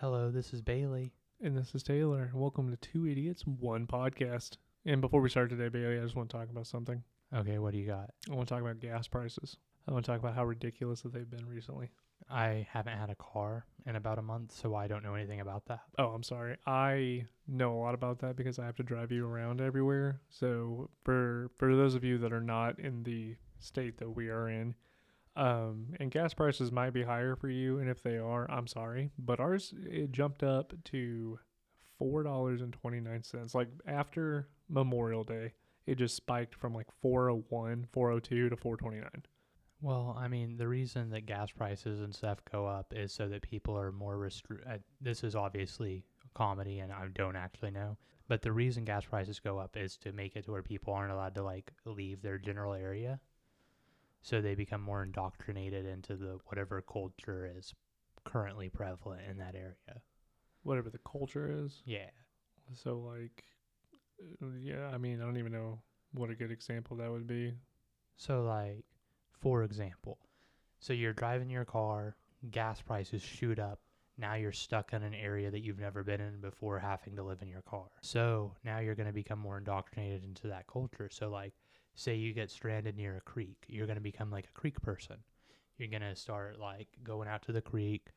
Hello, 0.00 0.30
this 0.30 0.54
is 0.54 0.62
Bailey. 0.62 1.12
And 1.42 1.54
this 1.54 1.74
is 1.74 1.82
Taylor. 1.82 2.30
Welcome 2.32 2.70
to 2.70 2.76
Two 2.78 3.06
Idiots, 3.06 3.46
One 3.46 3.86
Podcast. 3.86 4.56
And 4.86 5.02
before 5.02 5.20
we 5.20 5.28
start 5.28 5.50
today, 5.50 5.68
Bailey, 5.68 5.98
I 5.98 6.02
just 6.02 6.16
want 6.16 6.30
to 6.30 6.36
talk 6.38 6.48
about 6.48 6.66
something. 6.66 7.02
Okay, 7.36 7.58
what 7.58 7.72
do 7.72 7.78
you 7.78 7.86
got? 7.86 8.08
I 8.30 8.34
want 8.34 8.48
to 8.48 8.54
talk 8.54 8.62
about 8.62 8.80
gas 8.80 9.06
prices. 9.08 9.58
I 9.86 9.92
want 9.92 10.06
to 10.06 10.10
talk 10.10 10.18
about 10.18 10.34
how 10.34 10.46
ridiculous 10.46 11.02
that 11.02 11.12
they've 11.12 11.30
been 11.30 11.46
recently. 11.46 11.90
I 12.30 12.66
haven't 12.70 12.96
had 12.96 13.10
a 13.10 13.14
car 13.16 13.66
in 13.84 13.94
about 13.94 14.18
a 14.18 14.22
month, 14.22 14.52
so 14.52 14.74
I 14.74 14.88
don't 14.88 15.04
know 15.04 15.16
anything 15.16 15.42
about 15.42 15.66
that. 15.66 15.80
Oh, 15.98 16.06
I'm 16.06 16.22
sorry. 16.22 16.56
I 16.66 17.26
know 17.46 17.74
a 17.74 17.80
lot 17.80 17.92
about 17.92 18.20
that 18.20 18.36
because 18.36 18.58
I 18.58 18.64
have 18.64 18.76
to 18.76 18.82
drive 18.82 19.12
you 19.12 19.26
around 19.26 19.60
everywhere. 19.60 20.22
So 20.30 20.88
for 21.04 21.50
for 21.58 21.76
those 21.76 21.94
of 21.94 22.04
you 22.04 22.16
that 22.16 22.32
are 22.32 22.40
not 22.40 22.78
in 22.78 23.02
the 23.02 23.36
state 23.58 23.98
that 23.98 24.08
we 24.08 24.30
are 24.30 24.48
in, 24.48 24.74
um, 25.36 25.94
and 25.98 26.10
gas 26.10 26.34
prices 26.34 26.72
might 26.72 26.90
be 26.90 27.02
higher 27.02 27.36
for 27.36 27.48
you, 27.48 27.78
and 27.78 27.88
if 27.88 28.02
they 28.02 28.18
are, 28.18 28.50
I'm 28.50 28.66
sorry, 28.66 29.10
but 29.18 29.40
ours 29.40 29.72
it 29.84 30.12
jumped 30.12 30.42
up 30.42 30.72
to 30.86 31.38
four 31.98 32.22
dollars 32.22 32.60
and 32.62 32.72
twenty 32.72 33.00
nine 33.00 33.22
cents. 33.22 33.54
Like 33.54 33.68
after 33.86 34.48
Memorial 34.68 35.24
Day, 35.24 35.52
it 35.86 35.96
just 35.96 36.16
spiked 36.16 36.54
from 36.54 36.74
like 36.74 36.86
401, 37.02 37.86
402 37.92 38.48
to 38.48 38.56
429. 38.56 39.24
Well, 39.82 40.16
I 40.18 40.28
mean, 40.28 40.56
the 40.56 40.68
reason 40.68 41.10
that 41.10 41.26
gas 41.26 41.50
prices 41.50 42.00
and 42.00 42.14
stuff 42.14 42.38
go 42.50 42.66
up 42.66 42.92
is 42.94 43.12
so 43.12 43.28
that 43.28 43.42
people 43.42 43.76
are 43.76 43.90
more 43.90 44.16
restri- 44.16 44.66
uh, 44.70 44.78
This 45.00 45.24
is 45.24 45.34
obviously 45.34 46.04
comedy, 46.34 46.80
and 46.80 46.92
I 46.92 47.06
don't 47.14 47.36
actually 47.36 47.70
know. 47.70 47.96
But 48.28 48.42
the 48.42 48.52
reason 48.52 48.84
gas 48.84 49.04
prices 49.06 49.40
go 49.40 49.58
up 49.58 49.76
is 49.76 49.96
to 49.98 50.12
make 50.12 50.36
it 50.36 50.44
to 50.44 50.52
where 50.52 50.62
people 50.62 50.92
aren't 50.94 51.12
allowed 51.12 51.34
to 51.36 51.42
like 51.42 51.72
leave 51.86 52.22
their 52.22 52.38
general 52.38 52.74
area, 52.74 53.18
so 54.22 54.40
they 54.40 54.54
become 54.54 54.80
more 54.80 55.02
indoctrinated 55.02 55.86
into 55.86 56.16
the 56.16 56.38
whatever 56.46 56.82
culture 56.82 57.50
is 57.56 57.74
currently 58.24 58.68
prevalent 58.68 59.22
in 59.28 59.38
that 59.38 59.54
area. 59.54 60.02
Whatever 60.62 60.90
the 60.90 60.98
culture 60.98 61.50
is. 61.64 61.82
Yeah. 61.84 62.10
So 62.74 62.98
like, 62.98 63.44
uh, 64.42 64.58
yeah, 64.60 64.90
I 64.92 64.98
mean, 64.98 65.20
I 65.20 65.24
don't 65.24 65.38
even 65.38 65.52
know 65.52 65.80
what 66.12 66.30
a 66.30 66.34
good 66.34 66.50
example 66.50 66.96
that 66.98 67.10
would 67.10 67.26
be. 67.26 67.54
So, 68.16 68.42
like, 68.42 68.84
for 69.40 69.62
example, 69.62 70.18
so 70.78 70.92
you're 70.92 71.12
driving 71.12 71.50
your 71.50 71.64
car, 71.64 72.16
gas 72.50 72.82
prices 72.82 73.22
shoot 73.22 73.58
up. 73.58 73.80
Now 74.18 74.34
you're 74.34 74.52
stuck 74.52 74.92
in 74.92 75.02
an 75.02 75.14
area 75.14 75.50
that 75.50 75.60
you've 75.60 75.78
never 75.78 76.04
been 76.04 76.20
in 76.20 76.40
before, 76.42 76.78
having 76.78 77.16
to 77.16 77.22
live 77.22 77.40
in 77.40 77.48
your 77.48 77.62
car. 77.62 77.86
So 78.02 78.54
now 78.62 78.80
you're 78.80 78.94
going 78.94 79.06
to 79.06 79.14
become 79.14 79.38
more 79.38 79.56
indoctrinated 79.56 80.24
into 80.24 80.48
that 80.48 80.66
culture. 80.66 81.08
So, 81.10 81.30
like, 81.30 81.54
say 82.00 82.14
you 82.16 82.32
get 82.32 82.50
stranded 82.50 82.96
near 82.96 83.16
a 83.16 83.20
creek, 83.20 83.64
you're 83.68 83.86
going 83.86 83.96
to 83.96 84.02
become 84.02 84.30
like 84.30 84.46
a 84.46 84.58
creek 84.58 84.80
person. 84.82 85.16
You're 85.76 85.88
going 85.88 86.02
to 86.02 86.16
start 86.16 86.58
like 86.58 86.88
going 87.02 87.28
out 87.28 87.42
to 87.42 87.52
the 87.52 87.60
creek 87.60 88.08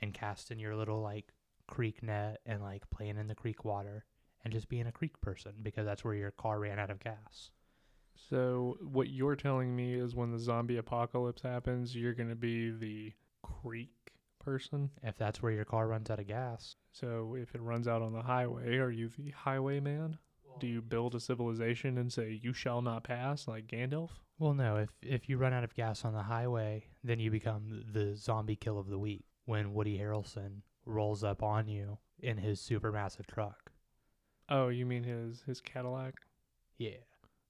and 0.00 0.14
casting 0.14 0.58
your 0.58 0.76
little 0.76 1.00
like 1.00 1.32
creek 1.66 2.02
net 2.02 2.40
and 2.46 2.62
like 2.62 2.88
playing 2.90 3.16
in 3.16 3.28
the 3.28 3.34
creek 3.34 3.64
water 3.64 4.04
and 4.44 4.52
just 4.52 4.68
being 4.68 4.86
a 4.86 4.92
creek 4.92 5.20
person 5.20 5.52
because 5.62 5.86
that's 5.86 6.04
where 6.04 6.14
your 6.14 6.30
car 6.30 6.58
ran 6.58 6.78
out 6.78 6.90
of 6.90 7.00
gas. 7.00 7.50
So 8.14 8.76
what 8.82 9.08
you're 9.08 9.36
telling 9.36 9.74
me 9.74 9.94
is 9.94 10.14
when 10.14 10.32
the 10.32 10.38
zombie 10.38 10.76
apocalypse 10.76 11.42
happens, 11.42 11.96
you're 11.96 12.14
going 12.14 12.28
to 12.28 12.34
be 12.34 12.70
the 12.70 13.12
creek 13.42 14.12
person. 14.38 14.90
If 15.02 15.16
that's 15.16 15.42
where 15.42 15.52
your 15.52 15.64
car 15.64 15.88
runs 15.88 16.10
out 16.10 16.20
of 16.20 16.26
gas, 16.26 16.76
So 16.92 17.36
if 17.38 17.54
it 17.54 17.62
runs 17.62 17.88
out 17.88 18.02
on 18.02 18.12
the 18.12 18.22
highway, 18.22 18.76
are 18.76 18.90
you 18.90 19.08
the 19.08 19.30
highwayman? 19.30 20.18
Do 20.60 20.66
you 20.66 20.82
build 20.82 21.14
a 21.14 21.20
civilization 21.20 21.98
and 21.98 22.12
say 22.12 22.38
you 22.42 22.52
shall 22.52 22.82
not 22.82 23.04
pass 23.04 23.48
like 23.48 23.66
Gandalf? 23.66 24.10
Well, 24.38 24.54
no. 24.54 24.76
If 24.76 24.90
if 25.02 25.28
you 25.28 25.38
run 25.38 25.52
out 25.52 25.64
of 25.64 25.74
gas 25.74 26.04
on 26.04 26.12
the 26.12 26.22
highway, 26.22 26.84
then 27.02 27.18
you 27.18 27.30
become 27.30 27.84
the 27.92 28.14
zombie 28.14 28.56
kill 28.56 28.78
of 28.78 28.88
the 28.88 28.98
week 28.98 29.24
when 29.44 29.74
Woody 29.74 29.98
Harrelson 29.98 30.62
rolls 30.86 31.24
up 31.24 31.42
on 31.42 31.68
you 31.68 31.98
in 32.20 32.38
his 32.38 32.60
supermassive 32.60 33.26
truck. 33.26 33.72
Oh, 34.48 34.68
you 34.68 34.86
mean 34.86 35.04
his 35.04 35.42
his 35.46 35.60
Cadillac? 35.60 36.14
Yeah. 36.78 36.98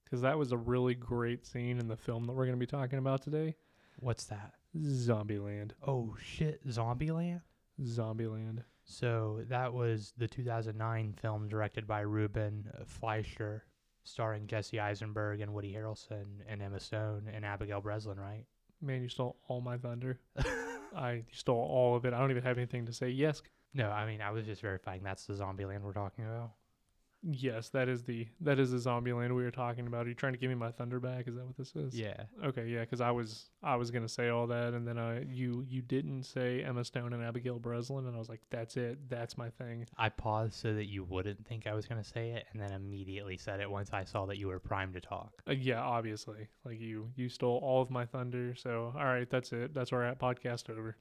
Because 0.05 0.23
that 0.23 0.39
was 0.39 0.53
a 0.53 0.57
really 0.57 0.95
great 0.95 1.47
scene 1.47 1.79
in 1.79 1.87
the 1.87 1.97
film 1.97 2.25
that 2.25 2.33
we're 2.33 2.47
going 2.47 2.59
to 2.59 2.67
be 2.67 2.67
talking 2.67 2.99
about 2.99 3.23
today. 3.23 3.55
What's 4.01 4.25
that? 4.25 4.55
Zombieland. 4.77 5.73
Oh 5.87 6.17
shit, 6.21 6.67
Zombieland. 6.67 7.43
Zombieland. 7.83 8.65
So 8.91 9.45
that 9.49 9.73
was 9.73 10.13
the 10.19 10.27
2009 10.27 11.15
film 11.23 11.49
directed 11.49 11.87
by 11.87 12.01
Ruben 12.01 12.69
Fleischer, 12.87 13.65
starring 14.03 14.49
Jesse 14.49 14.81
Eisenberg 14.81 15.41
and 15.41 15.55
Woody 15.55 15.73
Harrelson 15.73 16.25
and 16.49 16.61
Emma 16.61 16.81
Stone 16.81 17.31
and 17.33 17.45
Abigail 17.45 17.81
Breslin, 17.81 18.19
right? 18.19 18.45
Man, 18.83 19.01
you 19.01 19.09
stole 19.09 19.37
all 19.47 19.61
my 19.61 19.77
thunder. 19.77 20.19
I 20.97 21.23
stole 21.31 21.63
all 21.71 21.95
of 21.95 22.05
it. 22.05 22.13
I 22.13 22.19
don't 22.19 22.33
even 22.33 22.43
have 22.43 22.59
anything 22.59 22.87
to 22.87 22.93
say. 22.93 23.11
Yes, 23.11 23.43
No, 23.75 23.91
I 23.91 24.07
mean 24.07 24.21
I 24.21 24.33
was 24.33 24.45
just 24.45 24.61
verifying 24.61 25.05
that's 25.05 25.25
the 25.25 25.35
Zombieland 25.35 25.83
we're 25.83 25.93
talking 25.93 26.25
about. 26.25 26.51
Yes, 27.23 27.69
that 27.71 27.89
is 27.89 28.03
the 28.03 28.27
that 28.41 28.59
is 28.59 28.71
the 28.71 28.79
Zombieland 28.79 29.35
we 29.35 29.43
were 29.43 29.51
talking 29.51 29.87
about. 29.87 30.07
Are 30.07 30.09
you 30.09 30.15
trying 30.15 30.33
to 30.33 30.39
give 30.39 30.49
me 30.49 30.55
my 30.55 30.71
thunder 30.71 30.99
back? 30.99 31.29
Is 31.29 31.35
that 31.35 31.45
what 31.45 31.57
this 31.57 31.77
is? 31.77 31.99
Yeah. 31.99 32.23
Okay, 32.43 32.67
yeah, 32.67 32.81
because 32.81 33.03
I 33.03 33.11
was 33.11 33.51
I 33.63 33.77
was 33.77 33.91
gonna 33.91 34.09
say 34.09 34.31
all 34.31 34.47
that, 34.47 34.73
and 34.73 34.89
then 34.89 34.97
I 34.99 35.25
you 35.25 35.65
you 35.69 35.83
didn't 35.83 36.23
say 36.23 36.63
Emma 36.63 36.83
Stone 36.83 37.13
and 37.13 37.23
Abigail 37.23 37.59
Breslin, 37.59 38.07
and 38.07 38.17
I 38.17 38.19
was 38.19 38.31
like, 38.31 38.41
that's 38.49 38.79
it, 38.79 39.11
that's 39.11 39.37
my 39.37 39.51
thing. 39.51 39.87
I 39.99 40.09
paused 40.09 40.55
so 40.55 40.73
that 40.73 40.87
you 40.87 41.05
wouldn't 41.05 41.47
think 41.47 41.67
I 41.67 41.75
was 41.75 41.85
going 41.87 42.03
to 42.03 42.09
say 42.09 42.31
it, 42.31 42.47
and 42.53 42.61
then 42.61 42.73
immediately 42.73 43.37
said 43.37 43.61
it 43.61 43.71
once 43.71 43.91
I 43.93 44.05
saw 44.05 44.25
that 44.27 44.39
you 44.39 44.49
were 44.49 44.59
primed 44.59 44.95
to 44.95 45.01
talk. 45.01 45.43
Uh, 45.47 45.53
yeah, 45.53 45.81
obviously, 45.81 46.49
like 46.65 46.81
you 46.81 47.11
you 47.17 47.29
stole 47.29 47.61
all 47.63 47.83
of 47.83 47.91
my 47.91 48.07
thunder. 48.07 48.55
So 48.55 48.95
all 48.97 49.05
right, 49.05 49.29
that's 49.29 49.53
it. 49.53 49.75
That's 49.75 49.93
where 49.93 50.01
we're 50.01 50.07
at. 50.07 50.19
Podcast 50.19 50.71
over. 50.71 50.97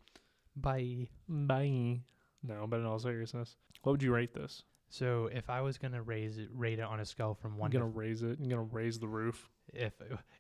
Bye. 0.58 1.08
Bye. 1.30 2.02
No, 2.44 2.68
but 2.68 2.80
in 2.80 2.86
all 2.86 3.00
seriousness, 3.00 3.56
what 3.84 3.94
would 3.94 4.04
you 4.04 4.14
rate 4.14 4.34
this? 4.34 4.64
So 4.90 5.30
if 5.32 5.50
I 5.50 5.62
was 5.62 5.78
going 5.78 5.94
to 5.94 6.02
raise 6.02 6.38
it, 6.38 6.50
rate 6.54 6.80
it 6.80 6.84
on 6.84 7.00
a 7.00 7.06
scale 7.06 7.36
from 7.36 7.54
I'm 7.54 7.60
one 7.60 7.72
gonna 7.72 7.86
to 7.86 7.92
raise 7.92 8.24
it. 8.24 8.40
I'm 8.40 8.50
gonna 8.50 8.64
raise 8.64 9.00
the 9.00 9.08
roof. 9.08 9.50
if 9.74 9.94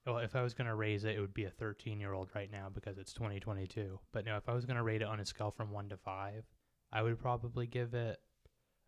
well, 0.06 0.18
if 0.18 0.36
I 0.36 0.42
was 0.42 0.54
going 0.54 0.68
to 0.68 0.76
raise 0.76 1.06
it, 1.06 1.16
it 1.16 1.20
would 1.20 1.34
be 1.34 1.46
a 1.46 1.52
13 1.52 2.00
year 2.00 2.14
old 2.14 2.30
right 2.34 2.52
now 2.52 2.68
because 2.74 2.98
it's 2.98 3.14
2022. 3.14 4.00
But 4.12 4.26
no, 4.26 4.38
if 4.38 4.50
I 4.50 4.54
was 4.54 4.66
going 4.66 4.78
to 4.78 4.84
rate 4.84 5.02
it 5.02 5.08
on 5.08 5.20
a 5.20 5.26
scale 5.26 5.52
from 5.52 5.72
one 5.72 5.90
to 5.90 5.98
five, 5.98 6.44
I 6.92 7.04
would 7.04 7.20
probably 7.20 7.68
give 7.68 7.94
it 7.94 8.20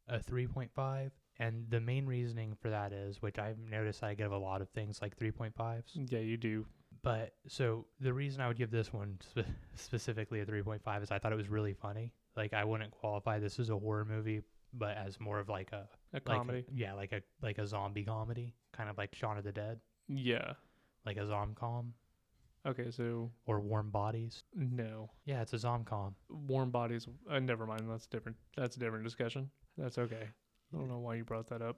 a 0.07 0.19
3.5. 0.19 1.11
And 1.39 1.66
the 1.69 1.79
main 1.79 2.05
reasoning 2.05 2.55
for 2.61 2.69
that 2.69 2.91
is, 2.91 3.22
which 3.22 3.39
I've 3.39 3.57
noticed 3.59 4.03
I 4.03 4.13
give 4.13 4.31
a 4.31 4.38
lot 4.38 4.61
of 4.61 4.69
things 4.69 5.01
like 5.01 5.17
3.5s. 5.17 5.83
Yeah, 5.93 6.19
you 6.19 6.38
do. 6.38 6.66
But 7.03 7.33
so 7.47 7.85
the 7.99 8.13
reason 8.13 8.41
I 8.41 8.47
would 8.47 8.57
give 8.57 8.69
this 8.69 8.93
one 8.93 9.17
spe- 9.22 9.47
specifically 9.75 10.41
a 10.41 10.45
3.5 10.45 11.03
is 11.03 11.11
I 11.11 11.19
thought 11.19 11.31
it 11.31 11.38
was 11.38 11.49
really 11.49 11.73
funny. 11.73 12.11
Like 12.35 12.53
I 12.53 12.63
wouldn't 12.63 12.91
qualify 12.91 13.39
this 13.39 13.59
as 13.59 13.69
a 13.69 13.78
horror 13.78 14.05
movie, 14.05 14.41
but 14.73 14.95
as 14.97 15.19
more 15.19 15.39
of 15.39 15.49
like 15.49 15.71
a 15.71 15.87
A 16.13 16.15
like 16.15 16.25
comedy. 16.25 16.65
yeah, 16.73 16.93
like 16.93 17.11
a 17.11 17.21
like 17.41 17.57
a 17.57 17.67
zombie 17.67 18.03
comedy, 18.05 18.55
kind 18.73 18.89
of 18.89 18.97
like 18.97 19.13
Shaun 19.15 19.37
of 19.37 19.43
the 19.43 19.51
Dead, 19.51 19.79
yeah. 20.07 20.53
like 21.05 21.17
a 21.17 21.21
zomcom 21.21 21.91
Okay, 22.63 22.91
so 22.91 23.31
or 23.47 23.59
Warm 23.59 23.89
Bodies. 23.89 24.43
no. 24.53 25.09
Yeah, 25.25 25.41
it's 25.41 25.53
a 25.53 25.57
zomcom. 25.57 26.13
Warm 26.29 26.69
bodies. 26.69 27.07
Uh, 27.27 27.39
never 27.39 27.65
mind. 27.65 27.89
That's 27.89 28.05
different. 28.05 28.37
That's 28.55 28.75
a 28.75 28.79
different 28.79 29.03
discussion. 29.03 29.49
That's 29.79 29.97
okay. 29.97 30.27
I 30.73 30.77
don't 30.77 30.87
know 30.87 30.99
why 30.99 31.15
you 31.15 31.23
brought 31.23 31.47
that 31.47 31.63
up. 31.63 31.77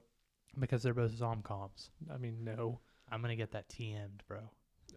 because 0.60 0.82
they're 0.82 0.92
both 0.92 1.12
zomcoms. 1.18 1.88
I 2.12 2.18
mean, 2.18 2.44
no. 2.44 2.80
I'm 3.10 3.22
gonna 3.22 3.34
get 3.34 3.50
that 3.52 3.68
TM'd, 3.70 4.22
bro. 4.28 4.40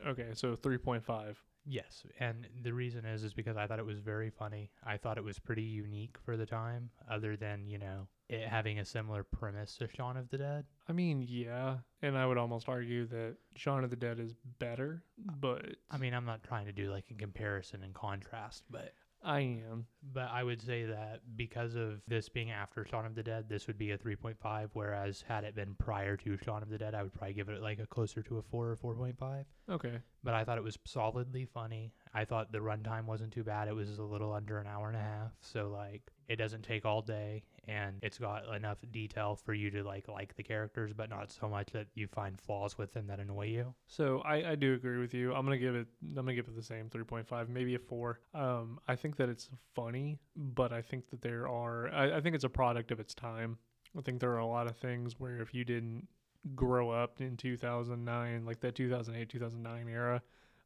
Okay, 0.05 0.27
so 0.33 0.55
3.5. 0.57 1.35
Yes, 1.69 2.05
and 2.19 2.47
the 2.63 2.73
reason 2.73 3.05
is 3.05 3.23
is 3.23 3.33
because 3.33 3.57
I 3.57 3.67
thought 3.67 3.79
it 3.79 3.85
was 3.85 3.99
very 3.99 4.29
funny. 4.29 4.71
I 4.85 4.95
thought 4.95 5.17
it 5.17 5.23
was 5.23 5.37
pretty 5.37 5.63
unique 5.63 6.15
for 6.23 6.37
the 6.37 6.45
time, 6.45 6.91
other 7.11 7.35
than 7.35 7.67
you 7.67 7.77
know 7.77 8.07
it 8.29 8.47
having 8.47 8.79
a 8.79 8.85
similar 8.85 9.23
premise 9.23 9.75
to 9.77 9.87
Shaun 9.89 10.15
of 10.15 10.29
the 10.29 10.37
Dead. 10.37 10.65
I 10.87 10.93
mean, 10.93 11.25
yeah, 11.27 11.77
and 12.01 12.17
I 12.17 12.25
would 12.25 12.37
almost 12.37 12.69
argue 12.69 13.05
that 13.07 13.35
Shaun 13.55 13.83
of 13.83 13.89
the 13.89 13.97
Dead 13.97 14.17
is 14.17 14.33
better, 14.59 15.03
but 15.17 15.65
I 15.91 15.97
mean, 15.97 16.13
I'm 16.13 16.25
not 16.25 16.43
trying 16.43 16.67
to 16.67 16.71
do 16.71 16.89
like 16.89 17.05
a 17.11 17.15
comparison 17.15 17.83
and 17.83 17.93
contrast, 17.93 18.63
but 18.69 18.93
I 19.27 19.39
am. 19.69 19.85
but 20.13 20.29
I 20.31 20.41
would 20.41 20.61
say 20.61 20.85
that 20.85 21.19
because 21.35 21.75
of 21.75 22.01
this 22.07 22.29
being 22.29 22.49
after 22.49 22.85
Shaun 22.85 23.05
of 23.05 23.13
the 23.13 23.23
Dead, 23.23 23.49
this 23.49 23.67
would 23.67 23.77
be 23.77 23.91
a 23.91 23.97
3.5. 23.97 24.69
Whereas 24.71 25.23
had 25.27 25.43
it 25.43 25.53
been 25.53 25.75
prior 25.77 26.15
to 26.17 26.37
Shaun 26.37 26.63
of 26.63 26.69
the 26.69 26.77
Dead, 26.77 26.95
I 26.95 27.03
would 27.03 27.13
probably 27.13 27.33
give 27.33 27.49
it 27.49 27.61
like 27.61 27.79
a 27.79 27.85
closer 27.85 28.23
to 28.23 28.37
a 28.37 28.41
four 28.41 28.69
or 28.69 28.77
4.5. 28.95 29.43
Okay. 29.69 29.99
But 30.23 30.33
I 30.33 30.45
thought 30.45 30.57
it 30.57 30.63
was 30.63 30.79
solidly 30.85 31.45
funny. 31.45 31.91
I 32.13 32.23
thought 32.23 32.53
the 32.53 32.59
runtime 32.59 33.05
wasn't 33.05 33.33
too 33.33 33.43
bad. 33.43 33.67
It 33.67 33.75
was 33.75 33.97
a 33.97 34.03
little 34.03 34.31
under 34.31 34.59
an 34.59 34.67
hour 34.67 34.87
and 34.87 34.95
a 34.95 35.01
half, 35.01 35.33
so 35.41 35.69
like 35.69 36.03
it 36.29 36.37
doesn't 36.37 36.63
take 36.63 36.85
all 36.85 37.01
day, 37.01 37.43
and 37.67 37.97
it's 38.01 38.17
got 38.17 38.53
enough 38.55 38.77
detail 38.91 39.35
for 39.35 39.53
you 39.53 39.69
to 39.71 39.83
like 39.83 40.07
like 40.07 40.35
the 40.35 40.43
characters, 40.43 40.93
but 40.93 41.09
not 41.09 41.31
so 41.31 41.49
much 41.49 41.71
that 41.71 41.87
you 41.95 42.07
find 42.07 42.39
flaws 42.39 42.77
with 42.77 42.93
them 42.93 43.07
that 43.07 43.19
annoy 43.19 43.47
you. 43.47 43.73
So 43.87 44.19
I, 44.19 44.51
I 44.51 44.55
do 44.55 44.73
agree 44.73 44.99
with 44.99 45.13
you. 45.13 45.33
I'm 45.33 45.45
gonna 45.45 45.57
give 45.57 45.75
it. 45.75 45.87
I'm 46.01 46.15
gonna 46.15 46.33
give 46.33 46.47
it 46.47 46.55
the 46.55 46.63
same 46.63 46.89
3.5, 46.89 47.49
maybe 47.49 47.75
a 47.75 47.79
four. 47.79 48.19
Um, 48.33 48.79
I 48.87 48.95
think 48.95 49.17
that 49.17 49.29
it's 49.29 49.49
funny, 49.75 50.17
but 50.35 50.71
I 50.71 50.81
think 50.81 51.09
that 51.09 51.21
there 51.21 51.47
are. 51.47 51.89
I, 51.93 52.17
I 52.17 52.21
think 52.21 52.35
it's 52.35 52.45
a 52.45 52.49
product 52.49 52.91
of 52.91 52.99
its 52.99 53.13
time. 53.13 53.57
I 53.97 54.01
think 54.01 54.19
there 54.19 54.31
are 54.31 54.39
a 54.39 54.47
lot 54.47 54.67
of 54.67 54.77
things 54.77 55.19
where 55.19 55.41
if 55.41 55.53
you 55.53 55.65
didn't 55.65 56.07
grow 56.55 56.89
up 56.89 57.19
in 57.19 57.35
2009, 57.35 58.45
like 58.45 58.59
that 58.61 58.75
2008 58.75 59.29
2009 59.29 59.87
era, 59.89 60.21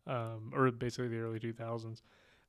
um, 0.05 0.51
or 0.53 0.69
basically 0.71 1.07
the 1.07 1.19
early 1.19 1.39
2000s, 1.39 2.01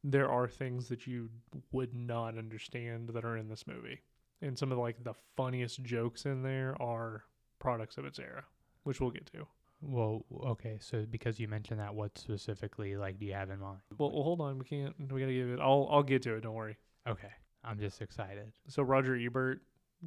there 0.04 0.28
are 0.28 0.48
things 0.48 0.88
that 0.88 1.06
you 1.06 1.30
would 1.70 1.94
not 1.94 2.36
understand 2.36 3.10
that 3.10 3.24
are 3.24 3.36
in 3.36 3.48
this 3.48 3.66
movie. 3.66 4.00
And 4.42 4.58
some 4.58 4.72
of 4.72 4.78
like 4.78 5.02
the 5.02 5.14
funniest 5.36 5.82
jokes 5.82 6.26
in 6.26 6.42
there 6.42 6.76
are 6.82 7.24
products 7.58 7.96
of 7.96 8.04
its 8.04 8.18
era, 8.18 8.44
which 8.82 9.00
we'll 9.00 9.10
get 9.10 9.26
to. 9.32 9.46
Well, 9.80 10.24
okay, 10.44 10.78
so 10.80 11.04
because 11.10 11.40
you 11.40 11.48
mentioned 11.48 11.80
that, 11.80 11.94
what 11.94 12.16
specifically 12.16 12.96
like 12.96 13.18
do 13.18 13.26
you 13.26 13.34
have 13.34 13.50
in 13.50 13.60
mind? 13.60 13.80
Well, 13.98 14.12
well 14.12 14.22
hold 14.22 14.40
on, 14.40 14.58
we 14.58 14.64
can't. 14.64 14.94
We 14.98 15.20
gotta 15.20 15.32
give 15.32 15.48
it. 15.48 15.60
I'll 15.60 15.88
I'll 15.90 16.02
get 16.02 16.22
to 16.22 16.34
it. 16.34 16.42
Don't 16.42 16.54
worry. 16.54 16.76
Okay, 17.06 17.30
I'm 17.64 17.78
just 17.78 18.02
excited. 18.02 18.52
So 18.68 18.82
Roger 18.82 19.16
Ebert 19.16 19.60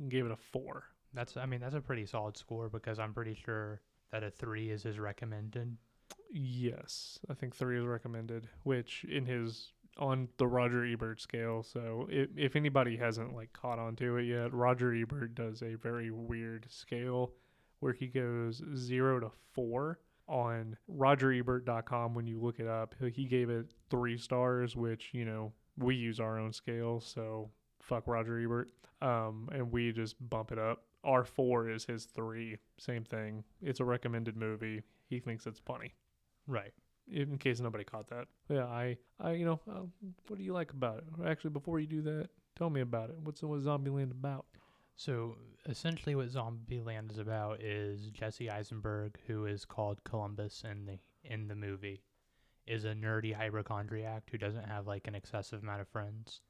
gave 0.09 0.25
it 0.25 0.31
a 0.31 0.37
four. 0.37 0.83
That's 1.13 1.35
I 1.37 1.45
mean 1.45 1.59
that's 1.59 1.75
a 1.75 1.81
pretty 1.81 2.05
solid 2.05 2.37
score 2.37 2.69
because 2.69 2.99
I'm 2.99 3.13
pretty 3.13 3.33
sure 3.33 3.81
that 4.11 4.23
a 4.23 4.31
three 4.31 4.69
is 4.69 4.83
his 4.83 4.99
recommended. 4.99 5.77
Yes, 6.31 7.19
I 7.29 7.33
think 7.33 7.55
three 7.55 7.79
is 7.79 7.85
recommended, 7.85 8.47
which 8.63 9.05
in 9.09 9.25
his 9.25 9.73
on 9.97 10.27
the 10.37 10.47
Roger 10.47 10.85
Ebert 10.85 11.21
scale. 11.21 11.63
So 11.63 12.07
if 12.09 12.29
if 12.35 12.55
anybody 12.55 12.97
hasn't 12.97 13.35
like 13.35 13.53
caught 13.53 13.79
on 13.79 13.95
to 13.97 14.17
it 14.17 14.23
yet, 14.23 14.53
Roger 14.53 14.93
Ebert 14.93 15.35
does 15.35 15.61
a 15.61 15.75
very 15.75 16.11
weird 16.11 16.65
scale 16.69 17.33
where 17.79 17.93
he 17.93 18.07
goes 18.07 18.61
zero 18.75 19.19
to 19.19 19.31
four 19.53 19.99
on 20.27 20.75
RogerEbert.com. 20.91 22.13
When 22.15 22.27
you 22.27 22.39
look 22.39 22.59
it 22.59 22.67
up, 22.67 22.95
he- 23.13 23.25
gave 23.25 23.49
it 23.49 23.67
three 23.89 24.17
stars, 24.17 24.75
which 24.75 25.09
you 25.13 25.25
know 25.25 25.53
we 25.77 25.95
use 25.95 26.19
our 26.19 26.39
own 26.39 26.53
scale, 26.53 26.99
so 26.99 27.49
fuck 27.79 28.07
Roger 28.07 28.39
Ebert. 28.39 28.71
Um, 29.01 29.49
and 29.51 29.71
we 29.71 29.91
just 29.91 30.15
bump 30.29 30.51
it 30.51 30.57
up. 30.57 30.83
R 31.03 31.23
four 31.25 31.69
is 31.69 31.85
his 31.85 32.05
three. 32.05 32.57
Same 32.77 33.03
thing. 33.03 33.43
It's 33.61 33.79
a 33.79 33.85
recommended 33.85 34.35
movie. 34.35 34.81
He 35.07 35.19
thinks 35.19 35.45
it's 35.45 35.59
funny 35.59 35.93
Right. 36.47 36.73
In 37.11 37.37
case 37.37 37.59
nobody 37.59 37.83
caught 37.83 38.07
that. 38.09 38.27
Yeah, 38.49 38.65
I, 38.65 38.97
I, 39.19 39.33
you 39.33 39.45
know, 39.45 39.59
uh, 39.69 39.81
what 40.27 40.37
do 40.37 40.43
you 40.43 40.53
like 40.53 40.71
about 40.71 40.99
it? 40.99 41.03
Actually, 41.25 41.51
before 41.51 41.79
you 41.79 41.87
do 41.87 42.01
that, 42.03 42.29
tell 42.57 42.69
me 42.69 42.81
about 42.81 43.09
it. 43.09 43.17
What's 43.23 43.41
what 43.43 43.59
Zombieland 43.61 44.11
about? 44.11 44.45
So 44.95 45.37
essentially, 45.67 46.15
what 46.15 46.29
Zombieland 46.29 47.11
is 47.11 47.17
about 47.17 47.61
is 47.61 48.09
Jesse 48.11 48.49
Eisenberg, 48.49 49.19
who 49.27 49.45
is 49.45 49.65
called 49.65 50.03
Columbus 50.03 50.63
in 50.69 50.85
the 50.85 50.99
in 51.23 51.47
the 51.47 51.55
movie, 51.55 52.01
is 52.67 52.85
a 52.85 52.93
nerdy 52.93 53.33
hypochondriac 53.33 54.29
who 54.31 54.37
doesn't 54.37 54.67
have 54.67 54.87
like 54.87 55.07
an 55.07 55.15
excessive 55.15 55.61
amount 55.63 55.81
of 55.81 55.87
friends. 55.87 56.41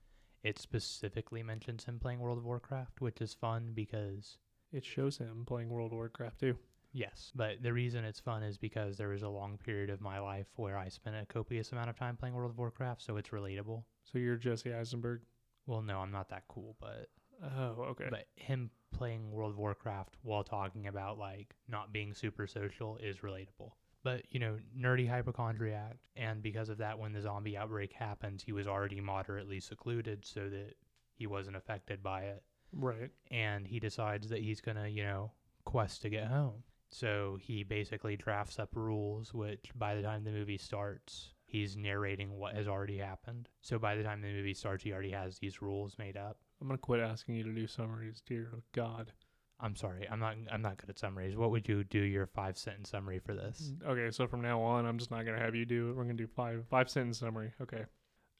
It 0.43 0.59
specifically 0.59 1.41
mentions 1.41 1.85
him 1.85 1.99
playing 1.99 2.19
World 2.19 2.37
of 2.37 2.45
Warcraft, 2.45 3.01
which 3.01 3.19
is 3.19 3.33
fun 3.33 3.71
because 3.73 4.37
It 4.71 4.85
shows 4.85 5.17
him 5.17 5.43
playing 5.45 5.69
World 5.69 5.91
of 5.91 5.97
Warcraft 5.97 6.39
too. 6.39 6.57
Yes, 6.95 7.31
but 7.35 7.61
the 7.61 7.73
reason 7.73 8.03
it's 8.03 8.19
fun 8.19 8.41
is 8.41 8.57
because 8.57 8.97
there 8.97 9.09
was 9.09 9.23
a 9.23 9.29
long 9.29 9.57
period 9.57 9.89
of 9.89 10.01
my 10.01 10.19
life 10.19 10.47
where 10.55 10.77
I 10.77 10.89
spent 10.89 11.15
a 11.15 11.25
copious 11.25 11.71
amount 11.71 11.89
of 11.89 11.97
time 11.97 12.17
playing 12.17 12.33
World 12.33 12.51
of 12.51 12.57
Warcraft, 12.57 13.01
so 13.01 13.17
it's 13.17 13.29
relatable. 13.29 13.83
So 14.03 14.17
you're 14.17 14.37
Jesse 14.37 14.73
Eisenberg. 14.73 15.21
Well, 15.67 15.81
no, 15.81 15.99
I'm 15.99 16.11
not 16.11 16.29
that 16.29 16.43
cool, 16.47 16.75
but 16.79 17.09
Oh, 17.43 17.85
okay. 17.89 18.07
But 18.09 18.27
him 18.35 18.69
playing 18.93 19.31
World 19.31 19.51
of 19.51 19.57
Warcraft 19.57 20.15
while 20.21 20.43
talking 20.43 20.87
about 20.87 21.17
like 21.17 21.53
not 21.67 21.91
being 21.91 22.13
super 22.13 22.47
social 22.47 22.97
is 22.97 23.17
relatable. 23.17 23.71
But 24.03 24.23
you 24.29 24.39
know, 24.39 24.57
nerdy 24.77 25.09
hypochondriac, 25.09 25.97
and 26.15 26.41
because 26.43 26.69
of 26.69 26.77
that, 26.77 26.97
when 26.99 27.11
the 27.11 27.21
zombie 27.21 27.57
outbreak 27.57 27.91
happens, 27.91 28.43
he 28.43 28.51
was 28.51 28.67
already 28.67 29.01
moderately 29.01 29.59
secluded, 29.59 30.25
so 30.25 30.49
that 30.49 30.75
he 31.15 31.25
wasn't 31.27 31.55
affected 31.57 32.03
by 32.03 32.23
it. 32.23 32.43
right. 32.71 33.09
And 33.31 33.65
he 33.67 33.79
decides 33.79 34.29
that 34.29 34.41
he's 34.41 34.61
gonna, 34.61 34.87
you 34.87 35.03
know, 35.03 35.31
quest 35.65 36.03
to 36.03 36.09
get 36.09 36.27
home. 36.27 36.63
So 36.97 37.37
he 37.41 37.63
basically 37.63 38.15
drafts 38.15 38.57
up 38.57 38.69
rules, 38.73 39.33
which 39.33 39.69
by 39.75 39.95
the 39.95 40.01
time 40.01 40.23
the 40.23 40.31
movie 40.31 40.57
starts, 40.57 41.33
he's 41.45 41.75
narrating 41.75 42.37
what 42.37 42.55
has 42.55 42.69
already 42.69 42.97
happened. 42.97 43.49
So 43.61 43.77
by 43.77 43.95
the 43.95 44.03
time 44.03 44.21
the 44.21 44.31
movie 44.31 44.53
starts, 44.53 44.85
he 44.85 44.93
already 44.93 45.11
has 45.11 45.37
these 45.37 45.61
rules 45.61 45.97
made 45.97 46.15
up. 46.15 46.37
I'm 46.61 46.67
gonna 46.67 46.77
quit 46.77 47.01
asking 47.01 47.35
you 47.35 47.43
to 47.43 47.53
do 47.53 47.67
summaries, 47.67 48.21
dear 48.25 48.49
God. 48.71 49.11
I'm 49.59 49.75
sorry, 49.75 50.07
I'm 50.09 50.19
not 50.19 50.37
I'm 50.49 50.61
not 50.61 50.77
good 50.77 50.89
at 50.89 50.97
summaries. 50.97 51.35
What 51.35 51.51
would 51.51 51.67
you 51.67 51.83
do 51.83 51.99
your 51.99 52.27
five 52.27 52.57
sentence 52.57 52.91
summary 52.91 53.19
for 53.19 53.33
this? 53.33 53.73
Okay, 53.85 54.09
so 54.09 54.25
from 54.25 54.41
now 54.41 54.61
on, 54.61 54.85
I'm 54.85 54.97
just 54.97 55.11
not 55.11 55.25
gonna 55.25 55.39
have 55.39 55.53
you 55.53 55.65
do 55.65 55.89
it. 55.89 55.97
We're 55.97 56.03
gonna 56.03 56.13
do 56.13 56.27
five 56.27 56.63
five 56.69 56.89
sentence 56.89 57.19
summary. 57.19 57.51
Okay. 57.61 57.83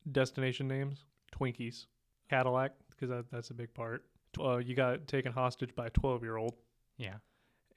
Destination 0.10 0.70
names: 0.70 1.04
Twinkies, 1.38 1.88
Cadillac, 2.30 2.72
because 2.90 3.10
that, 3.10 3.26
that's 3.32 3.50
a 3.50 3.54
big 3.54 3.74
part. 3.74 4.06
Uh, 4.40 4.58
you 4.58 4.76
got 4.76 5.08
taken 5.08 5.34
hostage 5.34 5.76
by 5.76 5.88
a 5.88 5.90
12 5.90 6.24
year 6.24 6.38
old, 6.38 6.56
Yeah. 6.98 7.16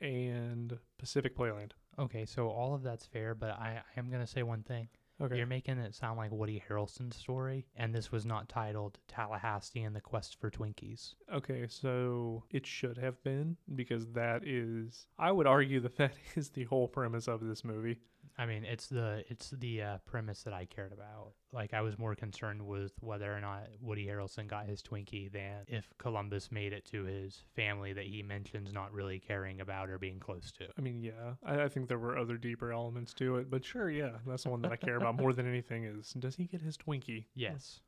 And 0.00 0.78
Pacific 0.98 1.36
Playland. 1.36 1.72
Okay, 1.98 2.24
so 2.24 2.48
all 2.48 2.74
of 2.74 2.82
that's 2.82 3.06
fair, 3.06 3.34
but 3.34 3.50
I, 3.50 3.80
I 3.96 3.98
am 3.98 4.10
gonna 4.10 4.26
say 4.26 4.42
one 4.42 4.62
thing. 4.62 4.88
Okay. 5.20 5.36
You're 5.36 5.46
making 5.46 5.78
it 5.78 5.96
sound 5.96 6.16
like 6.16 6.30
Woody 6.30 6.62
Harrelson's 6.68 7.16
story, 7.16 7.66
and 7.76 7.92
this 7.92 8.12
was 8.12 8.24
not 8.24 8.48
titled 8.48 8.98
Tallahassee 9.08 9.82
and 9.82 9.94
the 9.94 10.00
Quest 10.00 10.38
for 10.38 10.48
Twinkies. 10.48 11.14
Okay, 11.34 11.66
so 11.68 12.44
it 12.50 12.64
should 12.64 12.96
have 12.98 13.20
been 13.24 13.56
because 13.74 14.06
that 14.12 14.46
is 14.46 15.08
I 15.18 15.32
would 15.32 15.48
argue 15.48 15.80
that 15.80 15.96
that 15.96 16.12
is 16.36 16.50
the 16.50 16.64
whole 16.64 16.86
premise 16.86 17.26
of 17.26 17.44
this 17.44 17.64
movie. 17.64 17.98
I 18.36 18.46
mean, 18.46 18.64
it's 18.64 18.86
the 18.86 19.24
it's 19.28 19.50
the 19.50 19.82
uh, 19.82 19.98
premise 20.06 20.42
that 20.42 20.52
I 20.52 20.64
cared 20.64 20.92
about. 20.92 21.32
Like, 21.52 21.72
I 21.72 21.80
was 21.80 21.98
more 21.98 22.14
concerned 22.14 22.66
with 22.66 22.92
whether 23.00 23.34
or 23.34 23.40
not 23.40 23.68
Woody 23.80 24.06
Harrelson 24.06 24.46
got 24.46 24.66
his 24.66 24.82
Twinkie 24.82 25.32
than 25.32 25.64
if 25.66 25.88
Columbus 25.98 26.52
made 26.52 26.72
it 26.72 26.84
to 26.86 27.04
his 27.04 27.44
family 27.56 27.92
that 27.94 28.04
he 28.04 28.22
mentions 28.22 28.72
not 28.72 28.92
really 28.92 29.18
caring 29.18 29.60
about 29.60 29.88
or 29.88 29.98
being 29.98 30.20
close 30.20 30.52
to. 30.52 30.66
I 30.76 30.82
mean, 30.82 31.02
yeah, 31.02 31.34
I, 31.44 31.62
I 31.62 31.68
think 31.68 31.88
there 31.88 31.98
were 31.98 32.18
other 32.18 32.36
deeper 32.36 32.72
elements 32.72 33.14
to 33.14 33.36
it, 33.36 33.50
but 33.50 33.64
sure, 33.64 33.90
yeah, 33.90 34.18
that's 34.26 34.42
the 34.42 34.50
one 34.50 34.62
that 34.62 34.72
I 34.72 34.76
care 34.76 34.96
about 34.96 35.16
more 35.16 35.32
than 35.32 35.48
anything 35.48 35.84
is 35.84 36.12
does 36.18 36.36
he 36.36 36.44
get 36.44 36.60
his 36.60 36.76
Twinkie? 36.76 37.24
Yes. 37.34 37.80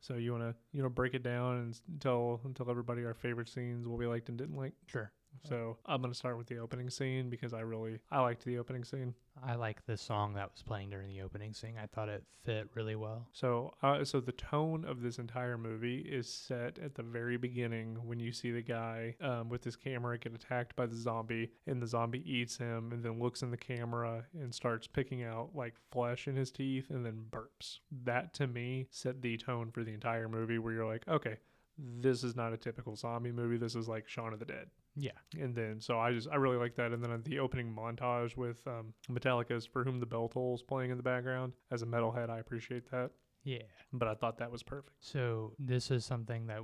So 0.00 0.16
you 0.16 0.32
wanna 0.32 0.54
you 0.72 0.82
know 0.82 0.90
break 0.90 1.14
it 1.14 1.22
down 1.22 1.56
and 1.56 2.00
tell 2.00 2.40
tell 2.54 2.70
everybody 2.70 3.04
our 3.04 3.14
favorite 3.14 3.48
scenes, 3.48 3.86
what 3.86 3.98
we 3.98 4.06
liked 4.06 4.28
and 4.28 4.36
didn't 4.36 4.56
like. 4.56 4.74
Sure. 4.86 5.10
So 5.42 5.76
I'm 5.86 6.00
gonna 6.00 6.14
start 6.14 6.38
with 6.38 6.46
the 6.46 6.58
opening 6.58 6.90
scene 6.90 7.28
because 7.28 7.52
I 7.52 7.60
really 7.60 7.98
I 8.10 8.20
liked 8.20 8.44
the 8.44 8.58
opening 8.58 8.84
scene. 8.84 9.14
I 9.42 9.56
like 9.56 9.84
the 9.86 9.96
song 9.96 10.34
that 10.34 10.52
was 10.52 10.62
playing 10.62 10.90
during 10.90 11.08
the 11.08 11.22
opening 11.22 11.52
scene. 11.52 11.74
I 11.82 11.86
thought 11.86 12.08
it 12.08 12.22
fit 12.44 12.68
really 12.74 12.94
well. 12.94 13.26
So, 13.32 13.74
uh, 13.82 14.04
so 14.04 14.20
the 14.20 14.32
tone 14.32 14.84
of 14.84 15.02
this 15.02 15.18
entire 15.18 15.58
movie 15.58 15.98
is 15.98 16.28
set 16.28 16.78
at 16.78 16.94
the 16.94 17.02
very 17.02 17.36
beginning 17.36 17.96
when 18.06 18.20
you 18.20 18.32
see 18.32 18.52
the 18.52 18.62
guy 18.62 19.16
um, 19.20 19.48
with 19.48 19.64
his 19.64 19.76
camera 19.76 20.16
get 20.18 20.34
attacked 20.34 20.76
by 20.76 20.86
the 20.86 20.96
zombie, 20.96 21.50
and 21.66 21.82
the 21.82 21.86
zombie 21.86 22.22
eats 22.30 22.56
him, 22.56 22.92
and 22.92 23.02
then 23.02 23.18
looks 23.18 23.42
in 23.42 23.50
the 23.50 23.56
camera 23.56 24.24
and 24.34 24.54
starts 24.54 24.86
picking 24.86 25.24
out 25.24 25.50
like 25.54 25.74
flesh 25.90 26.28
in 26.28 26.36
his 26.36 26.50
teeth, 26.50 26.90
and 26.90 27.04
then 27.04 27.24
burps. 27.30 27.78
That 28.04 28.34
to 28.34 28.46
me 28.46 28.86
set 28.90 29.20
the 29.20 29.36
tone 29.36 29.70
for 29.72 29.82
the 29.82 29.92
entire 29.92 30.28
movie, 30.28 30.58
where 30.58 30.72
you're 30.72 30.86
like, 30.86 31.06
okay, 31.08 31.38
this 31.76 32.22
is 32.22 32.36
not 32.36 32.52
a 32.52 32.56
typical 32.56 32.94
zombie 32.94 33.32
movie. 33.32 33.56
This 33.56 33.74
is 33.74 33.88
like 33.88 34.08
Shaun 34.08 34.32
of 34.32 34.38
the 34.38 34.44
Dead. 34.44 34.68
Yeah. 34.96 35.12
And 35.38 35.54
then, 35.54 35.80
so 35.80 35.98
I 35.98 36.12
just, 36.12 36.28
I 36.30 36.36
really 36.36 36.56
like 36.56 36.76
that. 36.76 36.92
And 36.92 37.02
then 37.02 37.22
the 37.24 37.38
opening 37.40 37.74
montage 37.74 38.36
with 38.36 38.66
um, 38.66 38.94
Metallica's 39.10 39.66
For 39.66 39.84
Whom 39.84 40.00
the 40.00 40.06
Bell 40.06 40.28
Tolls 40.28 40.62
playing 40.62 40.90
in 40.90 40.96
the 40.96 41.02
background. 41.02 41.52
As 41.70 41.82
a 41.82 41.86
metalhead, 41.86 42.30
I 42.30 42.38
appreciate 42.38 42.90
that. 42.90 43.10
Yeah. 43.44 43.58
But 43.92 44.08
I 44.08 44.14
thought 44.14 44.38
that 44.38 44.50
was 44.50 44.62
perfect. 44.62 44.96
So 45.00 45.52
this 45.58 45.90
is 45.90 46.04
something 46.04 46.46
that 46.46 46.60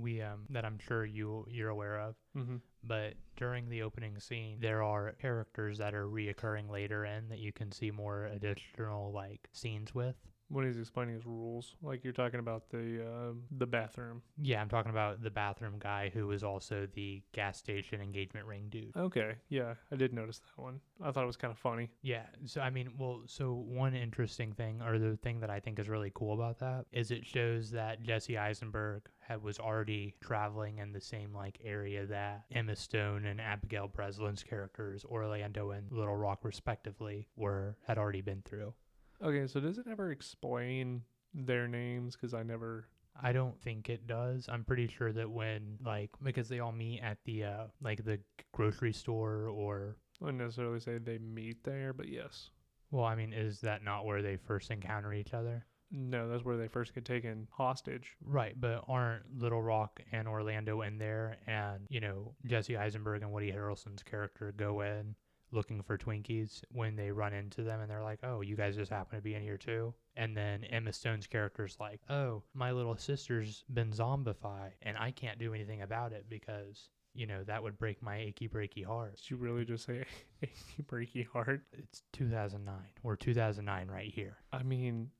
we 0.00 0.20
um 0.20 0.46
that 0.50 0.64
I'm 0.64 0.78
sure 0.80 1.04
you 1.04 1.46
you're 1.48 1.68
aware 1.68 2.00
of. 2.00 2.16
Mm-hmm. 2.36 2.56
But 2.82 3.14
during 3.36 3.68
the 3.68 3.82
opening 3.82 4.18
scene, 4.18 4.58
there 4.60 4.82
are 4.82 5.14
characters 5.20 5.78
that 5.78 5.94
are 5.94 6.08
reoccurring 6.08 6.68
later 6.68 7.04
in 7.04 7.28
that 7.28 7.38
you 7.38 7.52
can 7.52 7.70
see 7.70 7.90
more 7.92 8.24
additional 8.26 9.12
like 9.12 9.48
scenes 9.52 9.94
with. 9.94 10.16
When 10.48 10.66
he's 10.66 10.78
explaining 10.78 11.14
his 11.14 11.26
rules, 11.26 11.74
like 11.82 12.04
you're 12.04 12.12
talking 12.12 12.40
about 12.40 12.68
the 12.70 13.04
um 13.06 13.42
the 13.50 13.66
bathroom. 13.66 14.22
Yeah, 14.40 14.60
I'm 14.60 14.68
talking 14.68 14.90
about 14.90 15.22
the 15.22 15.30
bathroom 15.30 15.76
guy 15.78 16.10
who 16.12 16.26
was 16.26 16.44
also 16.44 16.86
the 16.94 17.22
gas 17.32 17.58
station 17.58 18.00
engagement 18.00 18.46
ring 18.46 18.66
dude. 18.68 18.96
Okay, 18.96 19.34
yeah, 19.48 19.74
I 19.90 19.96
did 19.96 20.12
notice 20.12 20.40
that 20.40 20.62
one. 20.62 20.80
I 21.02 21.10
thought 21.10 21.24
it 21.24 21.26
was 21.26 21.36
kind 21.36 21.50
of 21.50 21.58
funny. 21.58 21.90
Yeah, 22.02 22.26
so 22.44 22.60
I 22.60 22.70
mean, 22.70 22.92
well, 22.98 23.22
so 23.26 23.52
one 23.54 23.94
interesting 23.94 24.52
thing, 24.52 24.80
or 24.82 24.98
the 24.98 25.16
thing 25.16 25.40
that 25.40 25.50
I 25.50 25.60
think 25.60 25.78
is 25.78 25.88
really 25.88 26.12
cool 26.14 26.34
about 26.34 26.58
that, 26.60 26.86
is 26.92 27.10
it 27.10 27.26
shows 27.26 27.70
that 27.72 28.02
Jesse 28.02 28.38
Eisenberg 28.38 29.02
had, 29.20 29.42
was 29.42 29.58
already 29.58 30.14
traveling 30.20 30.78
in 30.78 30.92
the 30.92 31.00
same 31.00 31.32
like 31.34 31.58
area 31.64 32.06
that 32.06 32.44
Emma 32.52 32.76
Stone 32.76 33.26
and 33.26 33.40
Abigail 33.40 33.88
Breslin's 33.88 34.42
characters, 34.42 35.04
Orlando 35.04 35.70
and 35.70 35.90
Little 35.90 36.16
Rock 36.16 36.44
respectively, 36.44 37.28
were 37.36 37.76
had 37.86 37.98
already 37.98 38.20
been 38.20 38.42
through. 38.44 38.74
Okay, 39.22 39.46
so 39.46 39.60
does 39.60 39.78
it 39.78 39.86
ever 39.90 40.10
explain 40.10 41.02
their 41.32 41.66
names? 41.68 42.14
Because 42.16 42.34
I 42.34 42.42
never. 42.42 42.88
I 43.20 43.32
don't 43.32 43.60
think 43.60 43.88
it 43.88 44.06
does. 44.06 44.48
I'm 44.48 44.64
pretty 44.64 44.88
sure 44.88 45.12
that 45.12 45.30
when 45.30 45.78
like 45.84 46.10
because 46.22 46.48
they 46.48 46.58
all 46.60 46.72
meet 46.72 47.00
at 47.00 47.18
the 47.24 47.44
uh 47.44 47.66
like 47.80 48.04
the 48.04 48.18
grocery 48.52 48.92
store 48.92 49.48
or 49.48 49.96
I 50.20 50.24
wouldn't 50.24 50.42
necessarily 50.42 50.80
say 50.80 50.98
they 50.98 51.18
meet 51.18 51.62
there, 51.64 51.92
but 51.92 52.08
yes. 52.08 52.50
well, 52.90 53.04
I 53.04 53.14
mean, 53.14 53.32
is 53.32 53.60
that 53.60 53.82
not 53.84 54.04
where 54.04 54.22
they 54.22 54.36
first 54.36 54.70
encounter 54.70 55.12
each 55.12 55.34
other? 55.34 55.66
No, 55.90 56.28
that's 56.28 56.44
where 56.44 56.56
they 56.56 56.66
first 56.68 56.94
get 56.94 57.04
taken 57.04 57.46
hostage. 57.52 58.16
Right, 58.24 58.58
but 58.60 58.84
aren't 58.88 59.38
Little 59.38 59.62
Rock 59.62 60.00
and 60.12 60.26
Orlando 60.26 60.82
in 60.82 60.98
there? 60.98 61.38
And 61.46 61.86
you 61.88 62.00
know, 62.00 62.34
Jesse 62.46 62.76
Eisenberg 62.76 63.22
and 63.22 63.32
Woody 63.32 63.52
Harrelson's 63.52 64.02
character 64.02 64.52
go 64.56 64.80
in, 64.80 65.14
looking 65.54 65.82
for 65.82 65.96
Twinkies 65.96 66.62
when 66.72 66.96
they 66.96 67.10
run 67.10 67.32
into 67.32 67.62
them 67.62 67.80
and 67.80 67.90
they're 67.90 68.02
like, 68.02 68.20
"Oh, 68.22 68.40
you 68.40 68.56
guys 68.56 68.76
just 68.76 68.90
happen 68.90 69.18
to 69.18 69.22
be 69.22 69.34
in 69.34 69.42
here 69.42 69.56
too." 69.56 69.94
And 70.16 70.36
then 70.36 70.64
Emma 70.64 70.92
Stone's 70.92 71.26
character's 71.26 71.76
like, 71.80 72.00
"Oh, 72.10 72.42
my 72.54 72.72
little 72.72 72.96
sister's 72.96 73.64
been 73.72 73.90
zombified 73.92 74.72
and 74.82 74.96
I 74.98 75.10
can't 75.10 75.38
do 75.38 75.54
anything 75.54 75.82
about 75.82 76.12
it 76.12 76.26
because, 76.28 76.90
you 77.14 77.26
know, 77.26 77.44
that 77.44 77.62
would 77.62 77.78
break 77.78 78.02
my 78.02 78.18
achy 78.18 78.48
breaky 78.48 78.84
heart." 78.84 79.16
Did 79.16 79.30
you 79.30 79.36
really 79.36 79.64
just 79.64 79.86
say 79.86 80.04
achy 80.42 80.82
breaky 80.82 81.26
heart? 81.26 81.62
It's 81.72 82.02
2009. 82.12 82.74
We're 83.02 83.16
2009 83.16 83.88
right 83.88 84.12
here. 84.12 84.36
I 84.52 84.62
mean, 84.62 85.10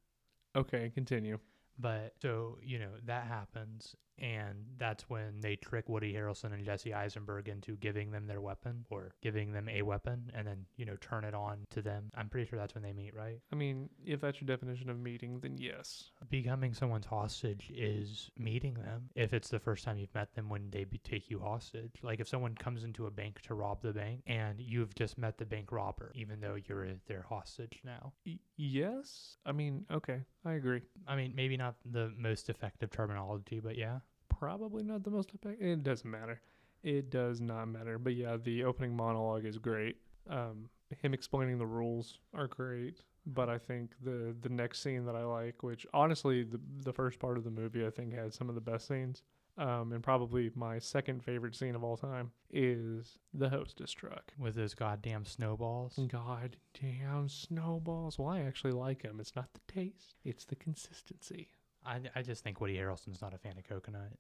okay, 0.57 0.91
continue. 0.95 1.39
But 1.79 2.15
so, 2.23 2.59
you 2.63 2.79
know, 2.79 2.91
that 3.07 3.27
happens 3.27 3.97
and 4.19 4.65
that's 4.79 5.09
when 5.09 5.41
they 5.41 5.57
trick 5.57 5.89
Woody 5.89 6.13
Harrelson 6.13 6.53
and 6.53 6.65
Jesse 6.65 6.95
Eisenberg 6.95 7.49
into 7.49 7.77
giving 7.77 8.11
them 8.11 8.27
their 8.27 8.41
weapon 8.41 8.85
or 8.91 9.15
giving 9.23 9.53
them 9.53 9.69
a 9.69 9.83
weapon 9.83 10.31
and 10.35 10.47
then, 10.47 10.67
you 10.77 10.85
know, 10.85 10.97
turn 11.01 11.25
it 11.25 11.35
on 11.35 11.67
to 11.71 11.83
them. 11.83 12.11
I'm 12.15 12.29
pretty 12.29 12.49
sure 12.49 12.59
that's 12.59 12.75
when 12.75 12.83
they 12.83 12.93
meet, 12.93 13.15
right? 13.15 13.41
I 13.53 13.57
mean, 13.57 13.89
if 14.05 14.21
that's 14.21 14.41
your 14.41 14.47
definition 14.47 14.91
of 14.91 14.99
meeting, 14.99 15.41
then 15.41 15.59
yes. 15.59 16.11
Becoming 16.31 16.75
someone's 16.75 17.07
hostage 17.07 17.71
is 17.75 18.31
meeting 18.39 18.75
them. 18.75 19.11
If 19.15 19.33
it's 19.33 19.49
the 19.49 19.59
first 19.59 19.85
time 19.85 19.99
you've 19.99 20.15
met 20.15 20.35
them 20.35 20.49
when 20.49 20.71
they 20.71 20.85
be- 20.85 20.99
take 20.99 21.31
you 21.31 21.41
hostage, 21.41 21.93
like 22.03 22.21
if 22.21 22.29
someone 22.29 22.55
comes 22.55 22.85
into 22.85 23.07
a 23.07 23.11
bank 23.11 23.41
to 23.43 23.55
rob 23.55 23.83
the 23.83 23.93
bank 23.93 24.23
and 24.27 24.61
you've 24.61 24.95
just 24.95 25.19
met 25.19 25.39
the 25.39 25.45
bank 25.45 25.73
robber, 25.73 26.13
even 26.15 26.41
though 26.41 26.57
you're 26.69 26.87
uh, 26.87 26.95
their 27.07 27.23
hostage 27.23 27.81
now. 27.85 28.13
Yes. 28.57 29.37
I 29.45 29.53
mean, 29.53 29.87
okay, 29.91 30.21
I 30.45 30.53
agree. 30.53 30.83
I 31.07 31.17
mean, 31.17 31.33
maybe 31.35 31.57
not 31.57 31.77
the 31.85 32.13
most 32.17 32.49
effective 32.49 32.91
terminology, 32.91 33.61
but 33.61 33.77
yeah. 33.77 33.99
Probably 34.39 34.83
not 34.83 35.05
the 35.05 35.11
most 35.11 35.31
effective. 35.35 35.67
It 35.67 35.83
doesn't 35.83 36.11
matter. 36.11 36.41
It 36.83 37.11
does 37.11 37.41
not 37.41 37.67
matter. 37.67 37.99
But 37.99 38.15
yeah, 38.15 38.37
the 38.37 38.65
opening 38.65 38.95
monologue 38.95 39.45
is 39.45 39.59
great. 39.59 39.97
Um, 40.29 40.69
him 41.03 41.15
explaining 41.15 41.59
the 41.59 41.67
rules 41.67 42.19
are 42.35 42.47
great. 42.47 43.01
But 43.27 43.49
I 43.49 43.57
think 43.57 43.93
the 44.03 44.37
the 44.43 44.51
next 44.51 44.83
scene 44.83 45.07
that 45.07 45.17
I 45.17 45.25
like, 45.25 45.63
which 45.63 45.87
honestly 45.95 46.43
the 46.43 46.61
the 46.83 46.93
first 46.93 47.19
part 47.19 47.39
of 47.39 47.45
the 47.45 47.51
movie 47.51 47.87
I 47.87 47.91
think 47.91 48.13
had 48.13 48.35
some 48.35 48.51
of 48.51 48.55
the 48.55 48.61
best 48.61 48.87
scenes, 48.87 49.23
um, 49.57 49.93
and 49.93 50.03
probably 50.03 50.51
my 50.55 50.79
second 50.79 51.25
favorite 51.25 51.55
scene 51.57 51.75
of 51.75 51.83
all 51.83 51.97
time 51.97 52.33
is 52.51 53.19
the 53.33 53.49
hostess 53.49 53.93
truck. 53.93 54.35
With 54.39 54.57
those 54.57 54.75
goddamn 54.75 55.25
snowballs. 55.25 55.99
God 56.09 56.57
damn 56.79 57.31
snowballs! 57.31 58.19
Well, 58.19 58.29
I 58.29 58.41
actually 58.41 58.73
like 58.73 59.03
them. 59.03 59.21
It's 59.21 59.35
not 59.35 59.49
the 59.55 59.73
taste; 59.73 60.17
it's 60.23 60.45
the 60.45 60.57
consistency. 60.57 61.49
I, 61.85 62.01
I 62.15 62.23
just 62.23 62.43
think 62.43 62.61
Woody 62.61 62.77
Harrelson's 62.77 63.21
not 63.21 63.35
a 63.35 63.39
fan 63.39 63.57
of 63.59 63.65
coconut. 63.65 64.13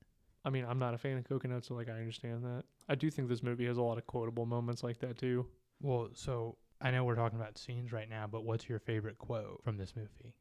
I 0.44 0.50
mean, 0.50 0.64
I'm 0.68 0.78
not 0.78 0.94
a 0.94 0.98
fan 0.98 1.16
of 1.16 1.24
coconut, 1.24 1.64
so 1.64 1.74
like 1.74 1.88
I 1.88 1.92
understand 1.92 2.44
that. 2.44 2.64
I 2.88 2.94
do 2.94 3.10
think 3.10 3.28
this 3.28 3.42
movie 3.42 3.66
has 3.66 3.78
a 3.78 3.82
lot 3.82 3.98
of 3.98 4.06
quotable 4.06 4.46
moments 4.46 4.82
like 4.82 4.98
that 5.00 5.16
too. 5.16 5.46
Well, 5.80 6.10
so 6.12 6.56
I 6.80 6.90
know 6.90 7.04
we're 7.04 7.14
talking 7.14 7.38
about 7.38 7.56
scenes 7.56 7.92
right 7.92 8.08
now, 8.08 8.26
but 8.26 8.44
what's 8.44 8.68
your 8.68 8.78
favorite 8.78 9.18
quote 9.18 9.62
from 9.64 9.78
this 9.78 9.94
movie? 9.96 10.34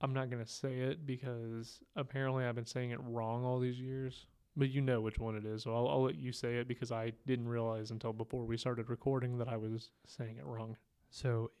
I'm 0.00 0.14
not 0.14 0.30
gonna 0.30 0.46
say 0.46 0.78
it 0.78 1.06
because 1.06 1.80
apparently 1.94 2.44
I've 2.44 2.54
been 2.54 2.64
saying 2.64 2.90
it 2.90 3.00
wrong 3.02 3.44
all 3.44 3.58
these 3.58 3.78
years. 3.78 4.26
But 4.56 4.70
you 4.70 4.80
know 4.80 5.00
which 5.00 5.18
one 5.18 5.36
it 5.36 5.46
is, 5.46 5.62
so 5.62 5.74
I'll, 5.74 5.88
I'll 5.88 6.02
let 6.02 6.16
you 6.16 6.32
say 6.32 6.56
it 6.56 6.66
because 6.66 6.90
I 6.90 7.12
didn't 7.24 7.46
realize 7.46 7.92
until 7.92 8.12
before 8.12 8.44
we 8.44 8.56
started 8.56 8.90
recording 8.90 9.38
that 9.38 9.48
I 9.48 9.56
was 9.56 9.90
saying 10.06 10.38
it 10.38 10.44
wrong. 10.44 10.76
So 11.10 11.52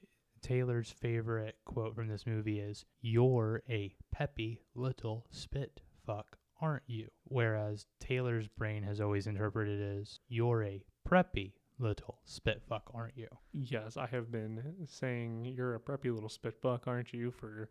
Taylor's 0.42 0.90
favorite 0.90 1.56
quote 1.64 1.94
from 1.94 2.08
this 2.08 2.26
movie 2.26 2.60
is 2.60 2.84
You're 3.00 3.62
a 3.68 3.94
peppy 4.10 4.60
little 4.74 5.26
spit 5.30 5.80
fuck, 6.06 6.38
aren't 6.60 6.82
you? 6.86 7.08
Whereas 7.24 7.86
Taylor's 8.00 8.48
brain 8.48 8.82
has 8.82 9.00
always 9.00 9.26
interpreted 9.26 9.80
it 9.80 10.00
as 10.00 10.20
You're 10.28 10.64
a 10.64 10.82
preppy 11.08 11.52
little 11.78 12.18
spit 12.24 12.62
fuck, 12.68 12.90
aren't 12.94 13.16
you? 13.16 13.28
Yes, 13.52 13.96
I 13.96 14.06
have 14.06 14.30
been 14.30 14.62
saying 14.86 15.44
you're 15.44 15.74
a 15.74 15.80
preppy 15.80 16.12
little 16.12 16.28
spit 16.28 16.54
fuck, 16.60 16.86
aren't 16.86 17.12
you? 17.12 17.30
For 17.30 17.68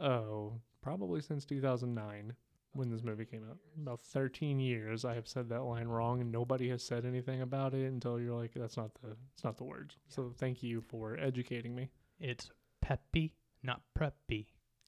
oh, 0.00 0.54
probably 0.82 1.20
since 1.20 1.44
2009 1.44 2.34
when 2.72 2.90
this 2.90 3.02
movie 3.02 3.24
came 3.24 3.44
out. 3.48 3.58
About 3.80 4.00
13 4.00 4.60
years 4.60 5.04
I 5.04 5.14
have 5.14 5.26
said 5.26 5.48
that 5.48 5.62
line 5.64 5.88
wrong 5.88 6.20
and 6.20 6.30
nobody 6.30 6.68
has 6.70 6.82
said 6.82 7.04
anything 7.04 7.42
about 7.42 7.74
it 7.74 7.86
until 7.86 8.20
you're 8.20 8.34
like 8.34 8.52
that's 8.54 8.76
not 8.76 8.94
the 9.02 9.16
it's 9.34 9.44
not 9.44 9.56
the 9.56 9.64
words. 9.64 9.96
So 10.08 10.32
thank 10.38 10.62
you 10.62 10.80
for 10.80 11.18
educating 11.18 11.74
me. 11.74 11.90
It's 12.20 12.50
peppy, 12.82 13.34
not 13.62 13.82
preppy. 13.98 14.46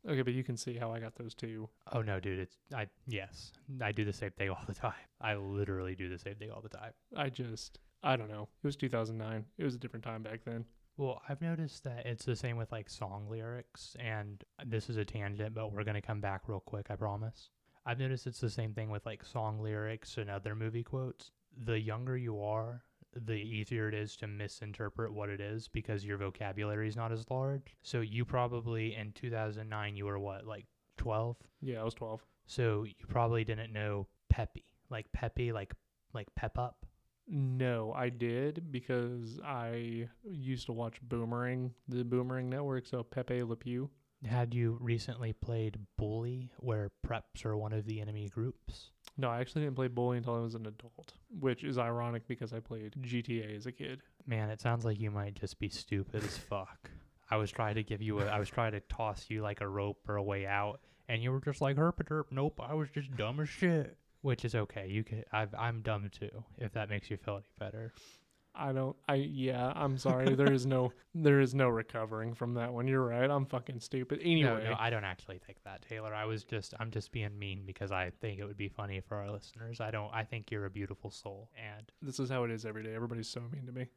Okay, 0.09 0.23
but 0.23 0.35
you 0.35 0.43
can 0.43 0.57
see 0.57 0.77
how 0.77 0.93
I 0.93 0.99
got 0.99 1.15
those 1.15 1.35
two. 1.35 1.69
Oh 1.93 2.03
no, 2.03 2.19
dude, 2.19 2.41
it's 2.41 2.59
I 2.75 2.89
yes. 3.07 3.53
I 3.81 3.93
do 3.93 4.05
the 4.05 4.13
same 4.13 4.33
thing 4.33 4.51
all 4.51 4.65
the 4.67 4.75
time. 4.75 4.93
I 5.21 5.37
literally 5.37 5.95
do 5.95 6.09
the 6.09 6.19
same 6.19 6.35
thing 6.35 6.51
all 6.51 6.61
the 6.61 6.69
time. 6.69 6.93
I 7.17 7.29
just 7.29 7.79
I 8.03 8.17
don't 8.17 8.31
know. 8.31 8.49
It 8.63 8.67
was 8.67 8.77
2009. 8.77 9.45
It 9.59 9.65
was 9.65 9.75
a 9.75 9.79
different 9.79 10.05
time 10.05 10.23
back 10.23 10.41
then. 10.45 10.65
Well, 10.97 11.23
I've 11.29 11.41
noticed 11.41 11.85
that 11.85 12.05
it's 12.05 12.25
the 12.25 12.37
same 12.37 12.57
with 12.57 12.71
like 12.73 12.91
song 12.91 13.29
lyrics, 13.31 13.97
and 13.99 14.43
this 14.67 14.91
is 14.91 14.97
a 14.97 15.05
tangent, 15.05 15.55
but 15.55 15.73
we're 15.73 15.85
gonna 15.85 16.03
come 16.03 16.21
back 16.21 16.43
real 16.49 16.61
quick, 16.61 16.87
I 16.91 16.97
promise. 16.97 17.51
I've 17.87 17.99
noticed 17.99 18.27
it's 18.27 18.41
the 18.41 18.51
same 18.51 18.75
thing 18.75 18.91
with 18.91 19.07
like 19.07 19.25
song 19.25 19.61
lyrics 19.61 20.19
and 20.19 20.29
other 20.29 20.55
movie 20.55 20.85
quotes. 20.85 21.31
The 21.65 21.79
younger 21.79 22.17
you 22.17 22.43
are, 22.43 22.83
the 23.15 23.35
easier 23.35 23.89
it 23.89 23.95
is 23.95 24.17
to 24.17 24.27
misinterpret 24.27 25.13
what 25.13 25.29
it 25.29 25.41
is 25.41 25.69
because 25.69 26.05
your 26.05 26.19
vocabulary 26.19 26.89
is 26.89 26.97
not 26.97 27.13
as 27.13 27.25
large. 27.31 27.77
So 27.83 28.01
you 28.01 28.25
probably 28.25 28.95
in 28.95 29.13
2009 29.13 29.97
you 29.97 30.07
were 30.07 30.19
what, 30.19 30.47
like 30.47 30.67
12? 30.97 31.37
Yeah, 31.61 31.81
I 31.81 31.85
was 31.85 31.95
12. 31.95 32.25
So 32.47 32.85
you 32.85 33.07
probably 33.09 33.45
didn't 33.45 33.73
know 33.73 34.07
peppy, 34.29 34.65
like 34.91 35.11
peppy, 35.13 35.53
like 35.53 35.75
like 36.13 36.29
pep 36.35 36.59
up. 36.59 36.87
No, 37.29 37.93
I 37.93 38.09
did 38.09 38.73
because 38.73 39.39
I 39.45 40.09
used 40.25 40.67
to 40.67 40.73
watch 40.73 41.01
Boomerang, 41.03 41.73
the 41.89 42.05
Boomerang 42.05 42.51
Network, 42.51 42.87
so 42.87 43.03
Pepe 43.03 43.43
Le 43.43 43.57
Pew. 43.57 43.91
Had 44.29 44.55
you 44.55 44.79
recently 44.81 45.33
played 45.33 45.79
Bully, 45.97 46.51
where 46.59 46.91
preps 47.07 47.45
are 47.45 47.57
one 47.57 47.73
of 47.73 47.87
the 47.87 48.01
enemy 48.01 48.29
groups? 48.29 48.91
No, 49.19 49.29
I 49.29 49.41
actually 49.41 49.63
didn't 49.63 49.77
play 49.77 49.89
Bully 49.89 50.19
until 50.19 50.35
I 50.35 50.41
was 50.41 50.55
an 50.55 50.67
adult, 50.67 51.13
which 51.39 51.65
is 51.65 51.77
ironic 51.79 52.27
because 52.27 52.53
I 52.53 52.61
played 52.61 52.95
GTA 53.01 53.57
as 53.57 53.67
a 53.67 53.73
kid. 53.73 54.01
Man, 54.27 54.49
it 54.49 54.61
sounds 54.61 54.85
like 54.85 54.99
you 54.99 55.11
might 55.11 55.35
just 55.35 55.59
be 55.59 55.69
stupid 55.69 56.25
as 56.25 56.39
fuck. 56.39 56.91
I 57.31 57.37
was 57.37 57.51
trying 57.51 57.75
to 57.77 57.83
give 57.83 58.03
you 58.03 58.21
a, 58.21 58.27
I 58.27 58.39
was 58.39 58.49
trying 58.49 58.73
to 58.73 58.81
toss 58.81 59.27
you 59.29 59.43
like 59.43 59.61
a 59.61 59.69
rope 59.69 59.99
or 60.09 60.17
a 60.17 60.23
way 60.23 60.47
out, 60.47 60.81
and 61.09 61.23
you 61.23 61.31
were 61.33 61.41
just 61.41 61.61
like 61.61 61.77
herp 61.77 61.97
derp. 62.05 62.25
Nope, 62.31 62.61
I 62.63 62.75
was 62.75 62.89
just 62.91 63.15
dumb 63.17 63.41
as 63.41 63.49
shit. 63.49 63.97
Which 64.23 64.45
is 64.45 64.55
okay. 64.55 64.87
You 64.89 65.03
can, 65.03 65.25
I've, 65.33 65.55
I'm 65.55 65.83
dumb 65.83 66.09
too. 66.11 66.45
If 66.59 66.73
that 66.73 66.89
makes 66.89 67.11
you 67.11 67.17
feel 67.17 67.37
any 67.37 67.51
better. 67.59 67.93
I 68.55 68.73
don't. 68.73 68.97
I 69.09 69.15
yeah. 69.15 69.73
I'm 69.75 69.97
sorry. 69.99 70.35
there 70.35 70.53
is 70.53 70.67
no. 70.67 70.93
There 71.15 71.41
is 71.41 71.55
no 71.55 71.69
recovering 71.69 72.33
from 72.33 72.55
that 72.55 72.73
one. 72.73 72.89
You're 72.89 73.05
right. 73.07 73.29
I'm 73.31 73.45
fucking 73.45 73.81
stupid. 73.81 74.21
Anyway, 74.23 74.49
No, 74.49 74.71
no, 74.71 74.77
I 74.79 74.89
don't 74.89 75.05
actually 75.05 75.39
think 75.47 75.59
that, 75.65 75.83
Taylor. 75.87 76.15
I 76.15 76.25
was 76.25 76.43
just, 76.43 76.73
I'm 76.81 76.91
just 76.91 77.13
being 77.13 77.39
mean 77.39 77.65
because 77.67 77.93
I 77.93 78.13
think 78.23 78.41
it 78.41 78.47
would 78.47 78.57
be 78.57 78.69
funny 78.71 79.01
for 79.01 79.19
our 79.19 79.31
listeners. 79.31 79.79
I 79.79 79.91
don't, 79.91 80.11
I 80.15 80.25
think 80.25 80.51
you're 80.51 80.65
a 80.65 80.71
beautiful 80.71 81.11
soul, 81.11 81.51
and 81.55 81.93
this 82.01 82.19
is 82.19 82.31
how 82.31 82.45
it 82.45 82.51
is 82.51 82.65
every 82.65 82.83
day. 82.83 82.95
Everybody's 82.95 83.29
so 83.29 83.43
mean 83.53 83.67
to 83.67 83.73
me. 83.73 83.89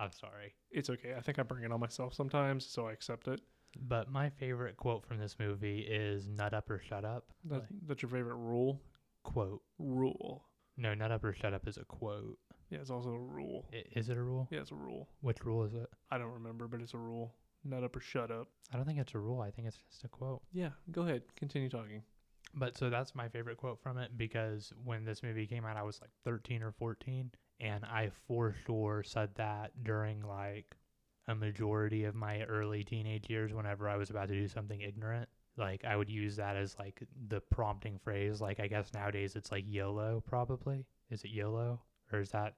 I'm 0.00 0.10
sorry. 0.10 0.54
It's 0.70 0.88
okay. 0.88 1.12
I 1.14 1.20
think 1.20 1.38
I 1.38 1.42
bring 1.42 1.64
it 1.64 1.70
on 1.72 1.80
myself 1.80 2.14
sometimes, 2.14 2.64
so 2.66 2.86
I 2.88 2.92
accept 2.92 3.28
it. 3.28 3.42
But 3.78 4.10
my 4.10 4.30
favorite 4.30 4.78
quote 4.78 5.04
from 5.04 5.18
this 5.18 5.36
movie 5.38 5.80
is 5.80 6.28
"Nut 6.28 6.54
up 6.54 6.70
or 6.70 6.78
shut 6.78 7.04
up." 7.04 7.26
That's 7.44 8.00
your 8.00 8.08
favorite 8.10 8.36
rule. 8.36 8.80
quote. 9.22 9.60
Rule. 9.78 10.46
No, 10.78 10.94
"Nut 10.94 11.12
up 11.12 11.22
or 11.24 11.34
shut 11.34 11.52
up" 11.52 11.68
is 11.68 11.76
a 11.76 11.84
quote. 11.84 12.38
Yeah, 12.74 12.80
it's 12.80 12.90
also 12.90 13.10
a 13.10 13.18
rule. 13.18 13.66
I- 13.72 13.84
Is 13.92 14.08
it 14.08 14.16
a 14.16 14.22
rule? 14.22 14.48
Yeah, 14.50 14.60
it's 14.60 14.72
a 14.72 14.74
rule. 14.74 15.08
Which 15.20 15.44
rule 15.44 15.62
is 15.64 15.74
it? 15.74 15.86
I 16.10 16.18
don't 16.18 16.32
remember, 16.32 16.66
but 16.66 16.80
it's 16.80 16.94
a 16.94 16.98
rule. 16.98 17.34
Nut 17.64 17.84
up 17.84 17.94
or 17.96 18.00
shut 18.00 18.30
up. 18.30 18.48
I 18.72 18.76
don't 18.76 18.84
think 18.84 18.98
it's 18.98 19.14
a 19.14 19.18
rule. 19.18 19.40
I 19.40 19.50
think 19.50 19.68
it's 19.68 19.78
just 19.90 20.04
a 20.04 20.08
quote. 20.08 20.42
Yeah, 20.52 20.70
go 20.90 21.02
ahead. 21.02 21.22
Continue 21.36 21.68
talking. 21.68 22.02
But 22.52 22.76
so 22.76 22.90
that's 22.90 23.14
my 23.14 23.28
favorite 23.28 23.56
quote 23.58 23.80
from 23.80 23.96
it 23.98 24.10
because 24.16 24.72
when 24.84 25.04
this 25.04 25.22
movie 25.22 25.46
came 25.46 25.64
out, 25.64 25.76
I 25.76 25.82
was 25.82 26.00
like 26.00 26.10
13 26.24 26.62
or 26.62 26.72
14, 26.72 27.30
and 27.60 27.84
I 27.84 28.10
for 28.26 28.54
sure 28.66 29.02
said 29.02 29.30
that 29.36 29.70
during 29.84 30.20
like 30.22 30.76
a 31.28 31.34
majority 31.34 32.04
of 32.04 32.14
my 32.14 32.42
early 32.42 32.82
teenage 32.84 33.30
years 33.30 33.54
whenever 33.54 33.88
I 33.88 33.96
was 33.96 34.10
about 34.10 34.28
to 34.28 34.34
do 34.34 34.46
something 34.48 34.80
ignorant. 34.80 35.28
Like 35.56 35.84
I 35.84 35.96
would 35.96 36.10
use 36.10 36.36
that 36.36 36.56
as 36.56 36.76
like 36.78 37.02
the 37.28 37.40
prompting 37.40 37.98
phrase. 37.98 38.40
Like 38.40 38.58
I 38.60 38.66
guess 38.66 38.92
nowadays 38.92 39.36
it's 39.36 39.50
like 39.52 39.64
YOLO 39.66 40.22
probably. 40.26 40.86
Is 41.10 41.22
it 41.24 41.30
YOLO 41.30 41.80
or 42.12 42.20
is 42.20 42.30
that 42.30 42.54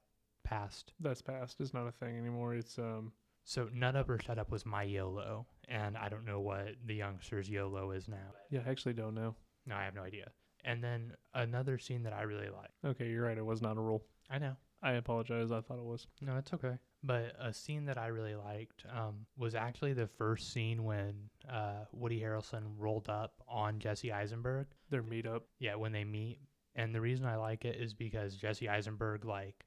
past? 0.46 0.92
That's 1.00 1.22
past. 1.22 1.56
It's 1.60 1.74
not 1.74 1.86
a 1.86 1.92
thing 1.92 2.16
anymore. 2.16 2.54
It's 2.54 2.78
um. 2.78 3.12
So 3.44 3.68
nut 3.72 3.94
up 3.94 4.10
or 4.10 4.18
shut 4.18 4.38
up 4.38 4.50
was 4.50 4.66
my 4.66 4.82
YOLO, 4.82 5.46
and 5.68 5.96
I 5.96 6.08
don't 6.08 6.24
know 6.24 6.40
what 6.40 6.74
the 6.84 6.94
youngsters' 6.94 7.48
YOLO 7.48 7.92
is 7.92 8.08
now. 8.08 8.34
Yeah, 8.50 8.60
I 8.66 8.70
actually 8.70 8.94
don't 8.94 9.14
know. 9.14 9.36
No, 9.66 9.76
I 9.76 9.84
have 9.84 9.94
no 9.94 10.02
idea. 10.02 10.30
And 10.64 10.82
then 10.82 11.12
another 11.32 11.78
scene 11.78 12.02
that 12.02 12.12
I 12.12 12.22
really 12.22 12.48
like. 12.48 12.70
Okay, 12.84 13.08
you're 13.08 13.24
right. 13.24 13.38
It 13.38 13.46
was 13.46 13.62
not 13.62 13.76
a 13.76 13.80
rule. 13.80 14.02
I 14.28 14.38
know. 14.38 14.56
I 14.82 14.92
apologize. 14.92 15.52
I 15.52 15.60
thought 15.60 15.78
it 15.78 15.84
was. 15.84 16.08
No, 16.20 16.36
it's 16.36 16.52
okay. 16.52 16.76
But 17.04 17.36
a 17.40 17.52
scene 17.52 17.84
that 17.86 17.98
I 17.98 18.08
really 18.08 18.34
liked 18.34 18.84
um, 18.92 19.26
was 19.36 19.54
actually 19.54 19.92
the 19.92 20.08
first 20.08 20.52
scene 20.52 20.82
when 20.82 21.14
uh, 21.48 21.84
Woody 21.92 22.20
Harrelson 22.20 22.62
rolled 22.76 23.08
up 23.08 23.34
on 23.48 23.78
Jesse 23.78 24.12
Eisenberg. 24.12 24.66
Their 24.90 25.04
meetup. 25.04 25.42
Yeah, 25.60 25.76
when 25.76 25.92
they 25.92 26.04
meet. 26.04 26.40
And 26.74 26.94
the 26.94 27.00
reason 27.00 27.26
I 27.26 27.36
like 27.36 27.64
it 27.64 27.76
is 27.80 27.94
because 27.94 28.36
Jesse 28.36 28.68
Eisenberg 28.68 29.24
like 29.24 29.65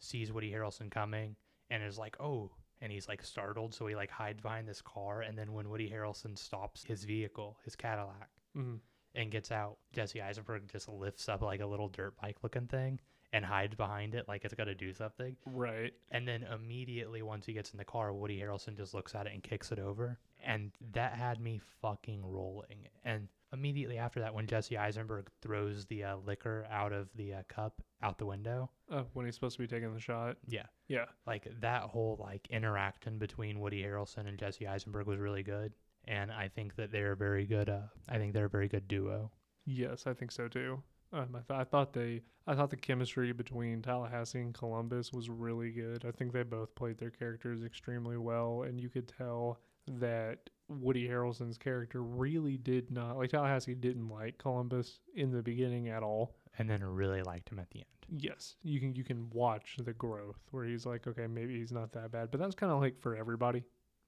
sees 0.00 0.32
Woody 0.32 0.50
Harrelson 0.50 0.90
coming 0.90 1.36
and 1.70 1.82
is 1.82 1.98
like, 1.98 2.16
"Oh, 2.20 2.50
and 2.80 2.90
he's 2.90 3.08
like 3.08 3.22
startled, 3.22 3.74
so 3.74 3.86
he 3.86 3.94
like 3.94 4.10
hides 4.10 4.40
behind 4.40 4.68
this 4.68 4.82
car. 4.82 5.22
And 5.22 5.36
then 5.36 5.52
when 5.52 5.68
Woody 5.68 5.88
Harrelson 5.88 6.36
stops 6.36 6.84
his 6.84 7.04
vehicle, 7.04 7.58
his 7.64 7.76
Cadillac, 7.76 8.30
hmm 8.54 8.76
and 9.16 9.32
gets 9.32 9.50
out, 9.50 9.76
Jesse 9.92 10.22
Eisenberg 10.22 10.70
just 10.70 10.88
lifts 10.88 11.28
up 11.28 11.42
like 11.42 11.60
a 11.60 11.66
little 11.66 11.88
dirt 11.88 12.14
bike 12.22 12.36
looking 12.44 12.68
thing 12.68 13.00
and 13.32 13.44
hides 13.44 13.74
behind 13.74 14.14
it 14.14 14.28
like 14.28 14.44
it's 14.44 14.54
gonna 14.54 14.72
do 14.72 14.92
something. 14.92 15.36
Right. 15.46 15.92
And 16.12 16.28
then 16.28 16.44
immediately 16.44 17.20
once 17.22 17.44
he 17.44 17.52
gets 17.52 17.72
in 17.72 17.78
the 17.78 17.84
car, 17.84 18.12
Woody 18.12 18.40
Harrelson 18.40 18.76
just 18.76 18.94
looks 18.94 19.16
at 19.16 19.26
it 19.26 19.32
and 19.32 19.42
kicks 19.42 19.72
it 19.72 19.80
over. 19.80 20.18
And 20.44 20.70
that 20.92 21.14
had 21.14 21.40
me 21.40 21.60
fucking 21.82 22.22
rolling. 22.24 22.86
And 23.04 23.26
immediately 23.52 23.98
after 23.98 24.20
that, 24.20 24.34
when 24.34 24.46
Jesse 24.46 24.76
Eisenberg 24.78 25.28
throws 25.42 25.86
the 25.86 26.04
uh, 26.04 26.16
liquor 26.26 26.66
out 26.70 26.92
of 26.92 27.08
the 27.14 27.34
uh, 27.34 27.42
cup 27.48 27.82
out 28.02 28.18
the 28.18 28.26
window, 28.26 28.70
Uh, 28.90 29.02
when 29.12 29.26
he's 29.26 29.34
supposed 29.34 29.56
to 29.56 29.62
be 29.62 29.66
taking 29.66 29.92
the 29.92 30.00
shot. 30.00 30.36
yeah, 30.46 30.66
Yeah. 30.88 31.06
like 31.26 31.46
that 31.60 31.82
whole 31.82 32.16
like 32.20 32.46
interaction 32.50 33.18
between 33.18 33.60
Woody 33.60 33.82
Harrelson 33.82 34.26
and 34.26 34.38
Jesse 34.38 34.66
Eisenberg 34.66 35.06
was 35.06 35.18
really 35.18 35.42
good. 35.42 35.74
And 36.06 36.32
I 36.32 36.48
think 36.48 36.76
that 36.76 36.90
they're 36.92 37.12
a 37.12 37.16
very 37.16 37.44
good. 37.46 37.68
Uh, 37.68 37.82
I 38.08 38.16
think 38.16 38.32
they're 38.32 38.46
a 38.46 38.50
very 38.50 38.68
good 38.68 38.88
duo. 38.88 39.30
Yes, 39.66 40.06
I 40.06 40.14
think 40.14 40.32
so 40.32 40.48
too. 40.48 40.82
Um, 41.12 41.34
I, 41.34 41.40
th- 41.40 41.60
I 41.60 41.64
thought 41.64 41.92
they, 41.92 42.22
I 42.46 42.54
thought 42.54 42.70
the 42.70 42.76
chemistry 42.76 43.32
between 43.32 43.82
Tallahassee 43.82 44.40
and 44.40 44.54
Columbus 44.54 45.12
was 45.12 45.28
really 45.28 45.72
good. 45.72 46.04
I 46.06 46.10
think 46.12 46.32
they 46.32 46.44
both 46.44 46.74
played 46.74 46.98
their 46.98 47.10
characters 47.10 47.64
extremely 47.64 48.16
well, 48.16 48.62
and 48.62 48.80
you 48.80 48.88
could 48.88 49.08
tell 49.08 49.60
that 49.88 50.48
Woody 50.70 51.08
Harrelson's 51.08 51.58
character 51.58 52.02
really 52.02 52.56
did 52.56 52.90
not 52.90 53.18
like 53.18 53.30
Tallahassee 53.30 53.74
didn't 53.74 54.08
like 54.08 54.38
Columbus 54.38 55.00
in 55.14 55.32
the 55.32 55.42
beginning 55.42 55.88
at 55.88 56.02
all. 56.02 56.36
And 56.58 56.68
then 56.68 56.82
really 56.82 57.22
liked 57.22 57.50
him 57.50 57.58
at 57.58 57.70
the 57.70 57.78
end. 57.78 57.86
Yes, 58.22 58.56
you 58.62 58.80
can 58.80 58.94
you 58.94 59.04
can 59.04 59.28
watch 59.30 59.76
the 59.84 59.92
growth 59.92 60.38
where 60.50 60.64
he's 60.64 60.86
like, 60.86 61.06
okay, 61.06 61.26
maybe 61.26 61.58
he's 61.58 61.72
not 61.72 61.92
that 61.92 62.10
bad, 62.10 62.30
but 62.30 62.40
that's 62.40 62.54
kind 62.54 62.72
of 62.72 62.80
like 62.80 63.00
for 63.00 63.16
everybody. 63.16 63.62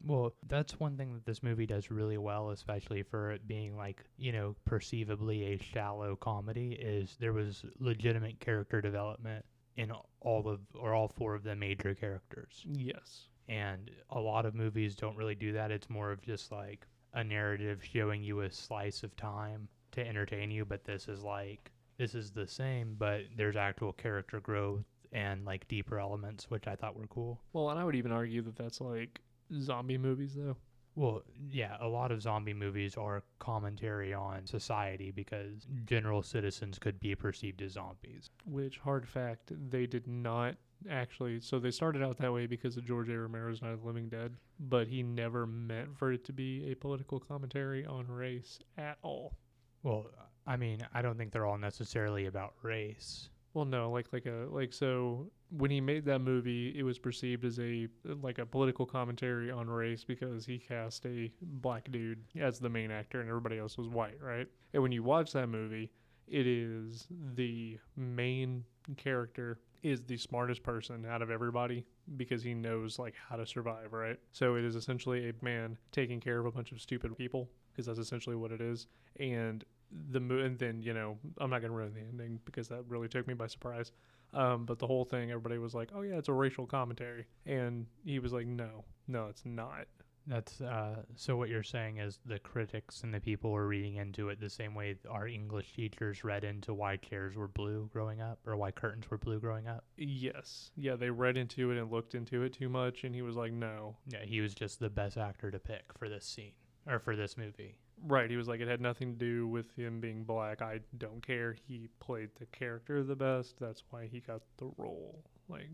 Well, 0.05 0.35
that's 0.49 0.81
one 0.81 0.97
thing 0.97 1.15
that 1.15 1.25
this 1.25 1.45
movie 1.45 1.67
does 1.67 1.91
really 1.91 2.19
well, 2.19 2.51
especially 2.51 3.05
for 3.05 3.31
it 3.31 3.47
being 3.47 3.77
like, 3.77 4.05
you 4.17 4.33
know, 4.33 4.57
perceivably 4.65 5.55
a 5.55 5.63
shallow 5.63 6.17
comedy, 6.17 6.73
is 6.73 7.17
there 7.21 7.33
was 7.33 7.65
legitimate 7.79 8.41
character 8.41 8.81
development 8.81 9.45
in 9.77 9.93
all 10.21 10.49
of 10.49 10.61
or 10.75 10.93
all 10.95 11.09
four 11.09 11.35
of 11.35 11.45
the 11.45 11.55
major 11.55 11.95
characters. 11.95 12.65
Yes. 12.67 13.29
And 13.49 13.91
a 14.11 14.21
lot 14.21 14.47
of 14.47 14.55
movies 14.55 14.95
don't 14.95 15.17
really 15.17 15.35
do 15.35 15.53
that. 15.53 15.71
It's 15.71 15.91
more 15.91 16.11
of 16.11 16.23
just 16.23 16.53
like 16.53 16.87
a 17.15 17.23
narrative 17.23 17.83
showing 17.85 18.23
you 18.23 18.41
a 18.41 18.51
slice 18.51 19.03
of 19.03 19.15
time 19.17 19.69
to 19.93 20.07
entertain 20.07 20.51
you, 20.51 20.65
but 20.65 20.85
this 20.85 21.09
is 21.09 21.23
like 21.23 21.71
this 21.99 22.15
is 22.15 22.31
the 22.31 22.47
same, 22.47 22.97
but 22.99 23.23
there's 23.37 23.57
actual 23.57 23.93
character 23.93 24.41
growth 24.41 24.85
and 25.13 25.45
like 25.45 25.69
deeper 25.69 25.99
elements, 25.99 26.51
which 26.51 26.67
I 26.67 26.75
thought 26.75 26.97
were 26.97 27.07
cool. 27.09 27.41
Well, 27.53 27.71
and 27.71 27.79
I 27.79 27.85
would 27.85 27.95
even 27.95 28.13
argue 28.13 28.43
that 28.43 28.57
that's 28.57 28.81
like 28.81 29.21
zombie 29.61 29.99
movies 29.99 30.35
though. 30.35 30.57
Well, 30.95 31.23
yeah, 31.51 31.77
a 31.81 31.89
lot 31.89 32.13
of 32.13 32.21
zombie 32.21 32.53
movies 32.53 32.97
are 32.97 33.23
commentary 33.39 34.13
on 34.13 34.47
society 34.47 35.11
because 35.11 35.67
general 35.87 36.23
citizens 36.23 36.79
could 36.79 37.01
be 37.01 37.15
perceived 37.15 37.63
as 37.63 37.73
zombies. 37.73 38.29
Which 38.45 38.79
hard 38.79 39.09
fact 39.09 39.53
they 39.71 39.87
did 39.87 40.07
not 40.07 40.57
actually. 40.91 41.41
So 41.41 41.59
they 41.59 41.71
started 41.71 42.03
out 42.03 42.19
that 42.19 42.33
way 42.33 42.47
because 42.47 42.77
of 42.77 42.85
George 42.85 43.09
A. 43.09 43.19
Romero's 43.19 43.63
Night 43.63 43.73
of 43.73 43.81
the 43.81 43.87
Living 43.87 44.09
Dead, 44.09 44.35
but 44.61 44.89
he 44.89 45.03
never 45.03 45.47
meant 45.47 45.97
for 45.97 46.13
it 46.13 46.25
to 46.27 46.33
be 46.33 46.71
a 46.71 46.75
political 46.75 47.19
commentary 47.19 47.85
on 47.87 48.07
race 48.07 48.59
at 48.79 48.99
all. 49.03 49.35
Well, 49.83 50.07
I 50.47 50.57
mean, 50.57 50.81
I 50.93 51.03
don't 51.03 51.17
think 51.17 51.33
they're 51.33 51.47
all 51.47 51.59
necessarily 51.59 52.27
about 52.27 52.55
race. 52.63 53.29
Well, 53.55 53.65
no, 53.67 53.91
like 53.91 54.07
like 54.13 54.27
a 54.27 54.47
like 54.51 54.73
so 54.73 55.31
when 55.51 55.71
he 55.71 55.81
made 55.81 56.07
that 56.07 56.21
movie, 56.21 56.73
it 56.77 56.83
was 56.83 56.99
perceived 56.99 57.45
as 57.45 57.59
a 57.61 57.87
like 58.23 58.39
a 58.39 58.47
political 58.47 58.87
commentary 58.87 59.51
on 59.51 59.69
race 59.69 60.05
because 60.05 60.47
he 60.47 60.59
cast 60.59 61.05
a 61.05 61.31
black 61.43 61.91
dude 61.91 62.25
as 62.41 62.59
the 62.59 62.71
main 62.71 62.91
actor 62.91 63.21
and 63.21 63.29
everybody 63.29 63.59
else 63.59 63.77
was 63.77 63.89
white, 63.89 64.19
right? 64.23 64.47
And 64.73 64.83
when 64.83 64.93
you 64.93 65.03
watch 65.03 65.33
that 65.33 65.49
movie, 65.49 65.91
it 66.29 66.47
is 66.47 67.07
the 67.35 67.79
main 67.97 68.65
character 68.97 69.61
is 69.83 70.01
the 70.03 70.17
smartest 70.17 70.63
person 70.63 71.05
out 71.07 71.23
of 71.23 71.31
everybody 71.31 71.85
because 72.17 72.43
he 72.43 72.55
knows 72.55 72.99
like 72.99 73.15
how 73.29 73.37
to 73.37 73.47
survive, 73.47 73.93
right? 73.93 74.19
So 74.31 74.55
it 74.57 74.65
is 74.65 74.77
essentially 74.77 75.29
a 75.29 75.33
man 75.43 75.77
taking 75.91 76.21
care 76.21 76.39
of 76.39 76.47
a 76.47 76.51
bunch 76.53 76.73
of 76.73 76.81
stupid 76.81 77.17
people 77.17 77.51
because 77.73 77.87
that's 77.87 77.99
essentially 77.99 78.37
what 78.37 78.53
it 78.53 78.61
is. 78.61 78.87
And 79.19 79.65
the 80.11 80.21
mo- 80.21 80.39
and 80.39 80.59
then 80.59 80.83
you 80.83 80.95
know 80.95 81.19
I'm 81.39 81.51
not 81.51 81.61
gonna 81.61 81.75
ruin 81.75 81.95
the 81.95 82.01
ending 82.01 82.41
because 82.45 82.69
that 82.69 82.85
really 82.89 83.09
took 83.09 83.27
me 83.27 83.35
by 83.35 83.47
surprise. 83.47 83.93
Um, 84.35 84.65
but 84.65 84.79
the 84.79 84.87
whole 84.87 85.05
thing, 85.05 85.31
everybody 85.31 85.59
was 85.59 85.75
like, 85.75 85.91
"Oh 85.95 86.01
yeah, 86.03 86.17
it's 86.17 86.29
a 86.29 86.33
racial 86.33 86.67
commentary," 86.67 87.27
and 87.45 87.87
he 88.05 88.19
was 88.19 88.33
like, 88.33 88.47
"No, 88.47 88.85
no, 89.07 89.27
it's 89.27 89.45
not." 89.45 89.87
That's 90.27 90.61
uh 90.61 91.03
so 91.17 91.37
what 91.37 91.49
you're 91.49 91.63
saying 91.63 91.99
is 91.99 92.21
the 92.25 92.39
critics 92.39 93.03
and 93.03 93.13
the 93.13 93.21
people 93.21 93.51
were 93.51 93.67
reading 93.67 93.97
into 93.97 94.29
it 94.29 94.41
the 94.41 94.49
same 94.51 94.75
way 94.75 94.97
our 95.11 95.27
English 95.27 95.73
teachers 95.75 96.23
read 96.23 96.45
into 96.45 96.75
why 96.75 96.97
chairs 96.97 97.35
were 97.35 97.49
blue 97.49 97.91
growing 97.93 98.21
up 98.21 98.39
or 98.47 98.57
why 98.57 98.71
curtains 98.71 99.11
were 99.11 99.19
blue 99.19 99.41
growing 99.41 99.67
up. 99.67 99.85
Yes, 99.97 100.71
yeah, 100.77 100.97
they 100.97 101.11
read 101.11 101.37
into 101.37 101.71
it 101.71 101.79
and 101.79 101.91
looked 101.91 102.15
into 102.15 102.43
it 102.43 102.53
too 102.53 102.69
much, 102.69 103.05
and 103.05 103.15
he 103.15 103.23
was 103.23 103.37
like, 103.37 103.53
"No." 103.53 103.97
Yeah, 104.07 104.25
he 104.25 104.41
was 104.41 104.55
just 104.55 104.79
the 104.79 104.91
best 104.91 105.17
actor 105.17 105.51
to 105.51 105.59
pick 105.59 105.85
for 105.99 106.09
this 106.09 106.25
scene 106.25 106.53
or 106.87 106.99
for 106.99 107.17
this 107.17 107.37
movie. 107.37 107.77
Right, 108.05 108.29
he 108.29 108.37
was 108.37 108.49
like, 108.49 108.61
it 108.61 108.67
had 108.67 108.81
nothing 108.81 109.13
to 109.13 109.19
do 109.19 109.47
with 109.47 109.71
him 109.77 110.01
being 110.01 110.25
black. 110.25 110.61
I 110.61 110.81
don't 110.99 111.25
care. 111.25 111.55
He 111.69 111.89
played 112.01 112.31
the 112.39 112.47
character 112.47 113.05
the 113.05 113.15
best. 113.15 113.61
That's 113.61 113.85
why 113.91 114.07
he 114.07 114.21
got 114.21 114.43
the 114.57 114.71
role. 114.77 115.23
Like, 115.49 115.69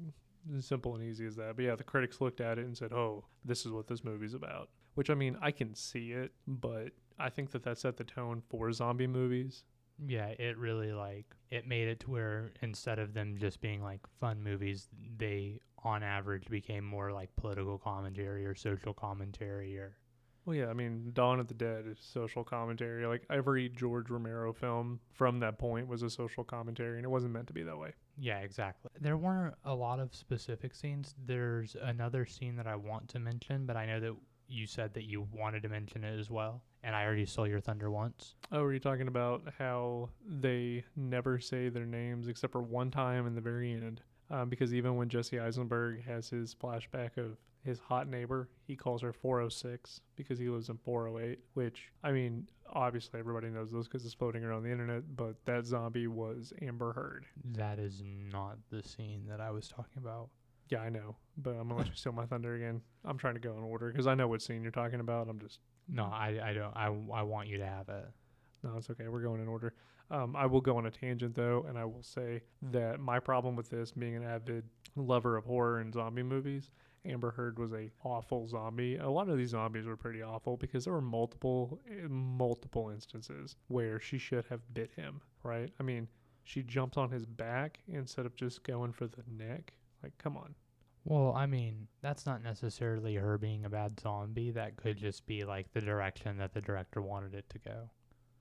simple 0.60 0.94
and 0.94 1.04
easy 1.04 1.26
as 1.26 1.36
that. 1.36 1.56
But 1.56 1.64
yeah, 1.64 1.76
the 1.76 1.84
critics 1.84 2.20
looked 2.20 2.40
at 2.40 2.58
it 2.58 2.64
and 2.64 2.76
said, 2.76 2.92
oh, 2.92 3.24
this 3.44 3.66
is 3.66 3.72
what 3.72 3.86
this 3.86 4.04
movie's 4.04 4.34
about. 4.34 4.68
Which, 4.94 5.10
I 5.10 5.14
mean, 5.14 5.36
I 5.40 5.50
can 5.50 5.74
see 5.74 6.12
it, 6.12 6.32
but 6.46 6.90
I 7.18 7.30
think 7.30 7.50
that 7.52 7.62
that 7.64 7.78
set 7.78 7.96
the 7.96 8.04
tone 8.04 8.42
for 8.48 8.72
zombie 8.72 9.06
movies. 9.06 9.64
Yeah, 10.06 10.28
it 10.28 10.56
really 10.58 10.92
like 10.92 11.26
it 11.50 11.66
made 11.66 11.88
it 11.88 12.00
to 12.00 12.10
where 12.10 12.52
instead 12.62 12.98
of 12.98 13.14
them 13.14 13.36
just 13.38 13.60
being 13.60 13.82
like 13.82 14.00
fun 14.20 14.42
movies, 14.42 14.88
they 15.16 15.60
on 15.84 16.02
average 16.02 16.48
became 16.48 16.84
more 16.84 17.12
like 17.12 17.34
political 17.36 17.78
commentary 17.78 18.46
or 18.46 18.54
social 18.54 18.94
commentary 18.94 19.76
or 19.76 19.96
Well, 20.44 20.56
yeah, 20.56 20.68
I 20.68 20.72
mean, 20.72 21.10
Dawn 21.12 21.40
of 21.40 21.48
the 21.48 21.54
Dead 21.54 21.84
is 21.86 21.98
social 22.00 22.42
commentary. 22.42 23.06
Like, 23.06 23.24
every 23.30 23.68
George 23.68 24.08
Romero 24.08 24.52
film 24.52 25.00
from 25.12 25.40
that 25.40 25.58
point 25.58 25.88
was 25.88 26.02
a 26.02 26.08
social 26.08 26.42
commentary, 26.42 26.96
and 26.96 27.04
it 27.04 27.10
wasn't 27.10 27.34
meant 27.34 27.48
to 27.48 27.52
be 27.52 27.62
that 27.64 27.78
way. 27.78 27.92
Yeah, 28.16 28.38
exactly. 28.38 28.90
There 29.00 29.16
weren't 29.16 29.54
a 29.64 29.74
lot 29.74 30.00
of 30.00 30.14
specific 30.14 30.74
scenes. 30.74 31.14
There's 31.26 31.76
another 31.82 32.24
scene 32.24 32.56
that 32.56 32.66
I 32.66 32.76
want 32.76 33.08
to 33.10 33.18
mention, 33.18 33.66
but 33.66 33.76
I 33.76 33.84
know 33.86 34.00
that 34.00 34.14
you 34.48 34.66
said 34.66 34.94
that 34.94 35.04
you 35.04 35.28
wanted 35.32 35.62
to 35.62 35.68
mention 35.68 36.04
it 36.04 36.18
as 36.18 36.30
well, 36.30 36.62
and 36.82 36.96
I 36.96 37.04
already 37.04 37.26
stole 37.26 37.46
your 37.46 37.60
thunder 37.60 37.90
once. 37.90 38.34
Oh, 38.50 38.62
were 38.62 38.72
you 38.72 38.80
talking 38.80 39.08
about 39.08 39.42
how 39.58 40.08
they 40.26 40.84
never 40.96 41.38
say 41.38 41.68
their 41.68 41.84
names 41.84 42.28
except 42.28 42.52
for 42.52 42.62
one 42.62 42.90
time 42.90 43.26
in 43.26 43.34
the 43.34 43.40
very 43.40 43.72
end? 43.72 44.00
Um, 44.30 44.48
because 44.48 44.74
even 44.74 44.96
when 44.96 45.08
Jesse 45.08 45.38
Eisenberg 45.38 46.04
has 46.04 46.28
his 46.28 46.54
flashback 46.54 47.16
of 47.16 47.38
his 47.64 47.78
hot 47.78 48.08
neighbor, 48.08 48.48
he 48.66 48.76
calls 48.76 49.02
her 49.02 49.12
406 49.12 50.00
because 50.16 50.38
he 50.38 50.48
lives 50.48 50.68
in 50.68 50.78
408, 50.78 51.38
which, 51.54 51.90
I 52.02 52.12
mean, 52.12 52.48
obviously 52.72 53.18
everybody 53.20 53.48
knows 53.48 53.70
this 53.72 53.86
because 53.86 54.04
it's 54.04 54.14
floating 54.14 54.44
around 54.44 54.62
the 54.62 54.70
internet, 54.70 55.16
but 55.16 55.36
that 55.44 55.66
zombie 55.66 56.06
was 56.06 56.52
Amber 56.62 56.92
Heard. 56.92 57.26
That 57.52 57.78
is 57.78 58.02
not 58.04 58.58
the 58.70 58.82
scene 58.82 59.24
that 59.28 59.40
I 59.40 59.50
was 59.50 59.68
talking 59.68 59.98
about. 59.98 60.28
Yeah, 60.70 60.80
I 60.80 60.90
know, 60.90 61.16
but 61.38 61.50
I'm 61.50 61.68
going 61.68 61.70
to 61.70 61.74
let 61.76 61.86
you 61.86 61.92
steal 61.94 62.12
my 62.12 62.26
thunder 62.26 62.54
again. 62.54 62.82
I'm 63.04 63.16
trying 63.16 63.34
to 63.34 63.40
go 63.40 63.56
in 63.56 63.62
order 63.62 63.90
because 63.90 64.06
I 64.06 64.14
know 64.14 64.28
what 64.28 64.42
scene 64.42 64.62
you're 64.62 64.70
talking 64.70 65.00
about. 65.00 65.28
I'm 65.28 65.40
just 65.40 65.60
No, 65.88 66.04
I, 66.04 66.38
I 66.44 66.52
don't. 66.52 66.76
I, 66.76 66.86
I 67.14 67.22
want 67.22 67.48
you 67.48 67.58
to 67.58 67.66
have 67.66 67.88
it. 67.88 68.04
No, 68.62 68.76
it's 68.76 68.90
okay. 68.90 69.08
We're 69.08 69.22
going 69.22 69.40
in 69.40 69.48
order. 69.48 69.74
Um, 70.10 70.34
I 70.36 70.46
will 70.46 70.60
go 70.60 70.76
on 70.76 70.86
a 70.86 70.90
tangent 70.90 71.34
though, 71.34 71.64
and 71.68 71.78
I 71.78 71.84
will 71.84 72.02
say 72.02 72.42
that 72.70 73.00
my 73.00 73.18
problem 73.18 73.56
with 73.56 73.70
this, 73.70 73.92
being 73.92 74.16
an 74.16 74.24
avid 74.24 74.64
lover 74.96 75.36
of 75.36 75.44
horror 75.44 75.80
and 75.80 75.92
zombie 75.92 76.22
movies, 76.22 76.70
Amber 77.08 77.30
Heard 77.30 77.58
was 77.58 77.72
a 77.72 77.90
awful 78.04 78.46
zombie. 78.46 78.96
A 78.96 79.08
lot 79.08 79.28
of 79.28 79.38
these 79.38 79.50
zombies 79.50 79.86
were 79.86 79.96
pretty 79.96 80.22
awful 80.22 80.56
because 80.56 80.84
there 80.84 80.92
were 80.92 81.00
multiple, 81.00 81.80
multiple 82.08 82.90
instances 82.90 83.56
where 83.68 83.98
she 83.98 84.18
should 84.18 84.44
have 84.50 84.60
bit 84.74 84.90
him. 84.94 85.20
Right? 85.42 85.72
I 85.80 85.82
mean, 85.82 86.08
she 86.44 86.62
jumped 86.62 86.96
on 86.96 87.10
his 87.10 87.26
back 87.26 87.80
instead 87.88 88.26
of 88.26 88.36
just 88.36 88.62
going 88.62 88.92
for 88.92 89.06
the 89.06 89.22
neck. 89.30 89.72
Like, 90.02 90.16
come 90.18 90.36
on. 90.36 90.54
Well, 91.04 91.32
I 91.34 91.46
mean, 91.46 91.88
that's 92.02 92.26
not 92.26 92.42
necessarily 92.42 93.14
her 93.14 93.38
being 93.38 93.64
a 93.64 93.70
bad 93.70 93.98
zombie. 93.98 94.50
That 94.50 94.76
could 94.76 94.98
just 94.98 95.26
be 95.26 95.44
like 95.44 95.72
the 95.72 95.80
direction 95.80 96.36
that 96.38 96.52
the 96.52 96.60
director 96.60 97.00
wanted 97.00 97.34
it 97.34 97.48
to 97.50 97.58
go. 97.58 97.90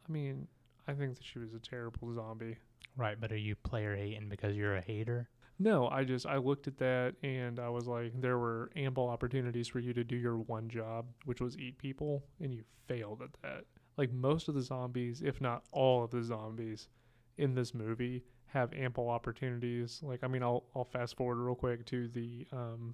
I 0.08 0.12
mean, 0.12 0.48
I 0.88 0.94
think 0.94 1.16
that 1.16 1.24
she 1.24 1.40
was 1.40 1.54
a 1.54 1.60
terrible 1.60 2.14
zombie. 2.14 2.58
Right, 2.98 3.20
but 3.20 3.32
are 3.32 3.38
you 3.38 3.56
player 3.56 3.96
hating 3.96 4.28
because 4.28 4.56
you're 4.56 4.76
a 4.76 4.82
hater? 4.82 5.30
No, 5.60 5.88
I 5.90 6.04
just 6.04 6.26
I 6.26 6.38
looked 6.38 6.68
at 6.68 6.78
that 6.78 7.16
and 7.24 7.60
I 7.60 7.70
was 7.70 7.88
like, 7.88 8.20
there 8.22 8.38
were 8.38 8.70
ample 8.76 9.08
opportunities 9.08 9.68
for 9.68 9.80
you 9.80 9.94
to 9.94 10.04
do 10.04 10.16
your 10.16 10.38
one 10.38 10.70
job, 10.70 11.08
which 11.26 11.42
was 11.42 11.58
eat 11.58 11.78
people, 11.80 12.24
and 12.40 12.54
you 12.54 12.64
failed 12.88 13.22
at 13.24 13.34
that. 13.42 13.66
Like 13.98 14.12
most 14.14 14.48
of 14.50 14.54
the 14.56 14.62
zombies, 14.62 15.22
if 15.24 15.42
not 15.42 15.64
all 15.72 16.04
of 16.04 16.12
the 16.12 16.22
zombies 16.24 16.90
in 17.38 17.56
this 17.56 17.74
movie, 17.74 18.24
have 18.46 18.72
ample 18.74 19.10
opportunities. 19.10 20.00
Like, 20.04 20.24
I 20.24 20.28
mean, 20.28 20.44
I'll 20.44 20.66
I'll 20.76 20.86
fast 20.86 21.18
forward 21.18 21.38
real 21.38 21.56
quick 21.56 21.86
to 21.88 22.08
the 22.10 22.46
um, 22.52 22.94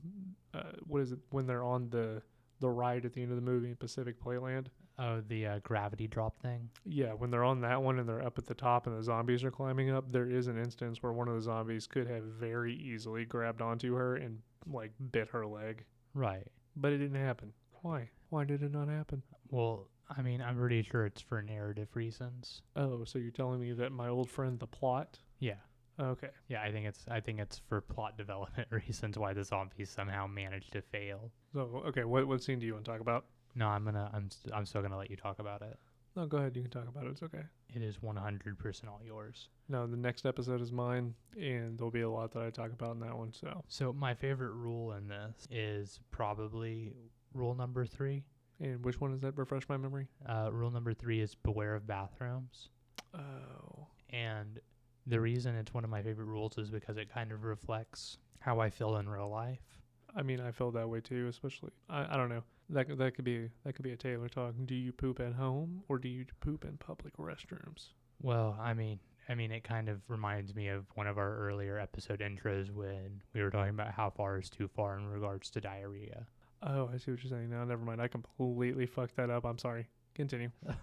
uh, 0.54 0.71
what 0.88 1.02
is 1.02 1.12
it 1.12 1.19
when 1.32 1.45
they're 1.45 1.63
on 1.63 1.89
the 1.89 2.21
the 2.63 2.69
ride 2.69 3.06
at 3.06 3.13
the 3.13 3.21
end 3.21 3.32
of 3.32 3.36
the 3.36 3.41
movie 3.43 3.69
in 3.69 3.76
Pacific 3.76 4.19
Playland. 4.19 4.67
Oh, 4.99 5.21
the 5.28 5.45
uh, 5.47 5.60
gravity 5.63 6.08
drop 6.08 6.39
thing. 6.41 6.69
Yeah, 6.86 7.13
when 7.13 7.30
they're 7.32 7.43
on 7.43 7.62
that 7.62 7.82
one 7.82 7.99
and 7.99 8.08
they're 8.08 8.26
up 8.26 8.38
at 8.38 8.45
the 8.45 8.54
top 8.54 8.88
and 8.88 8.97
the 8.97 9.04
zombies 9.04 9.43
are 9.43 9.52
climbing 9.52 9.89
up, 9.91 10.12
there 10.12 10.30
is 10.30 10.47
an 10.47 10.58
instance 10.58 11.02
where 11.02 11.12
one 11.13 11.28
of 11.28 11.36
the 11.36 11.41
zombies 11.41 11.88
could 11.88 12.08
have 12.08 12.23
very 12.23 12.76
easily 12.76 13.26
grabbed 13.26 13.62
onto 13.62 13.95
her 13.95 14.15
and 14.15 14.39
like 14.71 14.91
bit 15.12 15.28
her 15.30 15.45
leg, 15.45 15.84
Right. 16.13 16.47
but 16.76 16.91
it 16.93 16.99
didn't 16.99 17.19
happen. 17.23 17.54
Why? 17.82 18.10
Why 18.30 18.45
did 18.45 18.62
it 18.63 18.71
not 18.71 18.88
happen? 18.88 19.23
Well, 19.49 19.89
I 20.15 20.21
mean, 20.21 20.41
I'm 20.41 20.58
pretty 20.58 20.84
sure 20.84 21.06
it's 21.06 21.21
for 21.21 21.41
narrative 21.41 21.89
reasons. 21.95 22.62
Oh, 22.76 23.04
so 23.04 23.17
you're 23.19 23.32
telling 23.32 23.60
me 23.62 23.73
that 23.73 23.91
my 23.91 24.10
old 24.10 24.30
friend 24.30 24.60
the 24.60 24.67
plot? 24.67 25.17
Yeah. 25.39 25.56
Okay. 25.99 26.30
Yeah, 26.47 26.62
I 26.62 26.71
think 26.71 26.86
it's 26.88 27.06
I 27.10 27.19
think 27.19 27.39
it's 27.39 27.62
for 27.67 27.80
plot 27.82 28.17
development 28.17 28.67
reasons 28.71 29.17
why 29.17 29.34
the 29.34 29.43
zombies 29.43 29.89
somehow 29.89 30.28
managed 30.28 30.73
to 30.73 30.82
fail. 30.82 31.32
So 31.53 31.83
okay, 31.87 32.03
what 32.03 32.27
what 32.27 32.41
scene 32.43 32.59
do 32.59 32.65
you 32.65 32.73
want 32.73 32.85
to 32.85 32.91
talk 32.91 33.01
about? 33.01 33.25
No, 33.55 33.67
I'm 33.67 33.85
gonna 33.85 34.09
I'm 34.13 34.29
st- 34.31 34.53
I'm 34.53 34.65
still 34.65 34.81
gonna 34.81 34.97
let 34.97 35.09
you 35.09 35.15
talk 35.15 35.39
about 35.39 35.61
it. 35.61 35.77
No, 36.15 36.25
go 36.27 36.37
ahead. 36.37 36.55
You 36.55 36.61
can 36.61 36.71
talk 36.71 36.87
about 36.87 37.05
it. 37.05 37.09
It's 37.11 37.23
okay. 37.23 37.41
It 37.73 37.81
is 37.81 37.97
100% 38.03 38.87
all 38.87 39.01
yours. 39.03 39.49
No, 39.67 39.87
the 39.87 39.97
next 39.97 40.27
episode 40.27 40.61
is 40.61 40.71
mine, 40.71 41.15
and 41.35 41.75
there'll 41.77 41.89
be 41.89 42.01
a 42.01 42.09
lot 42.09 42.31
that 42.33 42.43
I 42.43 42.51
talk 42.51 42.71
about 42.71 42.93
in 42.93 42.99
that 42.99 43.17
one. 43.17 43.33
So, 43.33 43.63
So 43.67 43.91
my 43.93 44.13
favorite 44.13 44.51
rule 44.51 44.91
in 44.93 45.07
this 45.07 45.47
is 45.49 45.99
probably 46.11 46.93
rule 47.33 47.55
number 47.55 47.83
three. 47.87 48.25
and 48.59 48.85
which 48.85 49.01
one 49.01 49.11
is 49.11 49.21
that? 49.21 49.35
Refresh 49.35 49.67
my 49.67 49.77
memory. 49.77 50.07
Uh, 50.23 50.49
rule 50.51 50.69
number 50.69 50.93
three 50.93 51.19
is 51.19 51.33
beware 51.33 51.73
of 51.73 51.87
bathrooms. 51.87 52.69
Oh, 53.15 53.87
And 54.11 54.59
the 55.07 55.19
reason 55.19 55.55
it's 55.55 55.73
one 55.73 55.83
of 55.83 55.89
my 55.89 56.03
favorite 56.03 56.25
rules 56.25 56.59
is 56.59 56.69
because 56.69 56.97
it 56.97 57.11
kind 57.11 57.31
of 57.31 57.43
reflects 57.43 58.19
how 58.39 58.59
I 58.59 58.69
feel 58.69 58.97
in 58.97 59.09
real 59.09 59.29
life. 59.29 59.81
I 60.15 60.21
mean, 60.21 60.39
I 60.39 60.52
feel 60.52 60.71
that 60.71 60.88
way 60.89 61.02
too. 61.02 61.28
Especially, 61.28 61.71
I, 61.89 62.13
I 62.13 62.17
don't 62.17 62.30
know. 62.30 62.43
That 62.69 62.88
could- 62.88 62.97
that 62.99 63.15
could 63.15 63.26
be 63.26 63.49
that 63.63 63.73
could 63.73 63.84
be 63.84 63.91
a 63.91 63.97
Taylor 63.97 64.30
talk. 64.30 64.54
Do 64.65 64.76
you 64.76 64.91
poop 64.91 65.19
at 65.19 65.34
home 65.34 65.84
or 65.89 65.97
do 65.99 66.08
you 66.08 66.26
poop 66.39 66.65
in 66.65 66.78
public 66.78 67.17
restrooms? 67.17 67.89
Well, 68.21 68.58
I 68.62 68.73
mean, 68.73 68.99
I 69.28 69.36
mean, 69.36 69.52
it 69.52 69.63
kind 69.63 69.89
of 69.89 70.02
reminds 70.08 70.54
me 70.56 70.67
of 70.69 70.86
one 70.95 71.08
of 71.08 71.17
our 71.17 71.38
earlier 71.38 71.78
episode 71.80 72.19
intros 72.19 72.71
when 72.71 73.21
we 73.34 73.41
were 73.41 73.49
talking 73.49 73.73
about 73.73 73.91
how 73.91 74.10
far 74.10 74.38
is 74.39 74.49
too 74.49 74.67
far 74.67 74.97
in 74.97 75.08
regards 75.08 75.49
to 75.52 75.62
diarrhea. 75.62 76.26
Oh, 76.62 76.89
I 76.93 76.97
see 76.97 77.12
what 77.12 77.21
you're 77.23 77.30
saying 77.30 77.49
now. 77.49 77.63
Never 77.65 77.84
mind. 77.84 78.02
I 78.02 78.08
completely 78.08 78.86
fucked 78.86 79.17
that 79.17 79.30
up. 79.30 79.45
I'm 79.45 79.58
sorry. 79.58 79.88
Continue. 80.15 80.52
that 80.65 80.78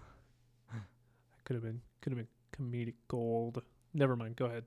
could 1.45 1.55
have 1.55 1.63
been 1.63 1.81
could 2.01 2.13
have 2.13 2.17
been 2.17 2.27
comedic 2.55 2.93
gold. 3.07 3.61
Never 3.93 4.15
mind. 4.15 4.35
Go 4.35 4.45
ahead. 4.45 4.65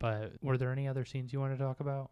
But 0.00 0.32
were 0.42 0.58
there 0.58 0.72
any 0.72 0.88
other 0.88 1.04
scenes 1.04 1.32
you 1.32 1.40
want 1.40 1.56
to 1.56 1.62
talk 1.62 1.80
about? 1.80 2.10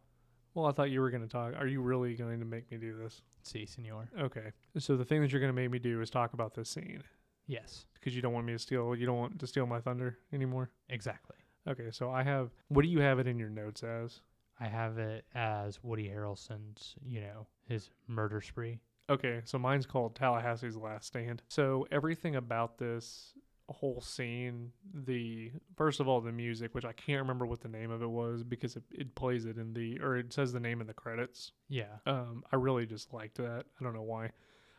Well, 0.57 0.65
I 0.67 0.73
thought 0.73 0.91
you 0.91 1.01
were 1.03 1.11
going 1.11 1.23
to 1.23 1.29
talk. 1.29 1.53
Are 1.59 1.67
you 1.67 1.83
really 1.83 2.15
going 2.15 2.39
to 2.41 2.47
make 2.47 2.71
me 2.71 2.79
do 2.79 2.97
this? 2.97 3.21
Si, 3.43 3.67
senor. 3.67 4.09
Okay. 4.19 4.53
So 4.79 4.97
the 4.97 5.05
thing 5.05 5.21
that 5.21 5.31
you're 5.31 5.41
going 5.41 5.55
to 5.55 5.61
make 5.61 5.71
me 5.71 5.79
do 5.79 6.01
is 6.01 6.09
talk 6.09 6.33
about 6.33 6.55
this 6.55 6.71
scene 6.71 7.03
Yes, 7.47 7.85
because 7.95 8.17
you 8.17 8.23
don't 8.23 8.33
want 8.33 8.47
me 8.47 8.55
to 8.55 8.59
steal. 8.59 8.97
You 8.97 9.05
don't 9.07 9.19
want 9.19 9.39
to 9.39 9.47
steal 9.47 9.67
my 9.67 9.81
thunder 9.81 10.19
anymore. 10.33 10.71
exactly. 10.89 11.37
Okay. 11.69 11.91
So 11.93 12.11
I 12.11 12.23
have. 12.23 12.51
What 12.69 12.83
do 12.83 12.89
you 12.89 13.01
have 13.01 13.19
it 13.19 13.27
in 13.27 13.39
your 13.39 13.51
notes 13.51 13.83
as? 13.85 14.23
I 14.59 14.67
have 14.67 14.97
it 14.99 15.27
as 15.35 15.79
Woody 15.85 16.09
Harrelson's, 16.09 16.95
you 17.05 17.21
know, 17.21 17.47
his 17.69 17.91
murder 18.09 18.41
spree. 18.41 18.81
Okay. 19.11 19.43
So 19.45 19.59
mine's 19.59 19.85
called 19.85 20.15
Tallahassee's 20.15 20.77
Last 20.77 21.07
Stand. 21.09 21.43
So 21.49 21.87
everything 21.93 22.37
about 22.37 22.79
this 22.79 23.35
whole 23.69 24.01
scene, 24.01 24.73
the 24.95 25.51
first 25.77 26.01
of 26.01 26.09
all 26.09 26.21
the 26.21 26.33
music, 26.33 26.75
which 26.75 26.85
I 26.85 26.93
can't 26.93 27.21
remember 27.21 27.47
what 27.47 27.61
the 27.61 27.69
name 27.69 27.91
of 27.91 28.03
it 28.03 28.11
was 28.11 28.43
because 28.43 28.77
it, 28.77 28.85
it 28.93 29.15
plays 29.15 29.45
it 29.45 29.57
in 29.59 29.75
the 29.75 30.01
or 30.01 30.17
it 30.17 30.33
says 30.33 30.53
the 30.53 30.61
name 30.61 30.81
in 30.81 30.87
the 30.87 30.95
credits. 30.95 31.53
Yeah, 31.69 31.97
Um, 32.07 32.45
I 32.53 32.57
really 32.57 32.87
just 32.87 33.13
liked 33.13 33.37
that. 33.39 33.65
I 33.81 33.85
don't 33.85 33.95
know 33.95 34.03
why, 34.03 34.31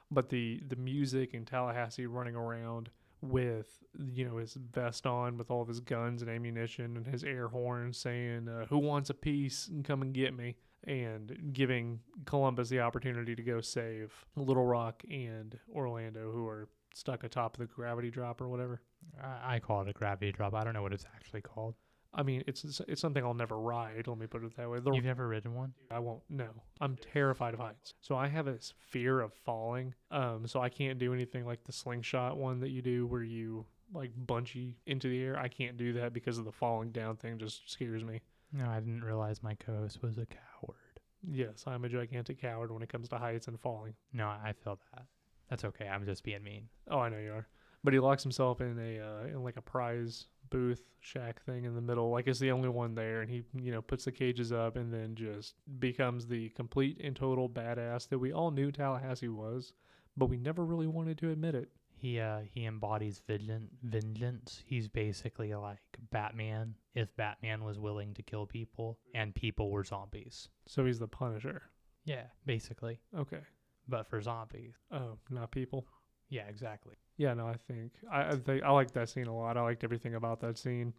but 0.09 0.29
the 0.29 0.61
the 0.67 0.75
music 0.77 1.33
and 1.33 1.45
Tallahassee 1.45 2.05
running 2.05 2.35
around 2.35 2.89
with 3.21 3.79
you 4.13 4.23
know 4.23 4.37
his 4.37 4.53
vest 4.53 5.05
on 5.07 5.37
with 5.37 5.49
all 5.49 5.61
of 5.61 5.67
his 5.67 5.79
guns 5.79 6.21
and 6.21 6.29
ammunition 6.29 6.95
and 6.97 7.07
his 7.07 7.23
air 7.23 7.47
horn 7.47 7.91
saying 7.91 8.47
uh, 8.47 8.65
"Who 8.67 8.77
wants 8.77 9.09
a 9.09 9.13
piece 9.15 9.67
and 9.67 9.83
come 9.83 10.01
and 10.01 10.13
get 10.13 10.35
me." 10.35 10.55
And 10.83 11.51
giving 11.51 11.99
Columbus 12.25 12.69
the 12.69 12.79
opportunity 12.79 13.35
to 13.35 13.41
go 13.41 13.59
save 13.59 14.25
Little 14.37 14.63
Rock 14.65 15.03
and 15.11 15.57
Orlando, 15.75 16.31
who 16.31 16.47
are 16.47 16.69
stuck 16.97 17.23
atop 17.23 17.57
the 17.57 17.65
gravity 17.65 18.09
drop 18.09 18.41
or 18.41 18.49
whatever. 18.49 18.81
I, 19.21 19.55
I 19.55 19.59
call 19.59 19.81
it 19.81 19.89
a 19.89 19.93
gravity 19.93 20.31
drop. 20.31 20.53
I 20.53 20.63
don't 20.63 20.73
know 20.73 20.81
what 20.81 20.93
it's 20.93 21.05
actually 21.15 21.41
called. 21.41 21.75
I 22.13 22.23
mean, 22.23 22.43
it's 22.47 22.63
it's 22.87 23.01
something 23.01 23.23
I'll 23.23 23.33
never 23.33 23.59
ride. 23.59 24.07
Let 24.07 24.17
me 24.17 24.27
put 24.27 24.43
it 24.43 24.55
that 24.57 24.69
way. 24.69 24.79
The 24.79 24.91
You've 24.91 25.05
never 25.05 25.27
ridden 25.27 25.53
one? 25.53 25.73
I 25.91 25.99
won't. 25.99 26.23
No, 26.29 26.47
I'm 26.81 26.95
terrified 26.95 27.53
of 27.53 27.59
heights. 27.59 27.93
So 28.01 28.15
I 28.15 28.27
have 28.27 28.45
this 28.45 28.73
fear 28.79 29.19
of 29.19 29.33
falling. 29.33 29.93
Um, 30.09 30.47
so 30.47 30.61
I 30.61 30.69
can't 30.69 30.97
do 30.97 31.13
anything 31.13 31.45
like 31.45 31.63
the 31.63 31.73
slingshot 31.73 32.37
one 32.37 32.59
that 32.61 32.69
you 32.69 32.81
do, 32.81 33.05
where 33.05 33.23
you 33.23 33.65
like 33.93 34.11
bungee 34.25 34.75
into 34.87 35.09
the 35.09 35.21
air. 35.21 35.37
I 35.37 35.47
can't 35.47 35.77
do 35.77 35.93
that 35.93 36.13
because 36.13 36.37
of 36.37 36.45
the 36.45 36.51
falling 36.51 36.91
down 36.91 37.17
thing. 37.17 37.37
Just 37.37 37.69
scares 37.69 38.03
me. 38.03 38.21
No, 38.51 38.65
I 38.67 38.79
didn't 38.79 39.03
realize 39.03 39.43
my 39.43 39.55
co-host 39.55 40.01
was 40.01 40.17
a 40.17 40.25
coward. 40.25 41.01
Yes, 41.29 41.65
I'm 41.67 41.83
a 41.83 41.89
gigantic 41.89 42.41
coward 42.41 42.71
when 42.71 42.81
it 42.81 42.89
comes 42.89 43.09
to 43.09 43.17
heights 43.17 43.47
and 43.47 43.59
falling. 43.59 43.93
No, 44.13 44.27
I 44.27 44.53
feel 44.63 44.79
that. 44.93 45.05
That's 45.49 45.65
okay. 45.65 45.87
I'm 45.87 46.05
just 46.05 46.23
being 46.23 46.43
mean. 46.43 46.67
Oh, 46.89 46.99
I 46.99 47.09
know 47.09 47.17
you 47.17 47.31
are. 47.31 47.47
But 47.83 47.93
he 47.93 47.99
locks 47.99 48.23
himself 48.23 48.59
in 48.59 48.77
a 48.79 48.99
uh, 48.99 49.27
in 49.27 49.43
like 49.43 49.57
a 49.57 49.61
prize 49.61 50.25
booth 50.49 50.83
shack 50.99 51.43
thing 51.45 51.65
in 51.65 51.75
the 51.75 51.81
middle, 51.81 52.09
like 52.09 52.27
it's 52.27 52.39
the 52.39 52.51
only 52.51 52.69
one 52.69 52.95
there, 52.95 53.21
and 53.21 53.29
he 53.29 53.43
you 53.53 53.71
know 53.71 53.81
puts 53.81 54.05
the 54.05 54.11
cages 54.11 54.51
up 54.51 54.75
and 54.75 54.93
then 54.93 55.15
just 55.15 55.55
becomes 55.79 56.25
the 56.25 56.49
complete 56.49 56.99
and 57.03 57.15
total 57.15 57.49
badass 57.49 58.09
that 58.09 58.19
we 58.19 58.33
all 58.33 58.51
knew 58.51 58.71
Tallahassee 58.71 59.27
was, 59.27 59.73
but 60.15 60.27
we 60.27 60.37
never 60.37 60.65
really 60.65 60.87
wanted 60.87 61.17
to 61.19 61.31
admit 61.31 61.55
it. 61.55 61.69
He 61.95 62.19
uh 62.19 62.41
he 62.51 62.65
embodies 62.65 63.21
vigilant 63.25 63.69
vengeance. 63.83 64.63
He's 64.65 64.87
basically 64.87 65.53
like 65.53 65.79
Batman 66.11 66.75
if 66.93 67.15
Batman 67.15 67.63
was 67.63 67.79
willing 67.79 68.13
to 68.15 68.23
kill 68.23 68.45
people 68.45 68.99
and 69.15 69.33
people 69.33 69.71
were 69.71 69.83
zombies. 69.83 70.49
So 70.67 70.85
he's 70.85 70.99
the 70.99 71.07
Punisher. 71.07 71.63
Yeah, 72.05 72.23
basically. 72.45 72.99
Okay. 73.17 73.39
But 73.87 74.09
for 74.09 74.21
zombies. 74.21 74.75
Oh, 74.91 75.17
not 75.29 75.51
people. 75.51 75.85
Yeah, 76.29 76.47
exactly. 76.49 76.95
Yeah, 77.17 77.33
no, 77.33 77.47
I 77.47 77.55
think 77.55 77.93
I 78.11 78.29
I 78.31 78.35
think 78.35 78.63
I 78.63 78.71
like 78.71 78.91
that 78.91 79.09
scene 79.09 79.27
a 79.27 79.35
lot. 79.35 79.57
I 79.57 79.61
liked 79.61 79.83
everything 79.83 80.15
about 80.15 80.41
that 80.41 80.57
scene. 80.57 80.93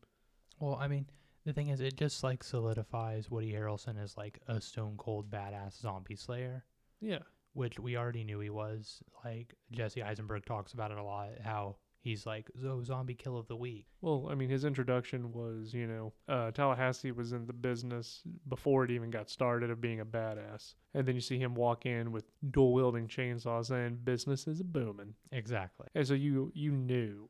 Well, 0.59 0.75
I 0.77 0.89
mean, 0.89 1.07
the 1.45 1.53
thing 1.53 1.69
is, 1.69 1.81
it 1.81 1.97
just 1.97 2.25
like 2.25 2.43
solidifies 2.43 3.31
Woody 3.31 3.53
Harrelson 3.53 4.03
as 4.03 4.17
like 4.17 4.41
a 4.49 4.61
stone 4.61 4.95
cold 4.97 5.31
badass 5.31 5.79
zombie 5.81 6.17
slayer, 6.17 6.65
Yeah. 7.01 7.21
which 7.53 7.79
we 7.79 7.97
already 7.97 8.25
knew 8.25 8.41
he 8.41 8.51
was. 8.51 9.03
Like 9.25 9.55
Jesse 9.71 10.03
Eisenberg 10.03 10.45
talks 10.47 10.73
about 10.73 10.91
it 10.91 10.99
a 10.99 11.03
lot, 11.05 11.31
how 11.45 11.77
he's 12.01 12.27
like 12.27 12.51
the 12.55 12.83
zombie 12.85 13.15
kill 13.15 13.37
of 13.37 13.49
the 13.49 13.57
week. 13.57 13.87
Well, 14.01 14.29
I 14.31 14.35
mean, 14.35 14.49
his 14.49 14.65
introduction 14.65 15.33
was, 15.33 15.75
you 15.75 15.87
know, 15.87 16.13
uh, 16.29 16.51
Tallahassee 16.51 17.13
was 17.13 17.33
in 17.33 17.47
the 17.47 17.53
business 17.53 18.23
before 18.49 18.85
it 18.85 18.91
even 18.91 19.11
got 19.11 19.31
started 19.31 19.71
of 19.71 19.81
being 19.81 20.01
a 20.01 20.07
badass. 20.07 20.75
And 20.95 21.07
then 21.07 21.15
you 21.15 21.21
see 21.21 21.39
him 21.39 21.55
walk 21.55 21.87
in 21.87 22.13
with 22.13 22.25
dual 22.51 22.73
wielding 22.73 23.09
chainsaws 23.09 23.71
and 23.71 24.05
business 24.05 24.47
is 24.47 24.63
booming. 24.63 25.15
Exactly. 25.33 25.87
And 25.95 26.07
so 26.07 26.15
you 26.15 26.53
you 26.55 26.73
knew. 26.73 27.29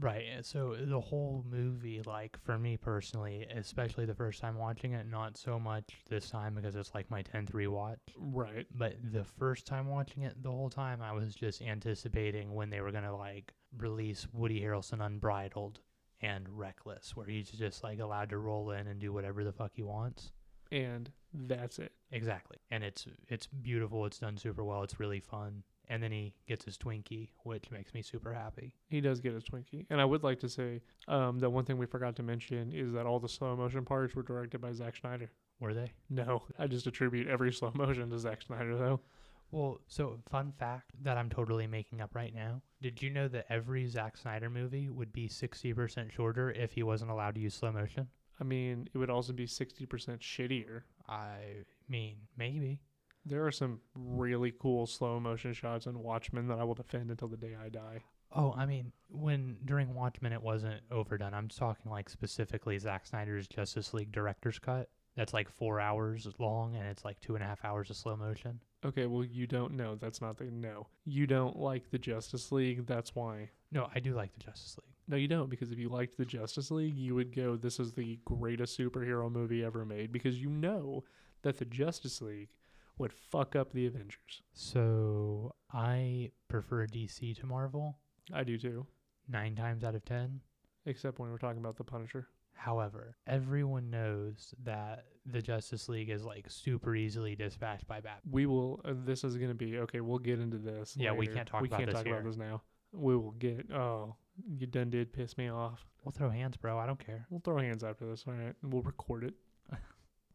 Right. 0.00 0.24
So 0.42 0.72
eh, 0.72 0.84
the 0.86 1.00
whole 1.00 1.44
movie, 1.50 2.00
like 2.06 2.38
for 2.44 2.58
me 2.58 2.76
personally, 2.76 3.46
especially 3.54 4.06
the 4.06 4.14
first 4.14 4.40
time 4.40 4.56
watching 4.56 4.92
it, 4.92 5.06
not 5.08 5.36
so 5.36 5.58
much 5.58 5.84
this 6.08 6.30
time 6.30 6.54
because 6.54 6.76
it's 6.76 6.94
like 6.94 7.10
my 7.10 7.22
10th 7.22 7.50
rewatch, 7.52 7.96
Right. 8.16 8.66
but 8.74 8.94
the 9.12 9.24
first 9.24 9.66
time 9.66 9.88
watching 9.88 10.22
it, 10.22 10.40
the 10.42 10.50
whole 10.50 10.70
time 10.70 11.02
I 11.02 11.12
was 11.12 11.34
just 11.34 11.62
anticipating 11.62 12.54
when 12.54 12.70
they 12.70 12.80
were 12.80 12.92
going 12.92 13.04
to 13.04 13.14
like 13.16 13.52
release 13.76 14.26
Woody 14.32 14.60
Harrelson 14.60 15.04
Unbridled 15.04 15.80
and 16.20 16.48
Reckless, 16.48 17.16
where 17.16 17.26
he's 17.26 17.50
just 17.50 17.82
like 17.84 17.98
allowed 18.00 18.30
to 18.30 18.38
roll 18.38 18.70
in 18.70 18.86
and 18.86 19.00
do 19.00 19.12
whatever 19.12 19.44
the 19.44 19.52
fuck 19.52 19.72
he 19.74 19.82
wants. 19.82 20.32
And 20.70 21.10
that's 21.32 21.78
it. 21.78 21.92
Exactly. 22.12 22.58
And 22.70 22.84
it's 22.84 23.06
it's 23.28 23.46
beautiful. 23.46 24.04
It's 24.06 24.18
done 24.18 24.36
super 24.36 24.64
well. 24.64 24.82
It's 24.82 25.00
really 25.00 25.20
fun. 25.20 25.62
And 25.88 26.02
then 26.02 26.12
he 26.12 26.34
gets 26.46 26.64
his 26.64 26.76
Twinkie, 26.76 27.30
which 27.44 27.70
makes 27.70 27.94
me 27.94 28.02
super 28.02 28.32
happy. 28.32 28.74
He 28.88 29.00
does 29.00 29.20
get 29.20 29.32
his 29.32 29.44
Twinkie. 29.44 29.86
And 29.88 30.00
I 30.00 30.04
would 30.04 30.22
like 30.22 30.38
to 30.40 30.48
say 30.48 30.82
um, 31.06 31.38
that 31.38 31.50
one 31.50 31.64
thing 31.64 31.78
we 31.78 31.86
forgot 31.86 32.16
to 32.16 32.22
mention 32.22 32.72
is 32.72 32.92
that 32.92 33.06
all 33.06 33.18
the 33.18 33.28
slow 33.28 33.56
motion 33.56 33.84
parts 33.84 34.14
were 34.14 34.22
directed 34.22 34.60
by 34.60 34.72
Zack 34.72 34.96
Snyder. 34.96 35.30
Were 35.60 35.74
they? 35.74 35.92
No, 36.10 36.42
I 36.58 36.66
just 36.66 36.86
attribute 36.86 37.26
every 37.26 37.52
slow 37.52 37.72
motion 37.74 38.10
to 38.10 38.18
Zack 38.18 38.42
Snyder, 38.42 38.76
though. 38.76 39.00
Well, 39.50 39.80
so 39.86 40.18
fun 40.30 40.52
fact 40.58 40.92
that 41.02 41.16
I'm 41.16 41.30
totally 41.30 41.66
making 41.66 42.02
up 42.02 42.14
right 42.14 42.34
now. 42.34 42.60
Did 42.82 43.00
you 43.00 43.08
know 43.10 43.28
that 43.28 43.46
every 43.48 43.86
Zack 43.86 44.18
Snyder 44.18 44.50
movie 44.50 44.90
would 44.90 45.12
be 45.12 45.26
60% 45.26 46.12
shorter 46.12 46.50
if 46.50 46.72
he 46.72 46.82
wasn't 46.82 47.10
allowed 47.10 47.34
to 47.36 47.40
use 47.40 47.54
slow 47.54 47.72
motion? 47.72 48.08
I 48.40 48.44
mean, 48.44 48.88
it 48.92 48.98
would 48.98 49.10
also 49.10 49.32
be 49.32 49.46
60% 49.46 49.86
shittier. 50.20 50.82
I 51.08 51.64
mean, 51.88 52.16
maybe. 52.36 52.80
There 53.28 53.46
are 53.46 53.52
some 53.52 53.80
really 53.94 54.52
cool 54.58 54.86
slow 54.86 55.20
motion 55.20 55.52
shots 55.52 55.86
in 55.86 56.02
Watchmen 56.02 56.48
that 56.48 56.58
I 56.58 56.64
will 56.64 56.74
defend 56.74 57.10
until 57.10 57.28
the 57.28 57.36
day 57.36 57.56
I 57.62 57.68
die. 57.68 58.02
Oh, 58.34 58.54
I 58.56 58.66
mean, 58.66 58.92
when 59.08 59.56
during 59.64 59.94
Watchmen 59.94 60.32
it 60.32 60.42
wasn't 60.42 60.80
overdone. 60.90 61.34
I'm 61.34 61.48
talking 61.48 61.90
like 61.90 62.08
specifically 62.08 62.78
Zack 62.78 63.06
Snyder's 63.06 63.48
Justice 63.48 63.94
League 63.94 64.12
director's 64.12 64.58
cut. 64.58 64.88
That's 65.16 65.34
like 65.34 65.50
four 65.50 65.80
hours 65.80 66.28
long, 66.38 66.76
and 66.76 66.86
it's 66.86 67.04
like 67.04 67.20
two 67.20 67.34
and 67.34 67.42
a 67.42 67.46
half 67.46 67.64
hours 67.64 67.90
of 67.90 67.96
slow 67.96 68.16
motion. 68.16 68.60
Okay, 68.84 69.06
well 69.06 69.24
you 69.24 69.46
don't 69.46 69.72
know. 69.72 69.96
That's 69.96 70.20
not 70.20 70.38
the 70.38 70.44
no. 70.44 70.86
You 71.04 71.26
don't 71.26 71.56
like 71.56 71.90
the 71.90 71.98
Justice 71.98 72.52
League. 72.52 72.86
That's 72.86 73.14
why. 73.14 73.50
No, 73.72 73.88
I 73.94 74.00
do 74.00 74.14
like 74.14 74.32
the 74.32 74.44
Justice 74.44 74.76
League. 74.78 74.94
No, 75.08 75.16
you 75.16 75.26
don't, 75.26 75.50
because 75.50 75.72
if 75.72 75.78
you 75.78 75.88
liked 75.88 76.18
the 76.18 76.24
Justice 76.24 76.70
League, 76.70 76.96
you 76.96 77.14
would 77.14 77.34
go, 77.34 77.56
"This 77.56 77.80
is 77.80 77.92
the 77.92 78.20
greatest 78.24 78.78
superhero 78.78 79.30
movie 79.32 79.64
ever 79.64 79.84
made," 79.84 80.12
because 80.12 80.40
you 80.40 80.50
know 80.50 81.02
that 81.42 81.58
the 81.58 81.64
Justice 81.64 82.20
League 82.22 82.50
would 82.98 83.12
fuck 83.12 83.56
up 83.56 83.72
the 83.72 83.86
Avengers. 83.86 84.42
So 84.52 85.54
I 85.72 86.30
prefer 86.48 86.86
DC 86.86 87.38
to 87.40 87.46
Marvel 87.46 87.98
I 88.32 88.44
do 88.44 88.58
too, 88.58 88.86
nine 89.28 89.54
times 89.56 89.84
out 89.84 89.94
of 89.94 90.04
ten. 90.04 90.40
except 90.86 91.18
when 91.18 91.30
we're 91.30 91.38
talking 91.38 91.58
about 91.58 91.76
the 91.76 91.84
Punisher. 91.84 92.28
However, 92.54 93.16
everyone 93.26 93.88
knows 93.88 94.52
that 94.64 95.04
the 95.24 95.40
Justice 95.40 95.88
League 95.88 96.10
is 96.10 96.24
like 96.24 96.46
super 96.50 96.94
easily 96.96 97.36
dispatched 97.36 97.86
by 97.86 97.96
Batman. 98.00 98.30
We 98.30 98.46
will. 98.46 98.80
Uh, 98.84 98.94
this 99.04 99.22
is 99.22 99.36
going 99.36 99.48
to 99.50 99.54
be 99.54 99.78
okay. 99.78 100.00
We'll 100.00 100.18
get 100.18 100.40
into 100.40 100.58
this. 100.58 100.96
Yeah, 100.96 101.12
we 101.12 101.26
can't 101.26 101.46
talk 101.48 101.62
we 101.62 101.68
about 101.68 101.78
can't 101.78 101.90
this 101.90 101.98
talk 101.98 102.06
here. 102.06 102.16
about 102.16 102.26
this 102.26 102.36
now. 102.36 102.62
We 102.92 103.16
will 103.16 103.30
get. 103.32 103.70
Oh, 103.72 104.16
you 104.58 104.66
done 104.66 104.90
did 104.90 105.12
piss 105.12 105.38
me 105.38 105.48
off. 105.50 105.84
We'll 106.04 106.12
throw 106.12 106.30
hands, 106.30 106.56
bro. 106.56 106.78
I 106.78 106.86
don't 106.86 107.04
care. 107.04 107.26
We'll 107.30 107.40
throw 107.40 107.58
hands 107.58 107.84
after 107.84 108.06
this. 108.06 108.24
All 108.26 108.34
right, 108.34 108.54
and 108.62 108.72
we'll 108.72 108.82
record 108.82 109.24
it. 109.24 109.34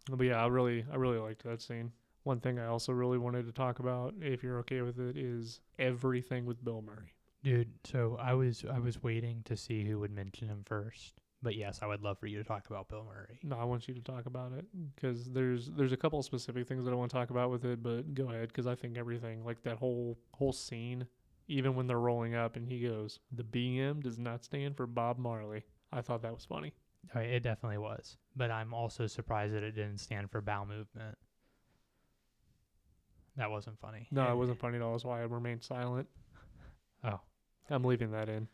but 0.10 0.24
yeah, 0.24 0.42
I 0.42 0.48
really, 0.48 0.86
I 0.92 0.96
really 0.96 1.18
liked 1.20 1.44
that 1.44 1.62
scene. 1.62 1.92
One 2.24 2.40
thing 2.40 2.58
I 2.60 2.68
also 2.68 2.94
really 2.94 3.18
wanted 3.18 3.46
to 3.46 3.52
talk 3.52 3.80
about, 3.80 4.14
if 4.22 4.44
you're 4.44 4.60
okay 4.60 4.82
with 4.82 5.00
it, 5.00 5.18
is 5.18 5.60
everything 5.78 6.46
with 6.46 6.64
Bill 6.64 6.82
Murray. 6.82 7.14
Dude, 7.44 7.72
so 7.84 8.18
I 8.22 8.34
was 8.34 8.64
I 8.72 8.80
was 8.80 9.04
waiting 9.04 9.42
to 9.46 9.58
see 9.58 9.84
who 9.84 10.00
would 10.00 10.12
mention 10.12 10.48
him 10.48 10.64
first. 10.66 11.16
But 11.42 11.56
yes, 11.56 11.80
I 11.82 11.88
would 11.88 12.02
love 12.02 12.18
for 12.18 12.28
you 12.28 12.38
to 12.38 12.44
talk 12.46 12.70
about 12.70 12.88
Bill 12.88 13.04
Murray. 13.04 13.38
No, 13.44 13.58
I 13.58 13.66
want 13.66 13.90
you 13.90 13.94
to 13.94 14.02
talk 14.02 14.26
about 14.26 14.54
it 14.54 14.66
because 14.96 15.26
there's 15.26 15.70
there's 15.72 15.92
a 15.92 15.98
couple 15.98 16.18
of 16.18 16.24
specific 16.24 16.66
things 16.66 16.86
that 16.86 16.92
I 16.92 16.96
want 16.96 17.12
to 17.12 17.18
talk 17.18 17.32
about 17.32 17.52
with 17.52 17.66
it. 17.66 17.84
But 17.84 18.14
go 18.14 18.30
ahead, 18.30 18.48
because 18.48 18.66
I 18.66 18.76
think 18.76 18.98
everything, 18.98 19.44
like 19.44 19.62
that 19.64 19.76
whole 19.76 20.18
whole 20.34 20.54
scene, 20.54 21.06
even 21.50 21.76
when 21.76 21.86
they're 21.86 22.00
rolling 22.00 22.34
up 22.34 22.56
and 22.56 22.66
he 22.66 22.80
goes, 22.80 23.20
"The 23.34 23.44
BM 23.44 24.02
does 24.02 24.18
not 24.18 24.46
stand 24.46 24.78
for 24.78 24.88
Bob 24.88 25.18
Marley." 25.18 25.64
I 25.92 26.00
thought 26.00 26.22
that 26.22 26.34
was 26.34 26.46
funny. 26.46 26.72
Oh, 27.14 27.20
it 27.20 27.42
definitely 27.44 27.80
was. 27.80 28.16
But 28.38 28.50
I'm 28.50 28.74
also 28.74 29.06
surprised 29.08 29.54
that 29.54 29.64
it 29.64 29.74
didn't 29.74 29.98
stand 29.98 30.32
for 30.32 30.40
bowel 30.40 30.66
movement. 30.66 31.18
That 33.38 33.50
wasn't 33.52 33.80
funny. 33.80 34.08
No, 34.12 34.32
it 34.32 34.36
wasn't 34.36 34.60
funny 34.60 34.78
at 34.78 34.82
all. 34.82 34.92
That's 34.92 35.06
why 35.06 35.22
I 35.22 35.24
remained 35.24 35.64
silent. 35.64 36.08
Oh. 37.04 37.20
I'm 37.70 37.84
leaving 37.84 38.12
that 38.12 38.30
in. 38.30 38.48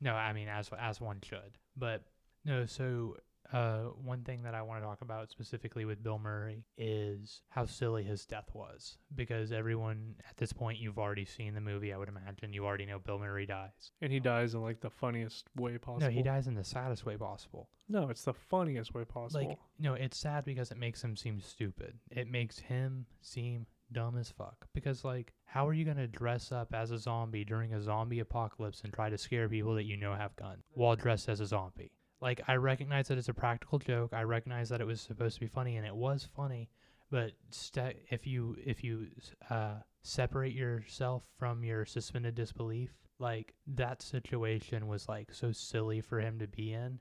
No, 0.00 0.14
I 0.14 0.32
mean 0.32 0.48
as 0.48 0.70
as 0.78 1.00
one 1.00 1.20
should. 1.22 1.56
But 1.76 2.02
no, 2.44 2.66
so 2.66 3.16
uh 3.52 3.84
one 4.02 4.24
thing 4.24 4.42
that 4.42 4.54
I 4.54 4.62
want 4.62 4.82
to 4.82 4.86
talk 4.86 5.02
about 5.02 5.30
specifically 5.30 5.84
with 5.84 6.02
Bill 6.02 6.18
Murray 6.18 6.64
is 6.76 7.42
how 7.48 7.64
silly 7.64 8.02
his 8.02 8.26
death 8.26 8.50
was 8.52 8.98
because 9.14 9.52
everyone 9.52 10.16
at 10.28 10.36
this 10.36 10.52
point 10.52 10.78
you've 10.78 10.98
already 10.98 11.24
seen 11.24 11.54
the 11.54 11.60
movie, 11.60 11.92
I 11.92 11.96
would 11.96 12.08
imagine. 12.08 12.52
You 12.52 12.66
already 12.66 12.86
know 12.86 12.98
Bill 12.98 13.18
Murray 13.18 13.46
dies. 13.46 13.92
And 14.02 14.12
he 14.12 14.20
dies 14.20 14.54
in 14.54 14.62
like 14.62 14.80
the 14.80 14.90
funniest 14.90 15.46
way 15.56 15.78
possible. 15.78 16.08
No, 16.08 16.10
he 16.10 16.22
dies 16.22 16.48
in 16.48 16.54
the 16.54 16.64
saddest 16.64 17.06
way 17.06 17.16
possible. 17.16 17.68
No, 17.88 18.08
it's 18.08 18.24
the 18.24 18.34
funniest 18.34 18.94
way 18.94 19.04
possible. 19.04 19.48
Like 19.48 19.58
no, 19.78 19.94
it's 19.94 20.18
sad 20.18 20.44
because 20.44 20.70
it 20.72 20.76
makes 20.76 21.02
him 21.02 21.16
seem 21.16 21.40
stupid. 21.40 21.98
It 22.10 22.28
makes 22.28 22.58
him 22.58 23.06
seem 23.22 23.66
dumb 23.92 24.18
as 24.18 24.30
fuck. 24.30 24.66
Because 24.74 25.04
like, 25.04 25.32
how 25.44 25.66
are 25.66 25.74
you 25.74 25.84
gonna 25.84 26.06
dress 26.06 26.52
up 26.52 26.74
as 26.74 26.90
a 26.90 26.98
zombie 26.98 27.44
during 27.44 27.72
a 27.72 27.80
zombie 27.80 28.20
apocalypse 28.20 28.82
and 28.82 28.92
try 28.92 29.10
to 29.10 29.18
scare 29.18 29.48
people 29.48 29.74
that 29.74 29.84
you 29.84 29.96
know 29.96 30.14
have 30.14 30.36
guns 30.36 30.64
while 30.72 30.96
dressed 30.96 31.28
as 31.28 31.40
a 31.40 31.46
zombie? 31.46 31.92
Like, 32.20 32.40
I 32.48 32.56
recognize 32.56 33.08
that 33.08 33.18
it's 33.18 33.28
a 33.28 33.34
practical 33.34 33.78
joke. 33.78 34.12
I 34.12 34.22
recognize 34.22 34.68
that 34.70 34.80
it 34.80 34.86
was 34.86 35.00
supposed 35.00 35.34
to 35.34 35.40
be 35.40 35.46
funny, 35.46 35.76
and 35.76 35.86
it 35.86 35.94
was 35.94 36.28
funny. 36.34 36.70
But 37.10 37.32
st- 37.50 37.98
if 38.10 38.26
you 38.26 38.56
if 38.64 38.82
you 38.82 39.08
uh, 39.50 39.76
separate 40.02 40.54
yourself 40.54 41.24
from 41.38 41.62
your 41.62 41.84
suspended 41.84 42.34
disbelief, 42.34 42.90
like 43.18 43.54
that 43.66 44.02
situation 44.02 44.88
was 44.88 45.08
like 45.08 45.32
so 45.32 45.52
silly 45.52 46.00
for 46.00 46.20
him 46.20 46.38
to 46.38 46.46
be 46.46 46.72
in 46.72 46.98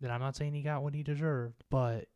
that 0.00 0.10
I'm 0.10 0.20
not 0.20 0.36
saying 0.36 0.52
he 0.52 0.62
got 0.62 0.82
what 0.82 0.94
he 0.94 1.02
deserved, 1.02 1.64
but 1.70 2.06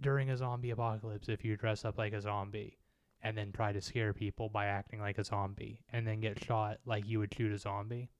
during 0.00 0.30
a 0.30 0.36
zombie 0.36 0.70
apocalypse, 0.70 1.28
if 1.28 1.44
you 1.44 1.56
dress 1.56 1.84
up 1.84 1.98
like 1.98 2.12
a 2.12 2.20
zombie 2.20 2.78
and 3.24 3.36
then 3.36 3.50
try 3.50 3.72
to 3.72 3.80
scare 3.80 4.12
people 4.12 4.50
by 4.50 4.66
acting 4.66 5.00
like 5.00 5.18
a 5.18 5.24
zombie 5.24 5.80
and 5.92 6.06
then 6.06 6.20
get 6.20 6.44
shot 6.44 6.78
like 6.84 7.08
you 7.08 7.18
would 7.18 7.34
shoot 7.34 7.52
a 7.52 7.58
zombie, 7.58 8.10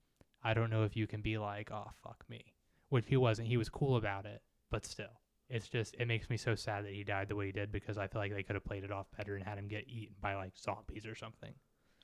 I 0.42 0.54
don't 0.54 0.70
know 0.70 0.84
if 0.84 0.96
you 0.96 1.06
can 1.06 1.20
be 1.20 1.36
like, 1.36 1.70
oh, 1.70 1.90
fuck 2.02 2.24
me. 2.28 2.54
Which 2.88 3.04
he 3.06 3.16
wasn't. 3.16 3.48
He 3.48 3.58
was 3.58 3.68
cool 3.68 3.96
about 3.96 4.24
it, 4.24 4.42
but 4.70 4.86
still. 4.86 5.20
It's 5.50 5.68
just, 5.68 5.94
it 5.98 6.08
makes 6.08 6.30
me 6.30 6.38
so 6.38 6.54
sad 6.54 6.86
that 6.86 6.94
he 6.94 7.04
died 7.04 7.28
the 7.28 7.36
way 7.36 7.46
he 7.46 7.52
did 7.52 7.70
because 7.70 7.98
I 7.98 8.06
feel 8.06 8.20
like 8.20 8.34
they 8.34 8.42
could 8.42 8.56
have 8.56 8.64
played 8.64 8.82
it 8.82 8.90
off 8.90 9.06
better 9.16 9.36
and 9.36 9.44
had 9.44 9.58
him 9.58 9.68
get 9.68 9.86
eaten 9.88 10.14
by 10.22 10.34
like 10.34 10.52
zombies 10.56 11.06
or 11.06 11.14
something. 11.14 11.52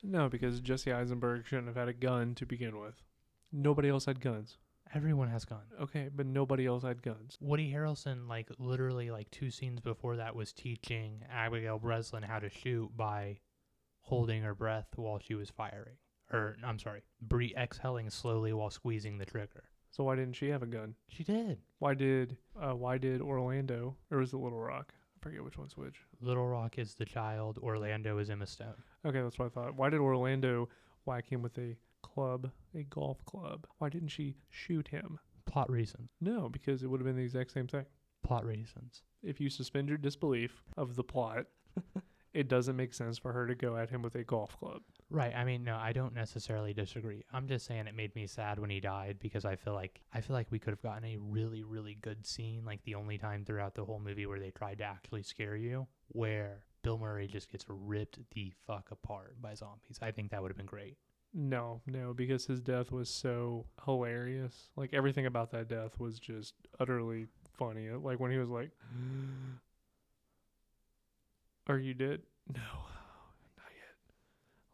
no, 0.02 0.28
because 0.28 0.60
Jesse 0.60 0.92
Eisenberg 0.92 1.46
shouldn't 1.46 1.68
have 1.68 1.76
had 1.76 1.88
a 1.88 1.94
gun 1.94 2.34
to 2.34 2.44
begin 2.44 2.78
with. 2.78 3.02
Nobody 3.50 3.88
else 3.88 4.04
had 4.04 4.20
guns. 4.20 4.58
Everyone 4.94 5.28
has 5.28 5.44
guns. 5.44 5.72
Okay, 5.80 6.08
but 6.14 6.26
nobody 6.26 6.66
else 6.66 6.82
had 6.82 7.02
guns. 7.02 7.38
Woody 7.40 7.72
Harrelson, 7.72 8.28
like 8.28 8.48
literally, 8.58 9.10
like 9.10 9.30
two 9.30 9.50
scenes 9.50 9.80
before 9.80 10.16
that, 10.16 10.34
was 10.34 10.52
teaching 10.52 11.22
Abigail 11.30 11.78
Breslin 11.78 12.22
how 12.24 12.40
to 12.40 12.48
shoot 12.50 12.90
by 12.96 13.38
holding 14.00 14.42
her 14.42 14.54
breath 14.54 14.88
while 14.96 15.18
she 15.18 15.34
was 15.34 15.50
firing. 15.50 15.96
Or 16.32 16.56
I'm 16.64 16.78
sorry, 16.78 17.02
bre- 17.22 17.56
exhaling 17.56 18.10
slowly 18.10 18.52
while 18.52 18.70
squeezing 18.70 19.18
the 19.18 19.26
trigger. 19.26 19.64
So 19.90 20.04
why 20.04 20.16
didn't 20.16 20.34
she 20.34 20.48
have 20.48 20.62
a 20.62 20.66
gun? 20.66 20.94
She 21.08 21.24
did. 21.24 21.58
Why 21.78 21.94
did 21.94 22.36
uh, 22.60 22.74
why 22.74 22.98
did 22.98 23.20
Orlando 23.20 23.96
or 24.10 24.18
was 24.18 24.32
it 24.32 24.36
Little 24.36 24.60
Rock? 24.60 24.92
I 25.16 25.22
forget 25.22 25.44
which 25.44 25.58
one's 25.58 25.76
which. 25.76 25.96
Little 26.20 26.46
Rock 26.46 26.78
is 26.78 26.94
the 26.94 27.04
child. 27.04 27.58
Orlando 27.58 28.18
is 28.18 28.30
Emma 28.30 28.46
Stone. 28.46 28.82
Okay, 29.04 29.20
that's 29.20 29.38
what 29.38 29.46
I 29.46 29.48
thought. 29.48 29.74
Why 29.74 29.90
did 29.90 30.00
Orlando 30.00 30.68
whack 31.04 31.28
him 31.28 31.42
with 31.42 31.58
a 31.58 31.76
club, 32.12 32.50
a 32.74 32.82
golf 32.82 33.24
club? 33.24 33.66
Why 33.78 33.88
didn't 33.88 34.08
she 34.08 34.36
shoot 34.48 34.88
him? 34.88 35.18
Plot 35.46 35.70
reasons. 35.70 36.10
No, 36.20 36.48
because 36.48 36.82
it 36.82 36.86
would 36.86 37.00
have 37.00 37.06
been 37.06 37.16
the 37.16 37.22
exact 37.22 37.52
same 37.52 37.66
thing. 37.66 37.86
Plot 38.22 38.44
reasons. 38.44 39.02
If 39.22 39.40
you 39.40 39.50
suspend 39.50 39.88
your 39.88 39.98
disbelief 39.98 40.62
of 40.76 40.96
the 40.96 41.02
plot, 41.02 41.46
it 42.34 42.48
doesn't 42.48 42.76
make 42.76 42.94
sense 42.94 43.18
for 43.18 43.32
her 43.32 43.46
to 43.46 43.54
go 43.54 43.76
at 43.76 43.90
him 43.90 44.02
with 44.02 44.14
a 44.14 44.22
golf 44.22 44.56
club. 44.58 44.82
Right. 45.10 45.34
I 45.34 45.44
mean, 45.44 45.64
no, 45.64 45.76
I 45.76 45.92
don't 45.92 46.14
necessarily 46.14 46.72
disagree. 46.72 47.24
I'm 47.32 47.48
just 47.48 47.66
saying 47.66 47.86
it 47.86 47.96
made 47.96 48.14
me 48.14 48.26
sad 48.26 48.58
when 48.58 48.70
he 48.70 48.80
died 48.80 49.18
because 49.20 49.44
I 49.44 49.56
feel 49.56 49.74
like 49.74 50.00
I 50.12 50.20
feel 50.20 50.34
like 50.34 50.50
we 50.50 50.58
could 50.58 50.70
have 50.70 50.82
gotten 50.82 51.04
a 51.04 51.16
really, 51.16 51.64
really 51.64 51.96
good 52.00 52.24
scene, 52.26 52.64
like 52.64 52.82
the 52.84 52.94
only 52.94 53.18
time 53.18 53.44
throughout 53.44 53.74
the 53.74 53.84
whole 53.84 53.98
movie 53.98 54.26
where 54.26 54.38
they 54.38 54.50
tried 54.50 54.78
to 54.78 54.84
actually 54.84 55.24
scare 55.24 55.56
you, 55.56 55.86
where 56.08 56.62
Bill 56.82 56.98
Murray 56.98 57.26
just 57.26 57.50
gets 57.50 57.64
ripped 57.68 58.18
the 58.34 58.52
fuck 58.66 58.90
apart 58.90 59.40
by 59.40 59.54
zombies. 59.54 59.98
I 60.00 60.12
think 60.12 60.30
that 60.30 60.40
would 60.40 60.50
have 60.50 60.56
been 60.56 60.66
great. 60.66 60.96
No, 61.32 61.80
no, 61.86 62.12
because 62.12 62.46
his 62.46 62.60
death 62.60 62.90
was 62.90 63.08
so 63.08 63.66
hilarious. 63.84 64.70
Like 64.76 64.92
everything 64.92 65.26
about 65.26 65.52
that 65.52 65.68
death 65.68 65.98
was 66.00 66.18
just 66.18 66.54
utterly 66.80 67.26
funny. 67.52 67.88
Like 67.90 68.18
when 68.18 68.32
he 68.32 68.38
was 68.38 68.48
like, 68.48 68.70
"Are 71.68 71.78
you 71.78 71.94
dead?" 71.94 72.22
No, 72.52 72.60
not 73.56 73.70
yet. 73.76 73.94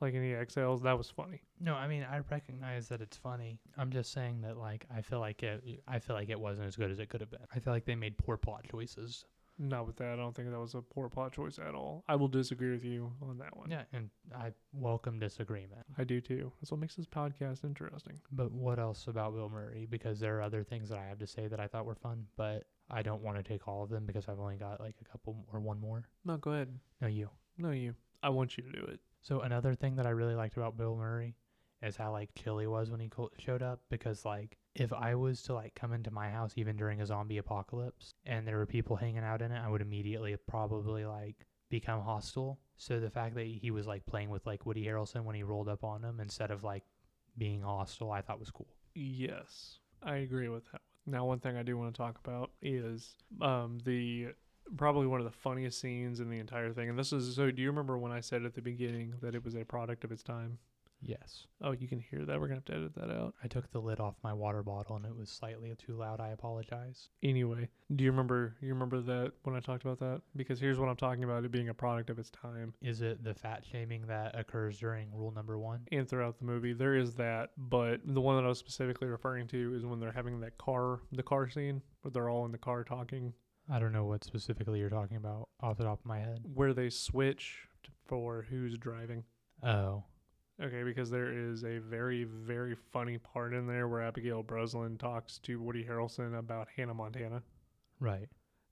Like 0.00 0.14
and 0.14 0.24
he 0.24 0.32
exhales. 0.32 0.80
That 0.82 0.96
was 0.96 1.10
funny. 1.10 1.42
No, 1.60 1.74
I 1.74 1.88
mean 1.88 2.04
I 2.04 2.20
recognize 2.30 2.88
that 2.88 3.02
it's 3.02 3.18
funny. 3.18 3.60
I'm 3.76 3.90
just 3.90 4.12
saying 4.12 4.40
that 4.40 4.56
like 4.56 4.86
I 4.94 5.02
feel 5.02 5.20
like 5.20 5.42
it 5.42 5.82
I 5.86 5.98
feel 5.98 6.16
like 6.16 6.30
it 6.30 6.40
wasn't 6.40 6.68
as 6.68 6.76
good 6.76 6.90
as 6.90 7.00
it 7.00 7.10
could 7.10 7.20
have 7.20 7.30
been. 7.30 7.44
I 7.54 7.58
feel 7.58 7.74
like 7.74 7.84
they 7.84 7.96
made 7.96 8.16
poor 8.16 8.38
plot 8.38 8.64
choices. 8.70 9.26
Not 9.58 9.86
with 9.86 9.96
that. 9.96 10.12
I 10.12 10.16
don't 10.16 10.34
think 10.34 10.50
that 10.50 10.58
was 10.58 10.74
a 10.74 10.82
poor 10.82 11.08
plot 11.08 11.32
choice 11.32 11.58
at 11.58 11.74
all. 11.74 12.04
I 12.08 12.16
will 12.16 12.28
disagree 12.28 12.70
with 12.70 12.84
you 12.84 13.12
on 13.22 13.38
that 13.38 13.56
one. 13.56 13.70
Yeah, 13.70 13.82
and 13.92 14.10
I 14.36 14.52
welcome 14.72 15.18
disagreement. 15.18 15.86
I 15.96 16.04
do 16.04 16.20
too. 16.20 16.52
That's 16.60 16.70
what 16.70 16.80
makes 16.80 16.96
this 16.96 17.06
podcast 17.06 17.64
interesting. 17.64 18.20
But 18.32 18.52
what 18.52 18.78
else 18.78 19.06
about 19.06 19.34
Bill 19.34 19.48
Murray? 19.48 19.86
Because 19.88 20.20
there 20.20 20.36
are 20.36 20.42
other 20.42 20.62
things 20.62 20.88
that 20.90 20.98
I 20.98 21.06
have 21.06 21.18
to 21.20 21.26
say 21.26 21.46
that 21.48 21.58
I 21.58 21.66
thought 21.68 21.86
were 21.86 21.94
fun, 21.94 22.26
but 22.36 22.64
I 22.90 23.02
don't 23.02 23.22
want 23.22 23.38
to 23.38 23.42
take 23.42 23.66
all 23.66 23.82
of 23.82 23.88
them 23.88 24.04
because 24.04 24.28
I've 24.28 24.40
only 24.40 24.56
got 24.56 24.80
like 24.80 24.96
a 25.00 25.04
couple 25.04 25.46
or 25.52 25.60
one 25.60 25.80
more. 25.80 26.04
No, 26.24 26.36
go 26.36 26.52
ahead. 26.52 26.78
No, 27.00 27.08
you. 27.08 27.30
No, 27.56 27.70
you. 27.70 27.94
I 28.22 28.28
want 28.28 28.58
you 28.58 28.64
to 28.64 28.72
do 28.72 28.84
it. 28.84 29.00
So 29.22 29.40
another 29.40 29.74
thing 29.74 29.96
that 29.96 30.06
I 30.06 30.10
really 30.10 30.34
liked 30.34 30.56
about 30.56 30.76
Bill 30.76 30.96
Murray 30.96 31.34
is 31.82 31.96
how 31.96 32.12
like 32.12 32.30
chill 32.34 32.58
he 32.58 32.66
was 32.66 32.90
when 32.90 33.00
he 33.00 33.08
co- 33.08 33.30
showed 33.38 33.62
up. 33.62 33.80
Because 33.88 34.24
like 34.24 34.58
if 34.78 34.92
I 34.92 35.14
was 35.14 35.42
to 35.42 35.54
like 35.54 35.74
come 35.74 35.94
into 35.94 36.10
my 36.10 36.28
house 36.28 36.52
even 36.56 36.76
during 36.76 37.00
a 37.00 37.06
zombie 37.06 37.38
apocalypse 37.38 38.12
and 38.26 38.46
there 38.46 38.58
were 38.58 38.66
people 38.66 38.94
hanging 38.94 39.24
out 39.24 39.40
in 39.40 39.50
it, 39.50 39.58
I 39.58 39.70
would 39.70 39.80
immediately 39.80 40.36
probably 40.46 41.06
like 41.06 41.46
become 41.70 42.02
hostile. 42.02 42.58
So 42.76 43.00
the 43.00 43.10
fact 43.10 43.34
that 43.36 43.46
he 43.46 43.70
was 43.70 43.86
like 43.86 44.04
playing 44.04 44.28
with 44.28 44.44
like 44.44 44.66
Woody 44.66 44.84
Harrelson 44.84 45.24
when 45.24 45.34
he 45.34 45.42
rolled 45.42 45.68
up 45.68 45.82
on 45.82 46.04
him 46.04 46.20
instead 46.20 46.50
of 46.50 46.62
like 46.62 46.84
being 47.38 47.62
hostile, 47.62 48.12
I 48.12 48.20
thought 48.20 48.38
was 48.38 48.50
cool. 48.50 48.68
Yes, 48.94 49.78
I 50.02 50.16
agree 50.16 50.50
with 50.50 50.70
that. 50.72 50.82
Now, 51.06 51.24
one 51.24 51.38
thing 51.38 51.56
I 51.56 51.62
do 51.62 51.78
want 51.78 51.94
to 51.94 51.98
talk 51.98 52.18
about 52.22 52.50
is 52.60 53.14
um, 53.40 53.78
the 53.84 54.28
probably 54.76 55.06
one 55.06 55.20
of 55.20 55.24
the 55.24 55.30
funniest 55.30 55.80
scenes 55.80 56.20
in 56.20 56.28
the 56.28 56.38
entire 56.38 56.72
thing. 56.72 56.90
And 56.90 56.98
this 56.98 57.12
is 57.12 57.34
so. 57.34 57.50
Do 57.50 57.62
you 57.62 57.68
remember 57.68 57.96
when 57.96 58.12
I 58.12 58.20
said 58.20 58.44
at 58.44 58.54
the 58.54 58.62
beginning 58.62 59.14
that 59.22 59.34
it 59.34 59.44
was 59.44 59.54
a 59.54 59.64
product 59.64 60.04
of 60.04 60.12
its 60.12 60.22
time? 60.22 60.58
Yes. 61.00 61.46
Oh, 61.62 61.72
you 61.72 61.86
can 61.88 62.00
hear 62.00 62.24
that. 62.24 62.40
We're 62.40 62.46
gonna 62.48 62.56
have 62.56 62.64
to 62.66 62.74
edit 62.74 62.94
that 62.96 63.10
out. 63.10 63.34
I 63.44 63.48
took 63.48 63.70
the 63.70 63.80
lid 63.80 64.00
off 64.00 64.14
my 64.24 64.32
water 64.32 64.62
bottle 64.62 64.96
and 64.96 65.04
it 65.04 65.14
was 65.14 65.30
slightly 65.30 65.72
too 65.76 65.94
loud. 65.94 66.20
I 66.20 66.28
apologize. 66.30 67.10
Anyway, 67.22 67.68
do 67.94 68.02
you 68.02 68.10
remember? 68.10 68.56
You 68.60 68.72
remember 68.72 69.00
that 69.02 69.32
when 69.42 69.54
I 69.54 69.60
talked 69.60 69.84
about 69.84 69.98
that? 70.00 70.22
Because 70.34 70.58
here's 70.58 70.78
what 70.78 70.88
I'm 70.88 70.96
talking 70.96 71.22
about: 71.24 71.44
it 71.44 71.52
being 71.52 71.68
a 71.68 71.74
product 71.74 72.10
of 72.10 72.18
its 72.18 72.30
time. 72.30 72.72
Is 72.82 73.02
it 73.02 73.22
the 73.22 73.34
fat 73.34 73.64
shaming 73.64 74.06
that 74.06 74.38
occurs 74.38 74.78
during 74.78 75.12
rule 75.14 75.30
number 75.32 75.58
one? 75.58 75.80
and 75.92 76.08
throughout 76.08 76.38
the 76.38 76.44
movie 76.44 76.72
there 76.72 76.94
is 76.96 77.14
that 77.14 77.50
but 77.56 78.00
the 78.04 78.20
one 78.20 78.36
that 78.36 78.44
i 78.44 78.48
was 78.48 78.58
specifically 78.58 79.06
referring 79.06 79.46
to 79.46 79.74
is 79.74 79.84
when 79.86 80.00
they're 80.00 80.10
having 80.12 80.40
that 80.40 80.56
car 80.58 81.00
the 81.12 81.22
car 81.22 81.48
scene 81.48 81.80
where 82.02 82.10
they're 82.10 82.28
all 82.28 82.44
in 82.44 82.52
the 82.52 82.58
car 82.58 82.82
talking 82.82 83.32
I 83.70 83.78
don't 83.78 83.92
know 83.92 84.04
what 84.04 84.24
specifically 84.24 84.78
you're 84.80 84.90
talking 84.90 85.16
about 85.16 85.48
off 85.60 85.76
the 85.76 85.84
top 85.84 86.00
of 86.00 86.06
my 86.06 86.18
head. 86.18 86.40
where 86.54 86.72
they 86.72 86.88
switch 86.90 87.58
for 88.06 88.46
who's 88.48 88.76
driving 88.78 89.24
Oh, 89.62 90.04
okay 90.62 90.82
because 90.82 91.10
there 91.10 91.30
is 91.30 91.64
a 91.64 91.78
very 91.78 92.24
very 92.24 92.74
funny 92.92 93.18
part 93.18 93.52
in 93.52 93.66
there 93.66 93.88
where 93.88 94.02
abigail 94.02 94.42
breslin 94.42 94.96
talks 94.96 95.38
to 95.38 95.60
woody 95.60 95.84
harrelson 95.84 96.38
about 96.38 96.68
hannah 96.76 96.94
montana 96.94 97.42
right. 98.00 98.28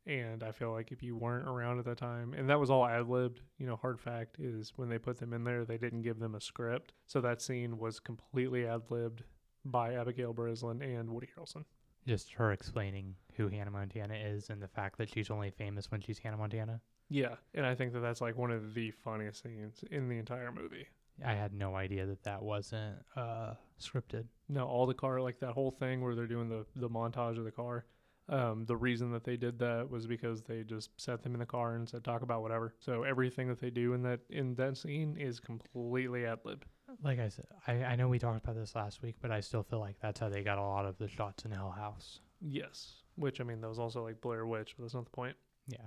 and 0.07 0.42
i 0.42 0.51
feel 0.51 0.73
like 0.73 0.92
if 0.92 1.03
you 1.03 1.16
weren't 1.16 1.49
around 1.49 1.79
at 1.79 1.85
that 1.85 1.99
time 1.99 2.35
and 2.35 2.49
that 2.49 2.59
was 2.59 2.70
all 2.70 2.87
ad-libbed 2.87 3.40
you 3.59 3.66
know 3.66 3.77
hard 3.77 4.01
fact 4.01 4.37
is 4.38 4.73
when 4.77 4.88
they 4.88 4.99
put 4.99 5.18
them 5.18 5.33
in 5.33 5.44
there 5.44 5.64
they 5.64 5.79
didn't 5.79 6.03
give 6.03 6.18
them 6.18 6.35
a 6.35 6.40
script 6.40 6.92
so 7.07 7.20
that 7.20 7.42
scene 7.42 7.79
was 7.79 8.01
completely 8.01 8.66
ad-libbed 8.66 9.23
by 9.64 9.94
abigail 9.94 10.33
breslin 10.33 10.81
and 10.83 11.11
woody 11.11 11.29
harrelson 11.37 11.64
Just 12.07 12.33
her 12.35 12.53
explaining 12.53 13.14
who 13.37 13.49
Hannah 13.49 13.70
Montana 13.70 14.14
is 14.14 14.51
and 14.51 14.62
the 14.62 14.68
fact 14.68 14.99
that 14.99 15.09
she's 15.09 15.31
only 15.31 15.51
famous 15.51 15.90
when 15.90 16.01
she's 16.03 16.18
Hannah 16.18 16.37
Montana. 16.37 16.81
Yeah, 17.09 17.37
and 17.55 17.64
I 17.66 17.75
think 17.75 17.92
that 17.94 18.01
that's 18.01 18.20
like 18.20 18.37
one 18.37 18.51
of 18.51 18.75
the 18.75 18.90
funniest 18.90 19.42
scenes 19.42 19.83
in 19.90 20.09
the 20.09 20.18
entire 20.18 20.53
movie. 20.53 20.87
I 21.24 21.35
had 21.35 21.53
no 21.53 21.74
idea 21.74 22.07
that 22.07 22.22
that 22.24 22.42
wasn't 22.42 22.96
uh, 23.16 23.55
scripted. 23.81 24.24
No, 24.48 24.66
all 24.66 24.87
the 24.87 24.94
car, 24.94 25.20
like 25.20 25.38
that 25.40 25.53
whole 25.53 25.70
thing 25.70 26.03
where 26.03 26.14
they're 26.14 26.27
doing 26.27 26.48
the 26.48 26.64
the 26.77 26.88
montage 26.88 27.38
of 27.38 27.44
the 27.44 27.50
car. 27.50 27.85
Um, 28.27 28.64
the 28.64 28.77
reason 28.77 29.12
that 29.12 29.22
they 29.24 29.37
did 29.37 29.59
that 29.59 29.90
was 29.90 30.07
because 30.07 30.42
they 30.42 30.62
just 30.62 30.90
set 30.96 31.22
them 31.22 31.35
in 31.35 31.40
the 31.40 31.46
car 31.46 31.74
and 31.74 31.87
said 31.87 32.05
talk 32.05 32.22
about 32.22 32.40
whatever. 32.40 32.74
So 32.81 33.03
everything 33.03 33.48
that 33.48 33.61
they 33.61 33.70
do 33.70 33.92
in 33.92 34.03
that 34.03 34.20
in 34.31 34.55
that 34.55 34.79
scene 34.79 35.16
is 35.18 35.40
completely 35.40 36.24
ad 36.24 36.38
lib. 36.44 36.64
Like 37.03 37.18
I 37.18 37.29
said, 37.29 37.46
I, 37.66 37.72
I 37.85 37.96
know 37.96 38.09
we 38.09 38.18
talked 38.18 38.42
about 38.42 38.57
this 38.57 38.74
last 38.74 39.03
week, 39.03 39.16
but 39.20 39.31
I 39.31 39.40
still 39.40 39.62
feel 39.62 39.81
like 39.81 39.96
that's 40.00 40.20
how 40.20 40.29
they 40.29 40.42
got 40.42 40.59
a 40.59 40.62
lot 40.62 40.87
of 40.87 40.96
the 40.98 41.09
shots 41.09 41.44
in 41.44 41.50
Hell 41.50 41.70
House. 41.70 42.20
Yes, 42.40 43.03
which 43.16 43.40
I 43.40 43.44
mean 43.44 43.61
that 43.61 43.68
was 43.68 43.79
also 43.79 44.03
like 44.03 44.20
Blair 44.20 44.46
Witch, 44.46 44.74
but 44.77 44.85
that's 44.85 44.94
not 44.94 45.05
the 45.05 45.11
point. 45.11 45.37
Yeah, 45.68 45.87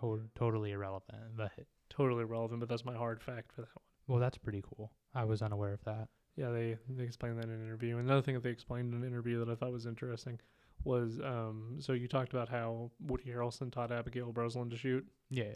to- 0.00 0.28
totally 0.34 0.72
irrelevant. 0.72 1.36
But 1.36 1.52
Totally 1.88 2.24
relevant, 2.24 2.60
but 2.60 2.70
that's 2.70 2.86
my 2.86 2.94
hard 2.94 3.22
fact 3.22 3.52
for 3.52 3.62
that 3.62 3.74
one. 3.74 3.84
Well, 4.06 4.18
that's 4.18 4.38
pretty 4.38 4.62
cool. 4.62 4.92
I 5.14 5.24
was 5.24 5.42
unaware 5.42 5.72
of 5.72 5.84
that. 5.84 6.08
Yeah, 6.36 6.50
they 6.50 6.76
they 6.88 7.04
explained 7.04 7.38
that 7.38 7.44
in 7.44 7.50
an 7.50 7.62
interview. 7.62 7.98
Another 7.98 8.22
thing 8.22 8.34
that 8.34 8.42
they 8.42 8.50
explained 8.50 8.92
in 8.94 9.02
an 9.02 9.06
interview 9.06 9.38
that 9.44 9.50
I 9.50 9.54
thought 9.54 9.72
was 9.72 9.86
interesting 9.86 10.38
was 10.84 11.20
um, 11.20 11.76
so 11.78 11.92
you 11.92 12.08
talked 12.08 12.32
about 12.32 12.48
how 12.48 12.90
Woody 13.00 13.24
Harrelson 13.24 13.70
taught 13.70 13.92
Abigail 13.92 14.32
Breslin 14.32 14.70
to 14.70 14.76
shoot. 14.76 15.06
Yeah, 15.30 15.54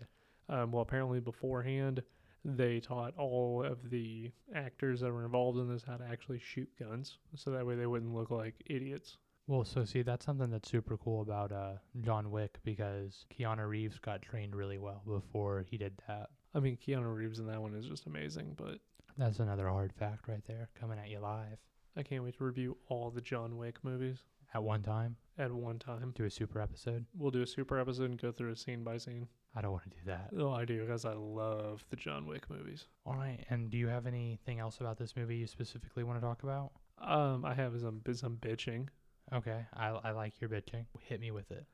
Um, 0.49 0.71
well, 0.73 0.83
apparently 0.83 1.19
beforehand, 1.21 2.03
they 2.45 2.79
taught 2.79 3.17
all 3.19 3.65
of 3.65 3.91
the 3.91 4.31
actors 4.55 5.01
that 5.01 5.13
were 5.13 5.25
involved 5.25 5.59
in 5.59 5.69
this 5.69 5.83
how 5.83 5.97
to 5.97 6.05
actually 6.05 6.39
shoot 6.39 6.69
guns, 6.79 7.19
so 7.35 7.51
that 7.51 7.67
way 7.67 7.75
they 7.75 7.87
wouldn't 7.87 8.15
look 8.15 8.31
like 8.31 8.55
idiots. 8.67 9.17
Well, 9.49 9.65
so 9.65 9.85
see, 9.85 10.03
that's 10.03 10.25
something 10.27 10.51
that's 10.51 10.71
super 10.71 10.97
cool 10.97 11.23
about 11.23 11.53
uh, 11.53 11.75
John 12.03 12.31
Wick 12.31 12.59
because 12.65 13.25
Keanu 13.37 13.67
Reeves 13.69 13.99
got 13.99 14.21
trained 14.23 14.55
really 14.55 14.79
well 14.79 15.03
before 15.07 15.65
he 15.71 15.77
did 15.79 15.95
that. 16.09 16.31
I 16.57 16.61
mean, 16.61 16.79
Keanu 16.79 17.15
Reeves 17.15 17.39
in 17.39 17.47
that 17.49 17.61
one 17.61 17.75
is 17.75 17.87
just 17.87 18.07
amazing, 18.07 18.55
but 18.57 18.79
That's 19.19 19.41
another 19.41 19.69
hard 19.69 19.93
fact 19.93 20.27
right 20.27 20.43
there, 20.47 20.71
coming 20.75 20.99
at 20.99 21.11
you 21.11 21.21
live 21.21 21.59
I 21.99 22.03
can't 22.03 22.25
wait 22.25 22.37
to 22.39 22.45
review 22.45 22.77
all 22.89 23.11
the 23.11 23.21
John 23.21 23.57
Wick 23.57 23.77
movies 23.83 24.19
at 24.55 24.63
one 24.63 24.83
time. 24.83 25.17
at 25.39 25.53
one 25.53 25.79
time. 25.79 26.13
Do 26.15 26.25
a 26.25 26.31
super 26.31 26.61
episode. 26.61 27.05
We'll 27.15 27.31
do 27.31 27.43
a 27.43 27.47
super 27.47 27.79
episode 27.79 28.11
and 28.11 28.21
go 28.21 28.33
through 28.33 28.53
it 28.53 28.59
scene 28.59 28.85
by 28.85 28.99
scene. 28.99 29.29
I 29.55 29.61
don't 29.63 29.73
want 29.73 29.85
to 29.85 29.91
do 29.91 29.97
that. 30.07 30.31
Oh, 30.39 30.53
I 30.53 30.65
do 30.67 30.81
because 30.81 31.05
I 31.07 31.15
love 31.15 31.85
the 31.91 31.97
John 31.97 32.27
Wick 32.27 32.49
movies. 32.51 32.87
All 33.07 33.15
right, 33.17 33.45
and 33.49 33.71
do 33.71 33.79
you 33.79 33.89
have 33.89 34.07
anything 34.07 34.59
else 34.59 34.81
about 34.81 34.99
this 34.99 35.17
movie 35.17 35.37
you 35.37 35.47
specifically 35.47 36.05
want 36.05 36.21
to 36.21 36.27
talk 36.27 36.43
about? 36.43 36.73
Um, 37.01 37.45
I 37.45 37.55
have 37.55 37.79
some 37.81 38.01
some 38.13 38.37
bitching. 38.37 38.89
Okay, 39.33 39.65
I, 39.75 39.89
I 39.89 40.11
like 40.13 40.41
your 40.41 40.51
bitching. 40.51 40.85
Hit 41.03 41.21
me 41.21 41.31
with 41.31 41.51
it. 41.51 41.67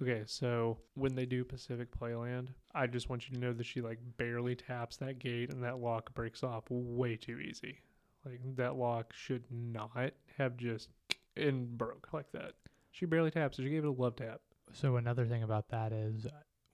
Okay, 0.00 0.22
so 0.26 0.78
when 0.94 1.14
they 1.14 1.26
do 1.26 1.44
Pacific 1.44 1.88
Playland, 1.90 2.48
I 2.74 2.86
just 2.86 3.08
want 3.08 3.28
you 3.28 3.34
to 3.34 3.40
know 3.40 3.52
that 3.52 3.66
she 3.66 3.80
like 3.80 3.98
barely 4.16 4.54
taps 4.54 4.96
that 4.98 5.18
gate 5.18 5.50
and 5.50 5.62
that 5.64 5.80
lock 5.80 6.14
breaks 6.14 6.42
off 6.44 6.64
way 6.68 7.16
too 7.16 7.38
easy. 7.40 7.80
Like 8.24 8.40
that 8.56 8.76
lock 8.76 9.12
should 9.12 9.44
not 9.50 10.12
have 10.36 10.56
just 10.56 10.88
and 11.36 11.76
broke 11.76 12.12
like 12.12 12.30
that. 12.32 12.52
She 12.92 13.06
barely 13.06 13.30
taps 13.30 13.58
it. 13.58 13.62
She 13.62 13.70
gave 13.70 13.84
it 13.84 13.88
a 13.88 13.92
love 13.92 14.16
tap. 14.16 14.40
So 14.72 14.96
another 14.96 15.26
thing 15.26 15.42
about 15.42 15.68
that 15.70 15.92
is, 15.92 16.26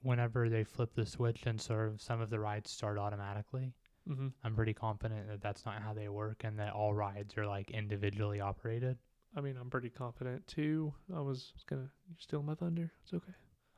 whenever 0.02 0.48
they 0.48 0.64
flip 0.64 0.94
the 0.94 1.06
switch 1.06 1.42
and 1.46 1.60
sort 1.60 1.88
of 1.88 2.02
some 2.02 2.20
of 2.20 2.28
the 2.28 2.40
rides 2.40 2.70
start 2.70 2.98
automatically, 2.98 3.72
Mm-hmm. 4.08 4.28
I'm 4.42 4.54
pretty 4.54 4.74
confident 4.74 5.28
that 5.28 5.40
that's 5.40 5.64
not 5.64 5.80
how 5.80 5.94
they 5.94 6.08
work 6.08 6.42
and 6.44 6.58
that 6.58 6.74
all 6.74 6.94
rides 6.94 7.36
are 7.38 7.46
like 7.46 7.70
individually 7.70 8.40
operated. 8.40 8.98
I 9.36 9.40
mean, 9.40 9.56
I'm 9.60 9.70
pretty 9.70 9.90
confident 9.90 10.46
too. 10.46 10.92
I 11.14 11.20
was 11.20 11.52
gonna 11.66 11.90
you're 12.08 12.18
steal 12.18 12.42
my 12.42 12.54
thunder. 12.54 12.92
It's 13.02 13.14
okay. 13.14 13.32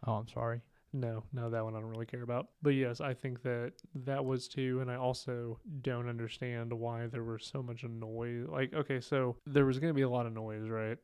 Oh, 0.07 0.15
I'm 0.15 0.29
sorry. 0.29 0.61
No, 0.93 1.25
no, 1.33 1.51
that 1.51 1.65
one 1.65 1.75
I 1.75 1.81
don't 1.81 1.91
really 1.91 2.07
care 2.07 2.23
about. 2.23 2.49
But 2.63 2.71
yes, 2.71 3.01
I 3.01 3.13
think 3.13 3.43
that 3.43 3.73
that 3.95 4.25
was 4.25 4.49
too, 4.49 4.81
and 4.81 4.91
I 4.91 4.97
also 4.97 5.59
don't 5.83 6.09
understand 6.09 6.73
why 6.73 7.07
there 7.07 7.25
was 7.25 7.45
so 7.45 7.63
much 7.63 7.85
noise. 7.85 8.47
Like, 8.49 8.73
okay, 8.73 9.01
so 9.01 9.37
there 9.47 9.67
was 9.67 9.79
going 9.79 9.91
to 9.91 9.97
be 9.97 10.03
a 10.03 10.09
lot 10.09 10.27
of 10.27 10.33
noise, 10.33 10.69
right? 10.69 10.97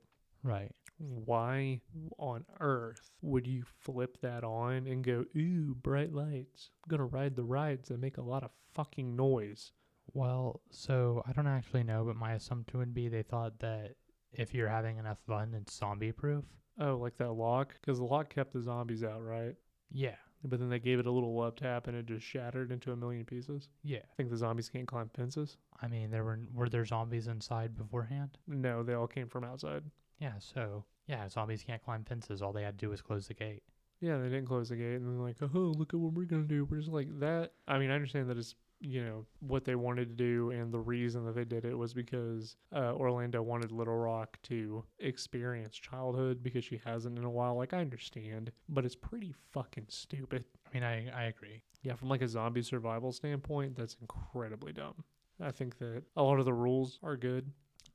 Right. 0.42 0.72
Why 0.98 1.80
on 2.18 2.44
earth 2.60 3.10
would 3.20 3.46
you 3.46 3.64
flip 3.80 4.18
that 4.22 4.44
on 4.44 4.86
and 4.86 5.04
go, 5.04 5.24
ooh, 5.36 5.74
bright 5.74 6.12
lights? 6.12 6.70
I'm 6.84 6.88
going 6.88 7.10
to 7.10 7.16
ride 7.16 7.36
the 7.36 7.44
rides 7.44 7.88
that 7.88 8.00
make 8.00 8.16
a 8.16 8.22
lot 8.22 8.44
of 8.44 8.50
fucking 8.72 9.14
noise. 9.14 9.72
Well, 10.14 10.60
so 10.70 11.22
I 11.26 11.32
don't 11.32 11.46
actually 11.46 11.82
know, 11.82 12.04
but 12.04 12.16
my 12.16 12.32
assumption 12.32 12.78
would 12.78 12.94
be 12.94 13.08
they 13.08 13.22
thought 13.22 13.58
that 13.60 13.96
if 14.32 14.54
you're 14.54 14.68
having 14.68 14.98
enough 14.98 15.18
fun, 15.26 15.54
it's 15.54 15.74
zombie 15.74 16.12
proof. 16.12 16.44
Oh, 16.80 16.96
like 16.96 17.16
that 17.18 17.32
lock? 17.32 17.74
Because 17.80 17.98
the 17.98 18.04
lock 18.04 18.34
kept 18.34 18.52
the 18.52 18.62
zombies 18.62 19.04
out, 19.04 19.22
right? 19.22 19.54
Yeah. 19.90 20.16
But 20.44 20.58
then 20.58 20.70
they 20.70 20.78
gave 20.78 20.98
it 20.98 21.06
a 21.06 21.10
little 21.10 21.34
love 21.34 21.54
tap 21.56 21.86
and 21.86 21.96
it 21.96 22.06
just 22.06 22.26
shattered 22.26 22.72
into 22.72 22.92
a 22.92 22.96
million 22.96 23.24
pieces. 23.24 23.68
Yeah. 23.84 23.98
I 23.98 24.14
think 24.16 24.30
the 24.30 24.36
zombies 24.36 24.68
can't 24.68 24.88
climb 24.88 25.10
fences. 25.14 25.56
I 25.80 25.86
mean, 25.86 26.10
there 26.10 26.24
were 26.24 26.40
were 26.52 26.68
there 26.68 26.84
zombies 26.84 27.28
inside 27.28 27.76
beforehand? 27.76 28.38
No, 28.48 28.82
they 28.82 28.94
all 28.94 29.06
came 29.06 29.28
from 29.28 29.44
outside. 29.44 29.84
Yeah. 30.18 30.32
So 30.38 30.84
yeah, 31.06 31.28
zombies 31.28 31.62
can't 31.62 31.82
climb 31.82 32.04
fences. 32.04 32.42
All 32.42 32.52
they 32.52 32.62
had 32.62 32.78
to 32.78 32.86
do 32.86 32.90
was 32.90 33.02
close 33.02 33.28
the 33.28 33.34
gate. 33.34 33.62
Yeah, 34.00 34.18
they 34.18 34.24
didn't 34.24 34.46
close 34.46 34.68
the 34.68 34.76
gate, 34.76 34.96
and 34.96 35.06
they're 35.06 35.24
like, 35.24 35.36
"Oh, 35.40 35.72
look 35.78 35.94
at 35.94 36.00
what 36.00 36.12
we're 36.12 36.24
gonna 36.24 36.42
do." 36.42 36.64
We're 36.64 36.78
just 36.78 36.90
like 36.90 37.20
that. 37.20 37.52
I 37.68 37.78
mean, 37.78 37.90
I 37.90 37.94
understand 37.94 38.28
that 38.30 38.36
it's 38.36 38.56
you 38.82 39.04
know 39.04 39.24
what 39.40 39.64
they 39.64 39.76
wanted 39.76 40.08
to 40.08 40.14
do, 40.14 40.50
and 40.50 40.72
the 40.72 40.80
reason 40.80 41.24
that 41.26 41.34
they 41.34 41.44
did 41.44 41.64
it 41.64 41.76
was 41.76 41.94
because 41.94 42.56
uh, 42.74 42.92
Orlando 42.94 43.40
wanted 43.40 43.70
Little 43.70 43.96
Rock 43.96 44.38
to 44.44 44.84
experience 44.98 45.76
childhood 45.76 46.42
because 46.42 46.64
she 46.64 46.80
hasn't 46.84 47.16
in 47.18 47.24
a 47.24 47.30
while. 47.30 47.56
Like, 47.56 47.72
I 47.72 47.80
understand, 47.80 48.50
but 48.68 48.84
it's 48.84 48.96
pretty 48.96 49.34
fucking 49.52 49.86
stupid. 49.88 50.44
I 50.66 50.74
mean, 50.74 50.82
I 50.82 51.08
I 51.10 51.24
agree. 51.24 51.62
Yeah, 51.82 51.94
from 51.94 52.08
like 52.08 52.22
a 52.22 52.28
zombie 52.28 52.62
survival 52.62 53.12
standpoint, 53.12 53.76
that's 53.76 53.96
incredibly 54.00 54.72
dumb. 54.72 55.04
I 55.40 55.50
think 55.50 55.78
that 55.78 56.02
a 56.16 56.22
lot 56.22 56.38
of 56.38 56.44
the 56.44 56.52
rules 56.52 56.98
are 57.02 57.16
good. 57.16 57.50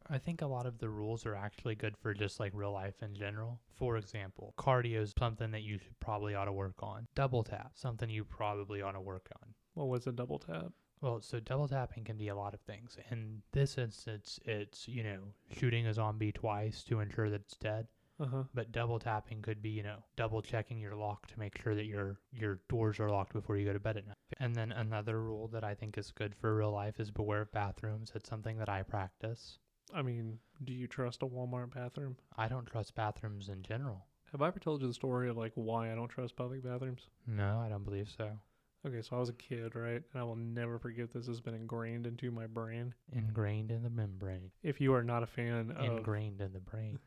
I 0.10 0.18
think 0.18 0.42
a 0.42 0.48
lot 0.48 0.66
of 0.66 0.78
the 0.78 0.90
rules 0.90 1.26
are 1.26 1.36
actually 1.36 1.76
good 1.76 1.98
for 1.98 2.14
just 2.14 2.40
like 2.40 2.54
real 2.56 2.72
life 2.72 3.02
in 3.02 3.14
general. 3.14 3.60
For 3.76 3.98
example, 3.98 4.54
cardio 4.58 5.02
is 5.02 5.14
something 5.20 5.52
that 5.52 5.64
you 5.64 5.78
should 5.78 6.00
probably 6.00 6.34
ought 6.34 6.46
to 6.46 6.54
work 6.54 6.82
on. 6.82 7.08
Double 7.14 7.44
tap, 7.44 7.72
something 7.76 8.10
you 8.10 8.24
probably 8.24 8.82
ought 8.82 8.94
to 8.94 9.02
work 9.02 9.30
on. 9.42 9.54
What 9.78 9.90
was 9.90 10.08
a 10.08 10.12
double 10.12 10.40
tap? 10.40 10.72
Well, 11.02 11.22
so 11.22 11.40
double 11.40 11.68
tapping 11.68 12.04
can 12.04 12.18
be 12.18 12.30
a 12.30 12.36
lot 12.36 12.56
of 12.56 12.62
things. 12.62 12.98
In 13.12 13.44
this 13.52 13.78
instance, 13.78 14.40
it's, 14.44 14.88
you 14.88 15.04
know, 15.04 15.20
shooting 15.56 15.86
a 15.86 15.94
zombie 15.94 16.32
twice 16.32 16.84
to 16.86 17.00
ensure 17.00 17.30
that 17.30 17.42
it's 17.42 17.58
dead. 17.58 17.86
Uh 18.20 18.26
huh. 18.26 18.44
But 18.56 18.72
double 18.72 18.98
tapping 18.98 19.44
could 19.44 19.62
be, 19.62 19.70
you 19.70 19.84
know, 19.84 19.98
double 20.16 20.42
checking 20.42 20.80
your 20.80 20.96
lock 20.96 21.28
to 21.28 21.38
make 21.38 21.62
sure 21.62 21.76
that 21.76 21.86
your 21.86 22.18
your 22.34 22.60
doors 22.68 23.00
are 23.00 23.12
locked 23.12 23.34
before 23.34 23.56
you 23.56 23.66
go 23.68 23.74
to 23.74 23.80
bed 23.80 23.98
at 23.98 24.08
night. 24.08 24.16
And 24.40 24.56
then 24.56 24.72
another 24.72 25.22
rule 25.22 25.48
that 25.50 25.64
I 25.64 25.76
think 25.76 25.96
is 25.96 26.10
good 26.10 26.34
for 26.34 26.56
real 26.56 26.72
life 26.72 27.00
is 27.00 27.12
beware 27.12 27.42
of 27.42 27.52
bathrooms. 27.52 28.12
It's 28.16 28.28
something 28.28 28.58
that 28.58 28.70
I 28.70 28.82
practice. 28.82 29.60
I 29.94 30.02
mean, 30.02 30.40
do 30.64 30.74
you 30.74 30.88
trust 30.88 31.22
a 31.22 31.28
Walmart 31.28 31.76
bathroom? 31.76 32.18
I 32.36 32.48
don't 32.48 32.66
trust 32.66 32.96
bathrooms 32.96 33.50
in 33.50 33.62
general. 33.62 34.08
Have 34.32 34.42
I 34.42 34.48
ever 34.48 34.60
told 34.60 34.82
you 34.82 34.88
the 34.88 34.94
story 34.96 35.30
of 35.30 35.38
like 35.38 35.52
why 35.54 35.92
I 35.92 35.96
don't 35.96 36.10
trust 36.10 36.36
public 36.36 36.64
bathrooms? 36.64 37.10
No, 37.28 37.60
I 37.64 37.70
don't 37.70 37.86
believe 37.86 38.10
so. 38.10 38.40
Okay, 38.86 39.02
so 39.02 39.16
I 39.16 39.20
was 39.20 39.30
a 39.30 39.34
kid, 39.34 39.76
right? 39.76 40.02
And 40.14 40.22
I 40.22 40.24
will 40.24 40.36
never 40.36 40.78
forget 40.80 41.12
this 41.12 41.28
has 41.28 41.42
been 41.42 41.56
ingrained 41.56 42.06
into 42.08 42.32
my 42.32 42.48
brain. 42.48 42.94
Ingrained 43.12 43.72
in 43.72 43.84
the 43.84 43.90
membrane. 43.90 44.52
If 44.64 44.80
you 44.80 44.94
are 44.94 45.04
not 45.04 45.24
a 45.24 45.28
fan 45.28 45.72
of 45.72 45.98
Ingrained 45.98 46.42
in 46.42 46.54
the 46.54 46.60
brain. 46.60 47.00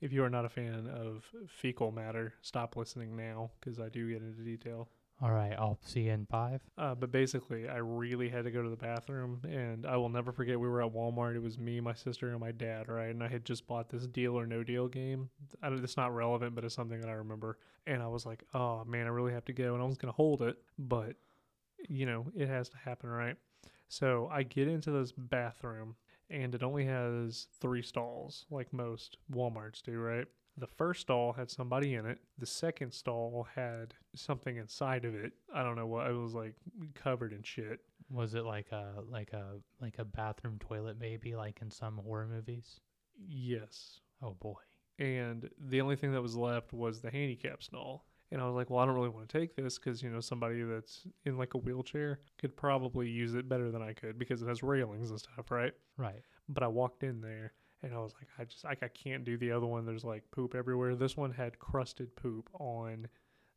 if 0.00 0.12
you 0.12 0.22
are 0.24 0.30
not 0.30 0.44
a 0.44 0.48
fan 0.48 0.86
of 0.88 1.24
fecal 1.48 1.90
matter, 1.92 2.34
stop 2.42 2.76
listening 2.76 3.16
now 3.16 3.50
because 3.60 3.78
I 3.80 3.88
do 3.88 4.10
get 4.10 4.22
into 4.22 4.42
detail. 4.42 4.88
All 5.20 5.32
right, 5.32 5.54
I'll 5.58 5.80
see 5.82 6.02
you 6.02 6.12
in 6.12 6.26
five. 6.26 6.60
Uh, 6.76 6.94
but 6.94 7.10
basically, 7.10 7.68
I 7.68 7.78
really 7.78 8.28
had 8.28 8.44
to 8.44 8.52
go 8.52 8.62
to 8.62 8.70
the 8.70 8.76
bathroom, 8.76 9.40
and 9.42 9.84
I 9.84 9.96
will 9.96 10.08
never 10.08 10.30
forget. 10.30 10.60
We 10.60 10.68
were 10.68 10.80
at 10.80 10.92
Walmart. 10.92 11.34
It 11.34 11.42
was 11.42 11.58
me, 11.58 11.80
my 11.80 11.94
sister, 11.94 12.30
and 12.30 12.38
my 12.38 12.52
dad, 12.52 12.88
right? 12.88 13.10
And 13.10 13.24
I 13.24 13.26
had 13.26 13.44
just 13.44 13.66
bought 13.66 13.88
this 13.88 14.06
Deal 14.06 14.38
or 14.38 14.46
No 14.46 14.62
Deal 14.62 14.86
game. 14.86 15.28
I 15.60 15.70
don't, 15.70 15.82
it's 15.82 15.96
not 15.96 16.14
relevant, 16.14 16.54
but 16.54 16.64
it's 16.64 16.74
something 16.74 17.00
that 17.00 17.10
I 17.10 17.14
remember. 17.14 17.58
And 17.84 18.00
I 18.00 18.06
was 18.06 18.26
like, 18.26 18.44
"Oh 18.54 18.84
man, 18.84 19.06
I 19.06 19.10
really 19.10 19.32
have 19.32 19.44
to 19.46 19.52
go." 19.52 19.74
And 19.74 19.82
I 19.82 19.86
was 19.86 19.98
gonna 19.98 20.12
hold 20.12 20.40
it, 20.40 20.56
but 20.78 21.16
you 21.88 22.06
know, 22.06 22.26
it 22.36 22.48
has 22.48 22.68
to 22.68 22.76
happen, 22.76 23.10
right? 23.10 23.36
So 23.88 24.28
I 24.30 24.44
get 24.44 24.68
into 24.68 24.92
this 24.92 25.10
bathroom, 25.10 25.96
and 26.30 26.54
it 26.54 26.62
only 26.62 26.84
has 26.84 27.48
three 27.60 27.82
stalls, 27.82 28.46
like 28.50 28.72
most 28.72 29.16
WalMarts 29.32 29.82
do, 29.82 29.98
right? 29.98 30.26
The 30.58 30.66
first 30.66 31.02
stall 31.02 31.32
had 31.32 31.50
somebody 31.50 31.94
in 31.94 32.04
it. 32.04 32.18
The 32.38 32.46
second 32.46 32.92
stall 32.92 33.46
had 33.54 33.94
something 34.14 34.56
inside 34.56 35.04
of 35.04 35.14
it. 35.14 35.32
I 35.54 35.62
don't 35.62 35.76
know 35.76 35.86
what 35.86 36.08
it 36.08 36.14
was 36.14 36.34
like 36.34 36.54
covered 36.94 37.32
in 37.32 37.42
shit. 37.42 37.80
Was 38.10 38.34
it 38.34 38.44
like 38.44 38.72
a 38.72 38.94
like 39.08 39.32
a 39.32 39.60
like 39.80 39.98
a 39.98 40.04
bathroom 40.04 40.58
toilet 40.58 40.96
maybe 40.98 41.36
like 41.36 41.60
in 41.62 41.70
some 41.70 41.98
horror 41.98 42.26
movies? 42.26 42.80
Yes. 43.28 44.00
Oh 44.22 44.34
boy. 44.40 44.56
And 44.98 45.48
the 45.68 45.80
only 45.80 45.96
thing 45.96 46.12
that 46.12 46.22
was 46.22 46.36
left 46.36 46.72
was 46.72 47.00
the 47.00 47.10
handicap 47.10 47.62
stall. 47.62 48.04
And 48.30 48.42
I 48.42 48.46
was 48.46 48.54
like, 48.54 48.68
well, 48.68 48.80
I 48.80 48.86
don't 48.86 48.94
really 48.94 49.08
want 49.08 49.28
to 49.28 49.38
take 49.38 49.56
this 49.56 49.78
because, 49.78 50.02
you 50.02 50.10
know, 50.10 50.20
somebody 50.20 50.62
that's 50.62 51.06
in 51.24 51.38
like 51.38 51.54
a 51.54 51.58
wheelchair 51.58 52.20
could 52.38 52.56
probably 52.56 53.08
use 53.08 53.34
it 53.34 53.48
better 53.48 53.70
than 53.70 53.80
I 53.80 53.94
could 53.94 54.18
because 54.18 54.42
it 54.42 54.48
has 54.48 54.62
railings 54.62 55.10
and 55.10 55.18
stuff, 55.18 55.50
right? 55.50 55.72
Right. 55.96 56.22
But 56.48 56.62
I 56.62 56.66
walked 56.66 57.04
in 57.04 57.20
there 57.20 57.52
and 57.82 57.94
I 57.94 57.98
was 57.98 58.14
like, 58.14 58.28
I 58.38 58.44
just, 58.44 58.64
like, 58.64 58.82
I 58.82 58.88
can't 58.88 59.24
do 59.24 59.36
the 59.36 59.52
other 59.52 59.66
one. 59.66 59.86
There's 59.86 60.04
like 60.04 60.24
poop 60.30 60.54
everywhere. 60.54 60.94
This 60.94 61.16
one 61.16 61.32
had 61.32 61.58
crusted 61.58 62.14
poop 62.16 62.48
on 62.58 63.08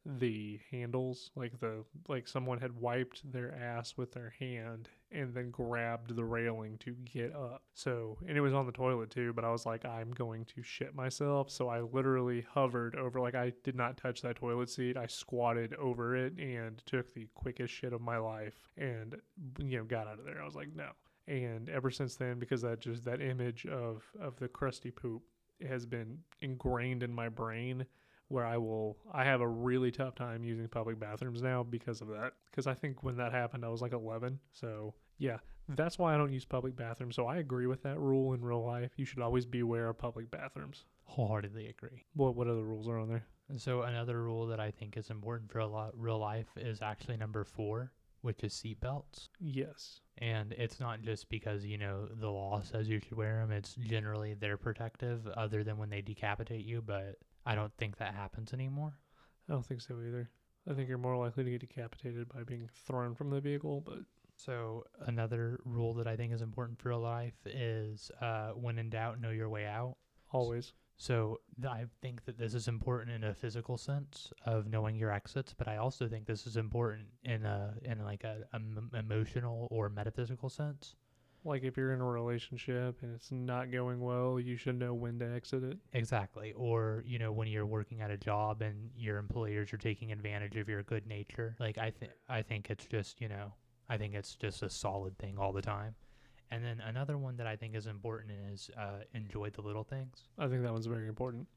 the 0.06 0.60
handles. 0.72 1.32
Like 1.36 1.60
the 1.60 1.84
like 2.08 2.28
someone 2.28 2.60
had 2.60 2.80
wiped 2.80 3.32
their 3.32 3.54
ass 3.54 3.96
with 3.98 4.12
their 4.12 4.34
hand 4.40 4.90
and 5.12 5.34
then 5.34 5.52
grabbed 5.52 6.16
the 6.16 6.24
railing 6.24 6.78
to 6.80 6.92
get 7.06 7.36
up. 7.36 7.64
So 7.74 8.18
and 8.28 8.38
it 8.38 8.42
was 8.42 8.54
on 8.54 8.66
the 8.66 8.72
toilet 8.72 9.10
too 9.10 9.34
but 9.34 9.46
i 9.46 9.52
was 9.52 9.66
like 9.66 9.86
i'm 9.86 10.12
going 10.12 10.46
to 10.46 10.64
shit 10.64 10.96
myself. 10.96 11.50
So 11.52 11.70
i 11.70 11.82
literally 11.82 12.46
hovered 12.52 12.96
over 12.96 13.20
like 13.20 13.36
i 13.36 13.54
did 13.64 13.76
not 13.76 13.98
touch 13.98 14.22
that 14.22 14.38
toilet 14.38 14.70
seat. 14.70 14.98
I 14.98 15.08
squatted 15.08 15.74
over 15.76 16.16
it 16.16 16.38
and 16.38 16.82
took 16.86 17.14
the 17.14 17.28
quickest 17.36 17.74
shit 17.74 17.94
of 17.94 18.02
my 18.02 18.18
life 18.18 18.70
and 18.78 19.16
you 19.60 19.78
know 19.78 19.84
got 19.84 20.08
out 20.08 20.20
of 20.20 20.26
there. 20.26 20.42
I 20.42 20.46
was 20.46 20.56
like 20.56 20.74
no 20.76 20.90
and 21.32 21.70
ever 21.70 21.90
since 21.90 22.16
then 22.16 22.38
because 22.38 22.62
that 22.62 22.82
just 22.82 23.06
that 23.06 23.22
image 23.22 23.66
of 23.66 24.04
of 24.20 24.36
the 24.38 24.48
crusty 24.48 24.92
poop 24.92 25.24
has 25.68 25.86
been 25.86 26.18
ingrained 26.42 27.04
in 27.04 27.14
my 27.14 27.30
brain 27.30 27.86
where 28.28 28.46
I 28.46 28.58
will 28.58 28.98
I 29.14 29.24
have 29.24 29.42
a 29.42 29.48
really 29.48 29.92
tough 29.92 30.16
time 30.16 30.44
using 30.44 30.68
public 30.68 31.00
bathrooms 31.00 31.42
now 31.42 31.64
because 31.64 32.02
of 32.02 32.08
that. 32.10 32.34
Because 32.50 32.68
I 32.68 32.74
think 32.74 33.04
when 33.04 33.18
that 33.18 33.32
happened 33.32 33.66
I 33.66 33.70
was 33.70 33.82
like 33.82 33.94
11. 33.94 34.40
So, 34.54 34.94
yeah, 35.18 35.38
that's 35.70 36.00
why 36.00 36.14
I 36.14 36.18
don't 36.18 36.34
use 36.34 36.46
public 36.46 36.76
bathrooms. 36.76 37.16
So 37.16 37.28
I 37.28 37.38
agree 37.38 37.68
with 37.68 37.84
that 37.84 38.00
rule 38.00 38.34
in 38.34 38.42
real 38.42 38.66
life. 38.66 38.92
You 38.96 39.06
should 39.06 39.20
always 39.20 39.46
be 39.46 39.60
aware 39.60 39.90
of 39.90 39.98
public 39.98 40.32
bathrooms. 40.32 40.86
Wholeheartedly 41.06 41.68
agree. 41.68 42.06
What 42.14 42.36
what 42.36 42.48
other 42.48 42.64
rules 42.64 42.88
are 42.88 42.98
on 42.98 43.10
there? 43.10 43.26
And 43.50 43.62
so 43.62 43.82
another 43.82 44.24
rule 44.24 44.48
that 44.48 44.62
I 44.62 44.72
think 44.72 44.96
is 44.96 45.10
important 45.10 45.52
for 45.52 45.60
a 45.60 45.68
lot 45.68 45.92
real 45.98 46.20
life 46.20 46.48
is 46.56 46.82
actually 46.82 47.18
number 47.18 47.44
four, 47.44 47.92
which 48.22 48.44
is 48.44 48.54
seatbelts. 48.54 49.28
Yes. 49.40 50.00
And 50.22 50.54
it's 50.54 50.80
not 50.80 51.02
just 51.02 51.30
because, 51.30 51.66
you 51.66 51.78
know, 51.80 52.08
the 52.08 52.30
law 52.30 52.62
says 52.62 52.88
you 52.88 53.00
should 53.00 53.18
wear 53.18 53.40
them. 53.40 53.52
It's 53.52 53.74
generally 53.76 54.36
they're 54.36 54.58
protective 54.58 55.26
other 55.28 55.64
than 55.64 55.78
when 55.78 55.90
they 55.90 56.02
decapitate 56.02 56.64
you, 56.64 56.82
but 56.82 57.18
I 57.46 57.56
don't 57.56 57.74
think 57.78 57.98
that 57.98 58.14
happens 58.14 58.54
anymore. 58.54 58.94
I 59.50 59.54
don't 59.54 59.66
think 59.66 59.82
so 59.82 59.96
either. 59.96 60.30
I 60.70 60.74
think 60.74 60.88
you're 60.88 61.00
more 61.00 61.18
likely 61.18 61.44
to 61.44 61.50
get 61.50 61.62
decapitated 61.62 62.30
by 62.30 62.44
being 62.44 62.70
thrown 62.86 63.16
from 63.16 63.32
the 63.32 63.42
vehicle, 63.42 63.82
but 63.82 64.00
So 64.36 64.84
another 65.08 65.60
rule 65.66 65.94
that 65.96 66.08
I 66.08 66.16
think 66.16 66.34
is 66.34 66.42
important 66.42 66.80
for 66.80 66.96
life 66.96 67.34
is 67.46 68.12
uh, 68.22 68.50
when 68.52 68.78
in 68.78 68.90
doubt, 68.90 69.20
know 69.20 69.32
your 69.32 69.50
way 69.50 69.66
out. 69.66 69.98
always. 70.32 70.74
So 71.02 71.40
th- 71.60 71.74
I 71.74 71.86
think 72.04 72.26
that 72.26 72.38
this 72.38 72.54
is 72.54 72.68
important 72.68 73.10
in 73.10 73.24
a 73.24 73.34
physical 73.34 73.76
sense 73.76 74.32
of 74.46 74.68
knowing 74.68 74.96
your 74.96 75.12
exits, 75.12 75.52
but 75.52 75.68
I 75.68 75.78
also 75.78 76.08
think 76.08 76.28
this 76.28 76.46
is 76.46 76.58
important 76.58 77.08
in 77.24 77.44
a 77.44 77.74
in 77.82 78.04
like 78.04 78.24
a, 78.24 78.44
a 78.54 78.58
m- 78.58 78.92
emotional 78.94 79.68
or 79.72 79.90
metaphysical 79.90 80.48
sense. 80.48 80.96
Like 81.44 81.64
if 81.64 81.76
you're 81.76 81.94
in 81.94 82.02
a 82.02 82.06
relationship 82.06 82.98
and 83.02 83.16
it's 83.16 83.32
not 83.32 83.72
going 83.72 84.00
well, 84.00 84.40
you 84.40 84.58
should 84.58 84.78
know 84.78 84.94
when 84.94 85.18
to 85.18 85.26
exit 85.26 85.64
it. 85.64 85.80
Exactly. 85.94 86.54
Or, 86.56 87.04
you 87.04 87.18
know, 87.18 87.32
when 87.32 87.48
you're 87.48 87.66
working 87.66 88.02
at 88.02 88.12
a 88.12 88.18
job 88.18 88.62
and 88.62 88.92
your 88.96 89.18
employers 89.18 89.74
are 89.74 89.78
taking 89.78 90.12
advantage 90.12 90.56
of 90.56 90.70
your 90.70 90.84
good 90.84 91.08
nature. 91.08 91.56
Like 91.60 91.80
I 91.80 91.90
think 91.90 92.12
I 92.30 92.44
think 92.44 92.70
it's 92.70 92.86
just, 92.86 93.20
you 93.20 93.28
know, 93.28 93.54
I 93.90 93.98
think 93.98 94.14
it's 94.14 94.36
just 94.36 94.62
a 94.62 94.70
solid 94.70 95.18
thing 95.18 95.40
all 95.40 95.52
the 95.52 95.64
time. 95.64 95.96
And 96.52 96.64
then 96.64 96.82
another 96.86 97.18
one 97.18 97.38
that 97.38 97.48
I 97.48 97.56
think 97.56 97.76
is 97.76 97.88
important 97.88 98.34
is 98.52 98.70
uh, 98.78 99.04
enjoy 99.14 99.50
the 99.52 99.62
little 99.62 99.86
things. 99.86 100.26
I 100.38 100.48
think 100.48 100.64
that 100.64 100.72
one's 100.72 100.86
very 100.86 101.08
important. 101.08 101.48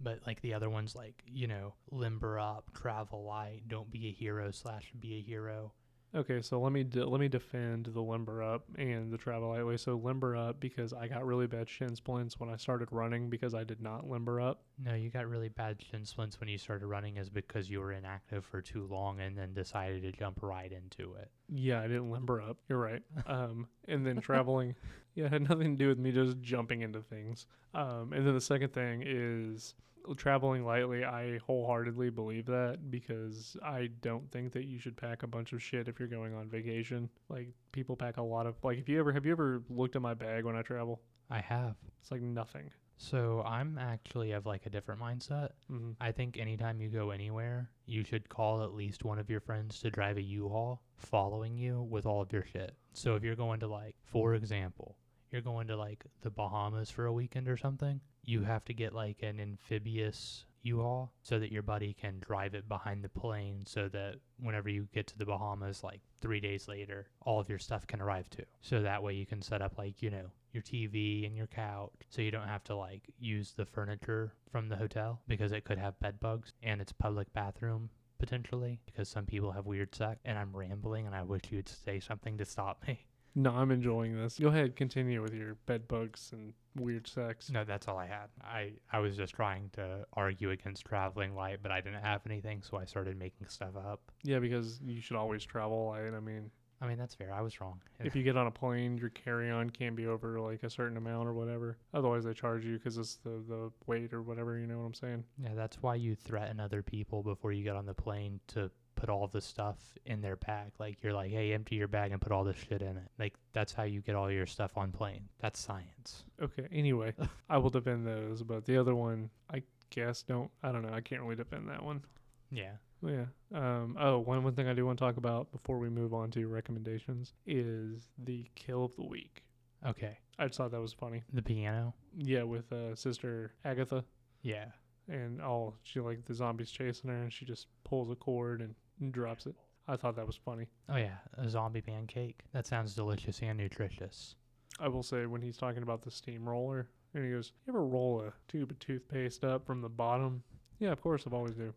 But 0.00 0.18
like 0.26 0.40
the 0.42 0.52
other 0.54 0.68
ones, 0.68 0.96
like 0.96 1.22
you 1.26 1.46
know, 1.46 1.74
limber 1.92 2.38
up, 2.38 2.72
travel 2.74 3.24
light, 3.24 3.62
don't 3.68 3.90
be 3.90 4.08
a 4.08 4.12
hero 4.12 4.50
slash 4.50 4.92
be 4.98 5.18
a 5.18 5.20
hero. 5.20 5.72
Okay, 6.14 6.42
so 6.42 6.60
let 6.60 6.72
me 6.72 6.84
de- 6.84 7.06
let 7.06 7.20
me 7.20 7.28
defend 7.28 7.86
the 7.86 8.00
limber 8.02 8.42
up 8.42 8.64
and 8.76 9.10
the 9.10 9.16
travel 9.16 9.48
lightway. 9.48 9.78
So 9.78 9.94
limber 9.94 10.36
up 10.36 10.60
because 10.60 10.92
I 10.92 11.08
got 11.08 11.24
really 11.24 11.46
bad 11.46 11.70
shin 11.70 11.96
splints 11.96 12.38
when 12.38 12.50
I 12.50 12.56
started 12.56 12.88
running 12.92 13.30
because 13.30 13.54
I 13.54 13.64
did 13.64 13.80
not 13.80 14.06
limber 14.06 14.38
up. 14.38 14.62
No, 14.78 14.94
you 14.94 15.08
got 15.08 15.26
really 15.26 15.48
bad 15.48 15.80
shin 15.80 16.04
splints 16.04 16.38
when 16.38 16.50
you 16.50 16.58
started 16.58 16.86
running, 16.86 17.16
is 17.16 17.30
because 17.30 17.70
you 17.70 17.80
were 17.80 17.92
inactive 17.92 18.44
for 18.44 18.60
too 18.60 18.86
long 18.90 19.20
and 19.20 19.36
then 19.38 19.54
decided 19.54 20.02
to 20.02 20.12
jump 20.12 20.40
right 20.42 20.70
into 20.70 21.14
it. 21.14 21.30
Yeah, 21.48 21.80
I 21.80 21.86
didn't 21.88 22.10
limber 22.10 22.42
up. 22.42 22.58
You're 22.68 22.78
right. 22.78 23.02
Um, 23.26 23.68
and 23.88 24.04
then 24.06 24.20
traveling, 24.20 24.74
yeah, 25.14 25.26
it 25.26 25.32
had 25.32 25.48
nothing 25.48 25.76
to 25.76 25.84
do 25.84 25.88
with 25.88 25.98
me 25.98 26.12
just 26.12 26.40
jumping 26.42 26.82
into 26.82 27.00
things. 27.00 27.46
Um, 27.72 28.12
and 28.12 28.26
then 28.26 28.34
the 28.34 28.40
second 28.40 28.74
thing 28.74 29.02
is 29.06 29.74
traveling 30.16 30.64
lightly. 30.64 31.04
I 31.04 31.38
wholeheartedly 31.38 32.10
believe 32.10 32.46
that 32.46 32.90
because 32.90 33.56
I 33.64 33.88
don't 34.00 34.30
think 34.30 34.52
that 34.52 34.64
you 34.64 34.78
should 34.78 34.96
pack 34.96 35.22
a 35.22 35.26
bunch 35.26 35.52
of 35.52 35.62
shit 35.62 35.88
if 35.88 35.98
you're 35.98 36.08
going 36.08 36.34
on 36.34 36.48
vacation. 36.48 37.08
Like 37.28 37.48
people 37.72 37.96
pack 37.96 38.16
a 38.16 38.22
lot 38.22 38.46
of 38.46 38.56
like. 38.62 38.78
If 38.78 38.88
you 38.88 38.98
ever 38.98 39.12
have 39.12 39.26
you 39.26 39.32
ever 39.32 39.62
looked 39.68 39.96
at 39.96 40.02
my 40.02 40.14
bag 40.14 40.44
when 40.44 40.56
I 40.56 40.62
travel? 40.62 41.00
I 41.30 41.40
have. 41.40 41.76
It's 42.00 42.10
like 42.10 42.22
nothing. 42.22 42.70
So 42.98 43.42
I'm 43.44 43.78
actually 43.78 44.30
of 44.32 44.46
like 44.46 44.66
a 44.66 44.70
different 44.70 45.00
mindset. 45.00 45.50
hmm 45.68 45.92
I 46.00 46.12
think 46.12 46.38
anytime 46.38 46.80
you 46.80 46.88
go 46.88 47.10
anywhere, 47.10 47.70
you 47.86 48.04
should 48.04 48.28
call 48.28 48.62
at 48.62 48.74
least 48.74 49.04
one 49.04 49.18
of 49.18 49.28
your 49.28 49.40
friends 49.40 49.80
to 49.80 49.90
drive 49.90 50.18
a 50.18 50.22
U-Haul 50.22 50.82
following 50.96 51.56
you 51.56 51.82
with 51.82 52.06
all 52.06 52.22
of 52.22 52.32
your 52.32 52.44
shit. 52.44 52.76
So 52.92 53.16
if 53.16 53.24
you're 53.24 53.34
going 53.34 53.60
to 53.60 53.66
like, 53.66 53.96
for 54.04 54.34
example, 54.34 54.98
you're 55.32 55.42
going 55.42 55.66
to 55.68 55.76
like 55.76 56.04
the 56.20 56.30
Bahamas 56.30 56.90
for 56.90 57.06
a 57.06 57.12
weekend 57.12 57.48
or 57.48 57.56
something, 57.56 58.00
you 58.24 58.42
have 58.42 58.64
to 58.66 58.74
get 58.74 58.94
like 58.94 59.22
an 59.22 59.40
amphibious 59.40 60.44
U-Haul 60.62 61.12
so 61.22 61.38
that 61.38 61.52
your 61.52 61.62
buddy 61.62 61.92
can 61.92 62.20
drive 62.20 62.54
it 62.54 62.68
behind 62.68 63.02
the 63.02 63.08
plane 63.08 63.64
so 63.66 63.88
that 63.88 64.16
whenever 64.38 64.68
you 64.68 64.88
get 64.92 65.06
to 65.08 65.18
the 65.18 65.26
Bahamas 65.26 65.82
like 65.82 66.00
3 66.20 66.40
days 66.40 66.68
later, 66.68 67.08
all 67.22 67.40
of 67.40 67.48
your 67.48 67.58
stuff 67.58 67.86
can 67.86 68.00
arrive 68.00 68.30
too. 68.30 68.44
So 68.60 68.80
that 68.80 69.02
way 69.02 69.14
you 69.14 69.26
can 69.26 69.42
set 69.42 69.62
up 69.62 69.76
like, 69.76 70.02
you 70.02 70.10
know, 70.10 70.30
your 70.52 70.62
TV 70.62 71.26
and 71.26 71.36
your 71.36 71.46
couch 71.46 71.92
so 72.10 72.22
you 72.22 72.30
don't 72.30 72.46
have 72.46 72.64
to 72.64 72.76
like 72.76 73.02
use 73.18 73.52
the 73.52 73.64
furniture 73.64 74.34
from 74.50 74.68
the 74.68 74.76
hotel 74.76 75.20
because 75.26 75.52
it 75.52 75.64
could 75.64 75.78
have 75.78 75.98
bed 75.98 76.20
bugs 76.20 76.52
and 76.62 76.80
it's 76.80 76.92
public 76.92 77.32
bathroom 77.32 77.88
potentially 78.18 78.78
because 78.86 79.08
some 79.08 79.26
people 79.26 79.50
have 79.50 79.66
weird 79.66 79.94
sex 79.94 80.20
and 80.24 80.38
I'm 80.38 80.54
rambling 80.54 81.06
and 81.06 81.14
I 81.14 81.22
wish 81.22 81.42
you'd 81.50 81.68
say 81.68 81.98
something 81.98 82.38
to 82.38 82.44
stop 82.44 82.84
me. 82.86 83.06
No, 83.34 83.50
I'm 83.50 83.70
enjoying 83.70 84.16
this. 84.16 84.38
Go 84.38 84.48
ahead, 84.48 84.76
continue 84.76 85.22
with 85.22 85.34
your 85.34 85.54
bed 85.66 85.88
bugs 85.88 86.30
and 86.32 86.52
weird 86.76 87.06
sex. 87.06 87.50
No, 87.50 87.64
that's 87.64 87.88
all 87.88 87.98
I 87.98 88.06
had. 88.06 88.28
I 88.42 88.72
I 88.92 88.98
was 88.98 89.16
just 89.16 89.34
trying 89.34 89.70
to 89.74 90.04
argue 90.14 90.50
against 90.50 90.84
traveling 90.84 91.34
light, 91.34 91.60
but 91.62 91.72
I 91.72 91.80
didn't 91.80 92.02
have 92.02 92.20
anything, 92.26 92.62
so 92.62 92.76
I 92.76 92.84
started 92.84 93.18
making 93.18 93.48
stuff 93.48 93.76
up. 93.76 94.00
Yeah, 94.22 94.38
because 94.38 94.80
you 94.84 95.00
should 95.00 95.16
always 95.16 95.44
travel 95.44 95.86
light. 95.86 96.14
I 96.14 96.20
mean, 96.20 96.50
I 96.82 96.86
mean, 96.88 96.98
that's 96.98 97.14
fair. 97.14 97.32
I 97.32 97.42
was 97.42 97.60
wrong. 97.60 97.80
if 98.00 98.16
you 98.16 98.24
get 98.24 98.36
on 98.36 98.48
a 98.48 98.50
plane, 98.50 98.98
your 98.98 99.10
carry-on 99.10 99.70
can't 99.70 99.94
be 99.94 100.06
over 100.08 100.40
like 100.40 100.64
a 100.64 100.70
certain 100.70 100.96
amount 100.96 101.28
or 101.28 101.32
whatever. 101.32 101.78
Otherwise, 101.94 102.24
they 102.24 102.34
charge 102.34 102.64
you 102.64 102.76
because 102.76 102.98
it's 102.98 103.16
the 103.16 103.42
the 103.48 103.70
weight 103.86 104.12
or 104.12 104.20
whatever. 104.20 104.58
You 104.58 104.66
know 104.66 104.78
what 104.78 104.86
I'm 104.86 104.94
saying? 104.94 105.24
Yeah, 105.38 105.54
that's 105.54 105.80
why 105.80 105.94
you 105.94 106.16
threaten 106.16 106.58
other 106.58 106.82
people 106.82 107.22
before 107.22 107.52
you 107.52 107.62
get 107.62 107.76
on 107.76 107.86
the 107.86 107.94
plane 107.94 108.40
to 108.48 108.70
put 109.02 109.10
all 109.10 109.26
the 109.26 109.40
stuff 109.40 109.78
in 110.06 110.20
their 110.20 110.36
bag. 110.36 110.70
Like 110.78 110.98
you're 111.02 111.12
like, 111.12 111.32
hey, 111.32 111.52
empty 111.52 111.74
your 111.74 111.88
bag 111.88 112.12
and 112.12 112.20
put 112.20 112.30
all 112.30 112.44
this 112.44 112.56
shit 112.56 112.82
in 112.82 112.96
it. 112.96 113.08
Like 113.18 113.34
that's 113.52 113.72
how 113.72 113.82
you 113.82 114.00
get 114.00 114.14
all 114.14 114.30
your 114.30 114.46
stuff 114.46 114.76
on 114.76 114.92
plane. 114.92 115.28
That's 115.40 115.58
science. 115.58 116.22
Okay. 116.40 116.68
Anyway, 116.70 117.12
I 117.50 117.58
will 117.58 117.70
defend 117.70 118.06
those, 118.06 118.44
but 118.44 118.64
the 118.64 118.76
other 118.78 118.94
one, 118.94 119.28
I 119.52 119.64
guess 119.90 120.22
don't. 120.22 120.52
I 120.62 120.70
don't 120.70 120.82
know. 120.82 120.92
I 120.94 121.00
can't 121.00 121.20
really 121.20 121.34
defend 121.34 121.68
that 121.68 121.82
one. 121.84 122.02
Yeah. 122.50 122.74
Yeah. 123.04 123.24
Um. 123.52 123.96
Oh, 124.00 124.20
one 124.20 124.44
one 124.44 124.54
thing 124.54 124.68
I 124.68 124.72
do 124.72 124.86
want 124.86 125.00
to 125.00 125.04
talk 125.04 125.16
about 125.16 125.50
before 125.50 125.78
we 125.80 125.88
move 125.88 126.14
on 126.14 126.30
to 126.30 126.46
recommendations 126.46 127.34
is 127.44 128.06
the 128.18 128.46
kill 128.54 128.84
of 128.84 128.94
the 128.94 129.04
week. 129.04 129.42
Okay. 129.84 130.16
I 130.38 130.46
just 130.46 130.58
thought 130.58 130.70
that 130.70 130.80
was 130.80 130.92
funny. 130.92 131.24
The 131.32 131.42
piano. 131.42 131.92
Yeah, 132.16 132.44
with 132.44 132.72
uh, 132.72 132.94
sister 132.94 133.52
Agatha. 133.64 134.04
Yeah. 134.42 134.66
and 135.08 135.42
all 135.42 135.74
she 135.82 135.98
like 135.98 136.24
the 136.24 136.34
zombies 136.34 136.70
chasing 136.70 137.10
her 137.10 137.22
and 137.24 137.32
she 137.32 137.44
just 137.44 137.66
pulls 137.82 138.08
a 138.10 138.14
cord 138.14 138.60
and 138.60 138.76
and 139.02 139.12
drops 139.12 139.46
it. 139.46 139.54
I 139.88 139.96
thought 139.96 140.16
that 140.16 140.26
was 140.26 140.36
funny. 140.36 140.68
Oh 140.88 140.96
yeah, 140.96 141.16
a 141.36 141.48
zombie 141.48 141.80
pancake. 141.80 142.40
That 142.52 142.66
sounds 142.66 142.94
delicious 142.94 143.40
and 143.42 143.58
nutritious. 143.58 144.36
I 144.80 144.88
will 144.88 145.02
say 145.02 145.26
when 145.26 145.42
he's 145.42 145.58
talking 145.58 145.82
about 145.82 146.02
the 146.02 146.10
steamroller 146.10 146.88
and 147.14 147.24
he 147.24 147.32
goes, 147.32 147.52
You 147.66 147.72
ever 147.72 147.84
roll 147.84 148.22
a 148.22 148.32
tube 148.50 148.70
of 148.70 148.78
toothpaste 148.78 149.44
up 149.44 149.66
from 149.66 149.80
the 149.82 149.88
bottom? 149.88 150.42
Yeah, 150.78 150.92
of 150.92 151.00
course, 151.02 151.24
I've 151.26 151.34
always 151.34 151.54
do. 151.54 151.74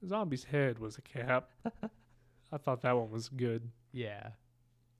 The 0.00 0.08
zombie's 0.08 0.44
head 0.44 0.78
was 0.78 0.96
a 0.96 1.02
cap. 1.02 1.50
I 2.52 2.56
thought 2.56 2.82
that 2.82 2.96
one 2.96 3.10
was 3.10 3.28
good. 3.28 3.68
Yeah. 3.92 4.30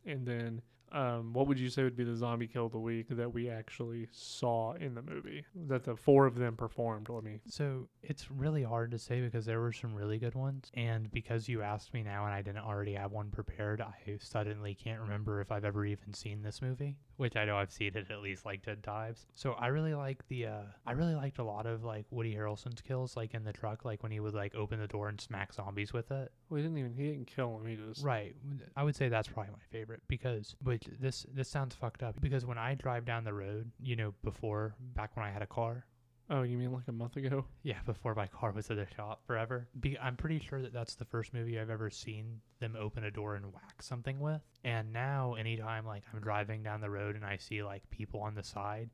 And 0.05 0.27
then, 0.27 0.61
um, 0.93 1.33
what 1.33 1.47
would 1.47 1.59
you 1.59 1.69
say 1.69 1.83
would 1.83 1.97
be 1.97 2.05
the 2.05 2.17
zombie 2.17 2.47
kill 2.47 2.67
of 2.67 2.73
the 2.73 2.79
week 2.79 3.07
that 3.11 3.33
we 3.33 3.49
actually 3.49 4.09
saw 4.13 4.73
in 4.75 4.95
the 4.95 5.03
movie? 5.03 5.45
That 5.69 5.85
the 5.85 5.97
four 5.97 6.27
of 6.27 6.35
them 6.35 6.57
performed. 6.57 7.09
Let 7.09 7.25
me. 7.25 7.41
So 7.49 7.89
it's 8.03 8.31
really 8.31 8.63
hard 8.63 8.91
to 8.91 8.99
say 8.99 9.21
because 9.21 9.47
there 9.47 9.61
were 9.61 9.73
some 9.73 9.95
really 9.95 10.19
good 10.19 10.35
ones. 10.35 10.71
And 10.75 11.11
because 11.11 11.49
you 11.49 11.63
asked 11.63 11.95
me 11.95 12.03
now 12.03 12.25
and 12.25 12.35
I 12.35 12.43
didn't 12.43 12.65
already 12.65 12.95
have 12.95 13.13
one 13.13 13.31
prepared, 13.31 13.81
I 13.81 14.19
suddenly 14.21 14.75
can't 14.75 15.01
remember 15.01 15.41
if 15.41 15.53
I've 15.53 15.65
ever 15.65 15.85
even 15.85 16.13
seen 16.13 16.43
this 16.43 16.61
movie, 16.61 16.97
which 17.17 17.37
I 17.37 17.45
know 17.45 17.57
I've 17.57 17.73
seen 17.73 17.93
it 17.95 18.11
at 18.11 18.21
least 18.21 18.45
like 18.45 18.63
10 18.63 18.79
times. 18.83 19.27
So 19.35 19.53
I 19.53 19.69
really 19.69 19.95
like 19.95 20.27
the, 20.29 20.47
uh, 20.47 20.63
I 20.87 20.93
really 20.93 21.15
liked 21.15 21.39
a 21.39 21.45
lot 21.45 21.67
of 21.67 21.85
like 21.85 22.07
Woody 22.11 22.35
Harrelson's 22.35 22.81
kills, 22.81 23.17
like 23.17 23.35
in 23.35 23.45
the 23.45 23.53
truck, 23.53 23.85
like 23.85 24.03
when 24.03 24.13
he 24.13 24.21
would 24.21 24.35
like 24.35 24.55
open 24.55 24.81
the 24.81 24.87
door 24.87 25.09
and 25.09 25.21
smack 25.21 25.53
zombies 25.53 25.93
with 25.93 26.11
it. 26.11 26.33
Well, 26.49 26.57
he 26.57 26.63
didn't 26.63 26.79
even. 26.79 26.95
He 26.95 27.05
didn't 27.05 27.27
kill 27.27 27.57
him. 27.57 27.67
He 27.67 27.77
just. 27.77 28.05
Right. 28.05 28.35
I 28.77 28.83
would 28.83 28.97
say 28.97 29.09
that's 29.09 29.29
probably 29.29 29.53
my 29.53 29.59
favorite 29.71 30.01
because, 30.09 30.57
but 30.63 30.80
this 31.01 31.27
this 31.33 31.49
sounds 31.49 31.75
fucked 31.75 32.03
up 32.03 32.21
because 32.21 32.45
when 32.47 32.59
I 32.59 32.75
drive 32.75 33.05
down 33.05 33.25
the 33.25 33.33
road, 33.35 33.71
you 33.81 33.97
know, 33.97 34.15
before 34.25 34.75
back 34.95 35.17
when 35.17 35.25
I 35.27 35.31
had 35.31 35.43
a 35.43 35.47
car, 35.47 35.85
Oh, 36.33 36.43
you 36.43 36.57
mean 36.57 36.71
like 36.73 36.87
a 36.87 36.93
month 36.93 37.17
ago? 37.17 37.45
yeah, 37.65 37.79
before 37.85 38.15
my 38.15 38.29
car 38.29 38.53
was 38.53 38.71
at 38.71 38.77
the 38.77 38.87
shop 38.95 39.23
forever. 39.27 39.67
Be- 39.81 39.99
I'm 39.99 40.17
pretty 40.17 40.39
sure 40.39 40.63
that 40.63 40.73
that's 40.73 40.95
the 40.95 41.05
first 41.05 41.35
movie 41.35 41.59
I've 41.59 41.71
ever 41.71 41.91
seen 41.91 42.41
them 42.61 42.77
open 42.79 43.03
a 43.03 43.11
door 43.11 43.35
and 43.35 43.53
whack 43.53 43.83
something 43.83 44.21
with. 44.21 44.41
And 44.63 44.93
now, 44.93 45.35
anytime 45.35 45.85
like 45.85 46.05
I'm 46.15 46.21
driving 46.21 46.63
down 46.63 46.81
the 46.81 46.89
road 46.91 47.17
and 47.17 47.25
I 47.25 47.37
see 47.37 47.65
like 47.65 47.83
people 47.91 48.21
on 48.21 48.37
the 48.37 48.45
side, 48.45 48.91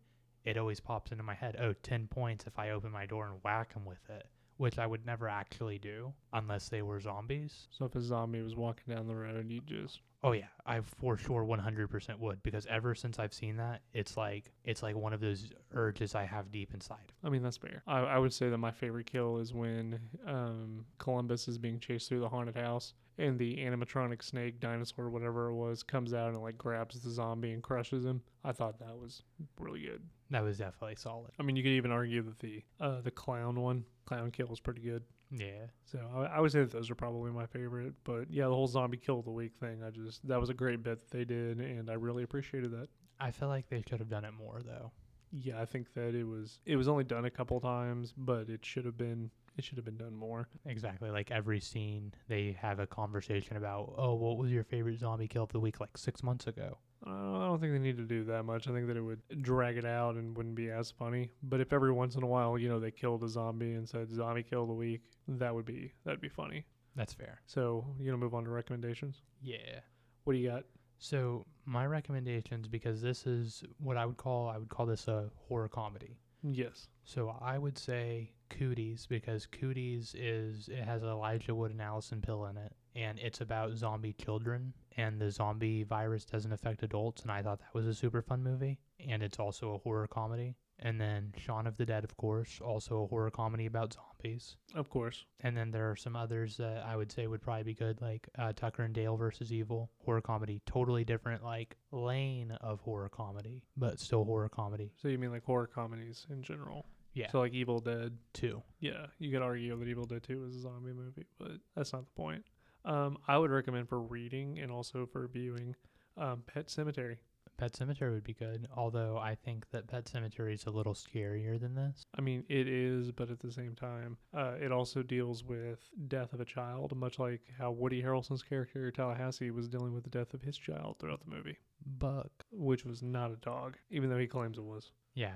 it 0.47 0.57
always 0.57 0.81
pops 0.81 1.13
into 1.13 1.25
my 1.25 1.35
head. 1.35 1.57
Oh, 1.61 1.75
10 1.83 2.07
points 2.09 2.47
if 2.47 2.59
I 2.59 2.71
open 2.71 2.91
my 2.91 3.05
door 3.05 3.27
and 3.27 3.43
whack 3.45 3.75
them 3.75 3.85
with 3.85 3.99
it, 4.09 4.27
which 4.57 4.79
I 4.79 4.87
would 4.87 5.05
never 5.05 5.29
actually 5.29 5.79
do 5.79 6.13
unless 6.33 6.69
they 6.69 6.83
were 6.83 7.01
zombies. 7.01 7.69
So 7.71 7.85
if 7.85 7.95
a 7.95 8.01
zombie 8.01 8.43
was 8.43 8.57
walking 8.57 8.95
down 8.95 9.07
the 9.07 9.15
road, 9.15 9.51
you 9.51 9.61
just. 9.61 10.01
Oh 10.23 10.33
yeah, 10.33 10.47
I 10.65 10.81
for 10.81 11.17
sure 11.17 11.45
100% 11.45 12.19
would 12.19 12.43
because 12.43 12.67
ever 12.67 12.95
since 12.95 13.19
I've 13.19 13.35
seen 13.35 13.57
that, 13.59 13.83
it's 13.93 14.17
like 14.17 14.51
it's 14.65 14.83
like 14.83 14.97
one 14.97 15.13
of 15.13 15.21
those 15.21 15.51
urges 15.73 16.15
I 16.15 16.25
have 16.25 16.51
deep 16.51 16.75
inside. 16.75 17.13
I 17.23 17.29
mean, 17.29 17.43
that's 17.43 17.59
fair. 17.59 17.83
I, 17.87 18.01
I 18.01 18.19
would 18.19 18.33
say 18.33 18.49
that 18.49 18.59
my 18.59 18.73
favorite 18.73 19.07
kill 19.07 19.39
is 19.39 19.53
when 19.53 20.01
um, 20.27 20.87
Columbus 20.99 21.49
is 21.49 21.59
being 21.59 21.79
chased 21.79 22.09
through 22.09 22.21
the 22.21 22.29
haunted 22.29 22.57
house 22.57 22.95
and 23.19 23.39
the 23.39 23.57
animatronic 23.57 24.23
snake, 24.23 24.59
dinosaur, 24.61 25.11
whatever 25.11 25.49
it 25.49 25.55
was, 25.55 25.83
comes 25.83 26.13
out 26.13 26.31
and 26.31 26.43
like 26.43 26.59
grabs 26.59 27.01
the 27.01 27.11
zombie 27.11 27.53
and 27.53 27.63
crushes 27.63 28.05
him. 28.05 28.23
I 28.45 28.53
thought 28.53 28.79
that 28.81 28.99
was 28.99 29.23
really 29.59 29.83
good. 29.83 30.03
That 30.31 30.43
was 30.43 30.59
definitely 30.59 30.97
solid. 30.97 31.31
I 31.39 31.43
mean, 31.43 31.57
you 31.57 31.63
could 31.63 31.73
even 31.73 31.91
argue 31.91 32.23
that 32.23 32.39
the 32.41 32.63
uh, 32.81 33.01
the 33.01 33.11
clown 33.11 33.61
one, 33.61 33.85
clown 34.07 34.31
kill, 34.31 34.49
was 34.49 34.61
pretty 34.61 34.83
good. 34.83 35.03
Yeah. 35.31 35.67
So 35.85 35.99
I, 36.15 36.37
I 36.37 36.41
would 36.41 36.53
say 36.53 36.61
that 36.61 36.73
those 36.73 36.91
are 36.91 36.95
probably 36.95 37.31
my 37.31 37.47
favorite. 37.47 37.95
But 38.05 38.31
yeah, 38.31 38.45
the 38.45 38.55
whole 38.55 38.67
zombie 38.67 38.97
kill 38.97 39.21
of 39.21 39.25
the 39.25 39.31
week 39.31 39.53
thing, 39.59 39.83
I 39.83 39.91
just 39.91 40.27
that 40.27 40.41
was 40.41 40.51
a 40.51 40.55
great 40.55 40.83
bit 40.83 41.09
that 41.09 41.17
they 41.17 41.25
did, 41.25 41.59
and 41.59 41.91
I 41.91 41.95
really 41.95 42.23
appreciated 42.23 42.73
that. 42.73 42.89
I 43.21 43.31
feel 43.31 43.49
like 43.49 43.69
they 43.69 43.83
should 43.89 44.01
have 44.01 44.09
done 44.09 44.25
it 44.25 44.33
more 44.33 44.61
though. 44.65 44.93
Yeah, 45.33 45.61
I 45.61 45.65
think 45.65 45.93
that 45.95 46.15
it 46.15 46.25
was 46.25 46.61
it 46.67 46.77
was 46.77 46.89
only 46.89 47.05
done 47.05 47.25
a 47.25 47.31
couple 47.31 47.61
times, 47.61 48.13
but 48.17 48.49
it 48.49 48.65
should 48.65 48.85
have 48.85 48.97
been 48.97 49.31
it 49.57 49.65
should 49.65 49.79
have 49.79 49.85
been 49.85 49.97
done 49.97 50.15
more. 50.15 50.49
Exactly. 50.67 51.11
Like 51.11 51.31
every 51.31 51.61
scene, 51.61 52.13
they 52.29 52.57
have 52.61 52.79
a 52.79 52.87
conversation 52.87 53.57
about, 53.57 53.95
oh, 53.97 54.15
what 54.15 54.37
was 54.37 54.51
your 54.51 54.65
favorite 54.65 54.99
zombie 54.99 55.29
kill 55.29 55.45
of 55.45 55.53
the 55.53 55.61
week 55.61 55.81
like 55.81 55.97
six 55.97 56.23
months 56.23 56.47
ago? 56.47 56.79
I 57.07 57.47
don't 57.47 57.61
think 57.61 57.73
they 57.73 57.79
need 57.79 57.97
to 57.99 58.05
do 58.05 58.25
that 58.25 58.45
much. 58.45 58.67
I 58.69 58.73
think 58.73 58.87
that 58.89 58.97
it 58.97 59.01
would 59.01 59.21
drag 59.43 59.77
it 59.77 59.85
out 59.85 60.17
and 60.17 60.37
wouldn't 60.37 60.57
be 60.57 60.71
as 60.71 60.91
funny. 60.91 61.31
But 61.43 61.61
if 61.61 61.73
every 61.73 61.93
once 61.93 62.17
in 62.17 62.23
a 62.23 62.27
while, 62.27 62.59
you 62.59 62.69
know, 62.69 62.81
they 62.81 62.91
killed 62.91 63.23
a 63.23 63.29
zombie 63.29 63.75
and 63.75 63.89
said 63.89 64.11
zombie 64.11 64.43
kill 64.43 64.63
of 64.63 64.69
the 64.69 64.75
week, 64.75 65.03
that 65.29 65.55
would 65.55 65.65
be 65.65 65.93
that'd 66.05 66.21
be 66.21 66.29
funny. 66.29 66.65
That's 66.97 67.13
fair. 67.13 67.41
So 67.47 67.87
you 68.01 68.11
know, 68.11 68.17
move 68.17 68.35
on 68.35 68.45
to 68.45 68.51
recommendations. 68.51 69.23
Yeah. 69.43 69.81
What 70.25 70.33
do 70.33 70.39
you 70.39 70.49
got? 70.51 70.65
So 70.99 71.47
my 71.65 71.87
recommendations, 71.87 72.69
because 72.69 73.01
this 73.03 73.27
is 73.27 73.63
what 73.79 73.97
I 73.97 74.07
would 74.07 74.17
call, 74.17 74.49
I 74.49 74.59
would 74.59 74.69
call 74.69 74.87
this 74.87 75.09
a 75.09 75.31
horror 75.49 75.69
comedy. 75.69 76.19
Yes. 76.43 76.89
So 77.05 77.37
I 77.41 77.59
would 77.59 77.79
say 77.79 78.33
Cooties 78.51 79.07
because 79.07 79.47
Cooties 79.47 80.15
is 80.15 80.69
it 80.69 80.85
has 80.85 81.03
Elijah 81.03 81.55
Wood 81.55 81.71
and 81.71 81.83
Allison 81.83 82.21
Pill 82.21 82.47
in 82.47 82.57
it, 82.57 82.73
and 82.95 83.19
it's 83.19 83.41
about 83.41 83.77
zombie 83.77 84.15
children, 84.15 84.73
and 84.97 85.21
the 85.21 85.31
zombie 85.31 85.83
virus 85.83 86.25
doesn't 86.25 86.53
affect 86.53 86.83
adults, 86.83 87.23
and 87.23 87.31
I 87.31 87.43
thought 87.43 87.61
that 87.61 87.75
was 87.75 87.87
a 87.87 87.95
super 87.95 88.23
fun 88.23 88.43
movie, 88.43 88.79
and 89.07 89.23
it's 89.23 89.39
also 89.39 89.75
a 89.75 89.79
horror 89.79 90.07
comedy. 90.07 90.57
And 90.79 91.01
then 91.01 91.33
Shaun 91.39 91.67
of 91.67 91.79
the 91.79 91.87
Dead, 91.87 92.05
of 92.05 92.17
course, 92.19 92.61
also 92.63 93.03
a 93.03 93.07
horror 93.07 93.31
comedy 93.31 93.65
about 93.65 93.95
zombies. 93.95 94.57
Of 94.75 94.91
course. 94.91 95.25
And 95.41 95.57
then 95.57 95.71
there 95.71 95.91
are 95.91 95.97
some 95.97 96.15
others 96.15 96.59
that 96.59 96.85
I 96.85 96.97
would 96.97 97.11
say 97.11 97.27
would 97.27 97.41
probably 97.41 97.63
be 97.63 97.73
good, 97.75 98.03
like 98.03 98.29
uh, 98.39 98.53
Tucker 98.55 98.83
and 98.83 98.93
Dale 98.93 99.17
versus 99.17 99.51
Evil, 99.55 99.91
horror 100.05 100.21
comedy, 100.21 100.61
totally 100.67 101.03
different 101.03 101.43
like 101.43 101.79
lane 101.93 102.51
of 102.61 102.81
horror 102.83 103.09
comedy, 103.09 103.63
but 103.79 103.99
still 103.99 104.25
horror 104.25 104.51
comedy. 104.51 104.93
So 105.01 105.09
you 105.09 105.17
mean 105.17 105.31
like 105.31 105.45
horror 105.45 105.67
comedies 105.67 106.27
in 106.29 106.43
general? 106.43 106.85
Yeah, 107.15 107.31
So 107.31 107.39
like 107.39 107.55
Evil 107.55 107.81
Dead. 107.81 108.13
two. 108.35 108.63
Yeah, 108.79 109.07
you 109.19 109.33
could 109.33 109.41
argue 109.41 109.79
that 109.79 109.89
Evil 109.89 110.05
Dead 110.05 110.23
2 110.25 110.45
is 110.45 110.57
a 110.57 110.61
zombie 110.61 110.93
movie, 110.93 111.25
but 111.39 111.53
that's 111.75 111.95
not 111.95 112.05
the 112.05 112.13
point. 112.23 112.45
Um, 112.87 113.19
I 113.27 113.37
would 113.37 113.51
recommend 113.51 113.89
for 113.89 114.01
reading 114.01 114.59
and 114.59 114.71
also 114.71 115.07
for 115.07 115.27
viewing 115.29 115.75
um, 116.17 116.43
Pet 116.47 116.69
Sematary. 116.69 117.17
Pet 117.59 117.73
Sematary 117.73 118.13
would 118.13 118.25
be 118.25 118.35
good, 118.35 118.69
although 118.77 119.17
I 119.17 119.35
think 119.35 119.65
that 119.71 119.89
Pet 119.89 120.05
Sematary 120.05 120.53
is 120.55 120.67
a 120.67 120.71
little 120.71 120.93
scarier 120.93 121.59
than 121.59 121.75
this. 121.75 122.05
I 122.17 122.21
mean, 122.21 122.45
it 122.51 122.69
is, 122.69 123.11
but 123.13 123.31
at 123.31 123.41
the 123.41 123.51
same 123.51 123.75
time, 123.75 124.19
uh, 124.37 124.57
it 124.61 124.73
also 124.73 125.03
deals 125.03 125.43
with 125.43 125.79
death 126.07 126.35
of 126.35 126.41
a 126.41 126.45
child, 126.45 126.95
much 126.95 127.19
like 127.19 127.41
how 127.59 127.71
Woody 127.71 128.03
Harrelson's 128.03 128.43
character 128.43 128.91
Tallahassee 128.91 129.51
was 129.51 129.69
dealing 129.69 129.95
with 129.95 130.05
the 130.05 130.11
death 130.11 130.35
of 130.35 130.43
his 130.43 130.59
child 130.59 130.97
throughout 130.99 131.21
the 131.25 131.35
movie, 131.35 131.57
Buck. 131.99 132.45
which 132.53 132.85
was 132.85 133.03
not 133.03 133.31
a 133.31 133.37
dog, 133.37 133.79
even 133.91 134.11
though 134.11 134.19
he 134.19 134.27
claims 134.27 134.59
it 134.59 134.65
was. 134.65 134.91
Yeah, 135.15 135.33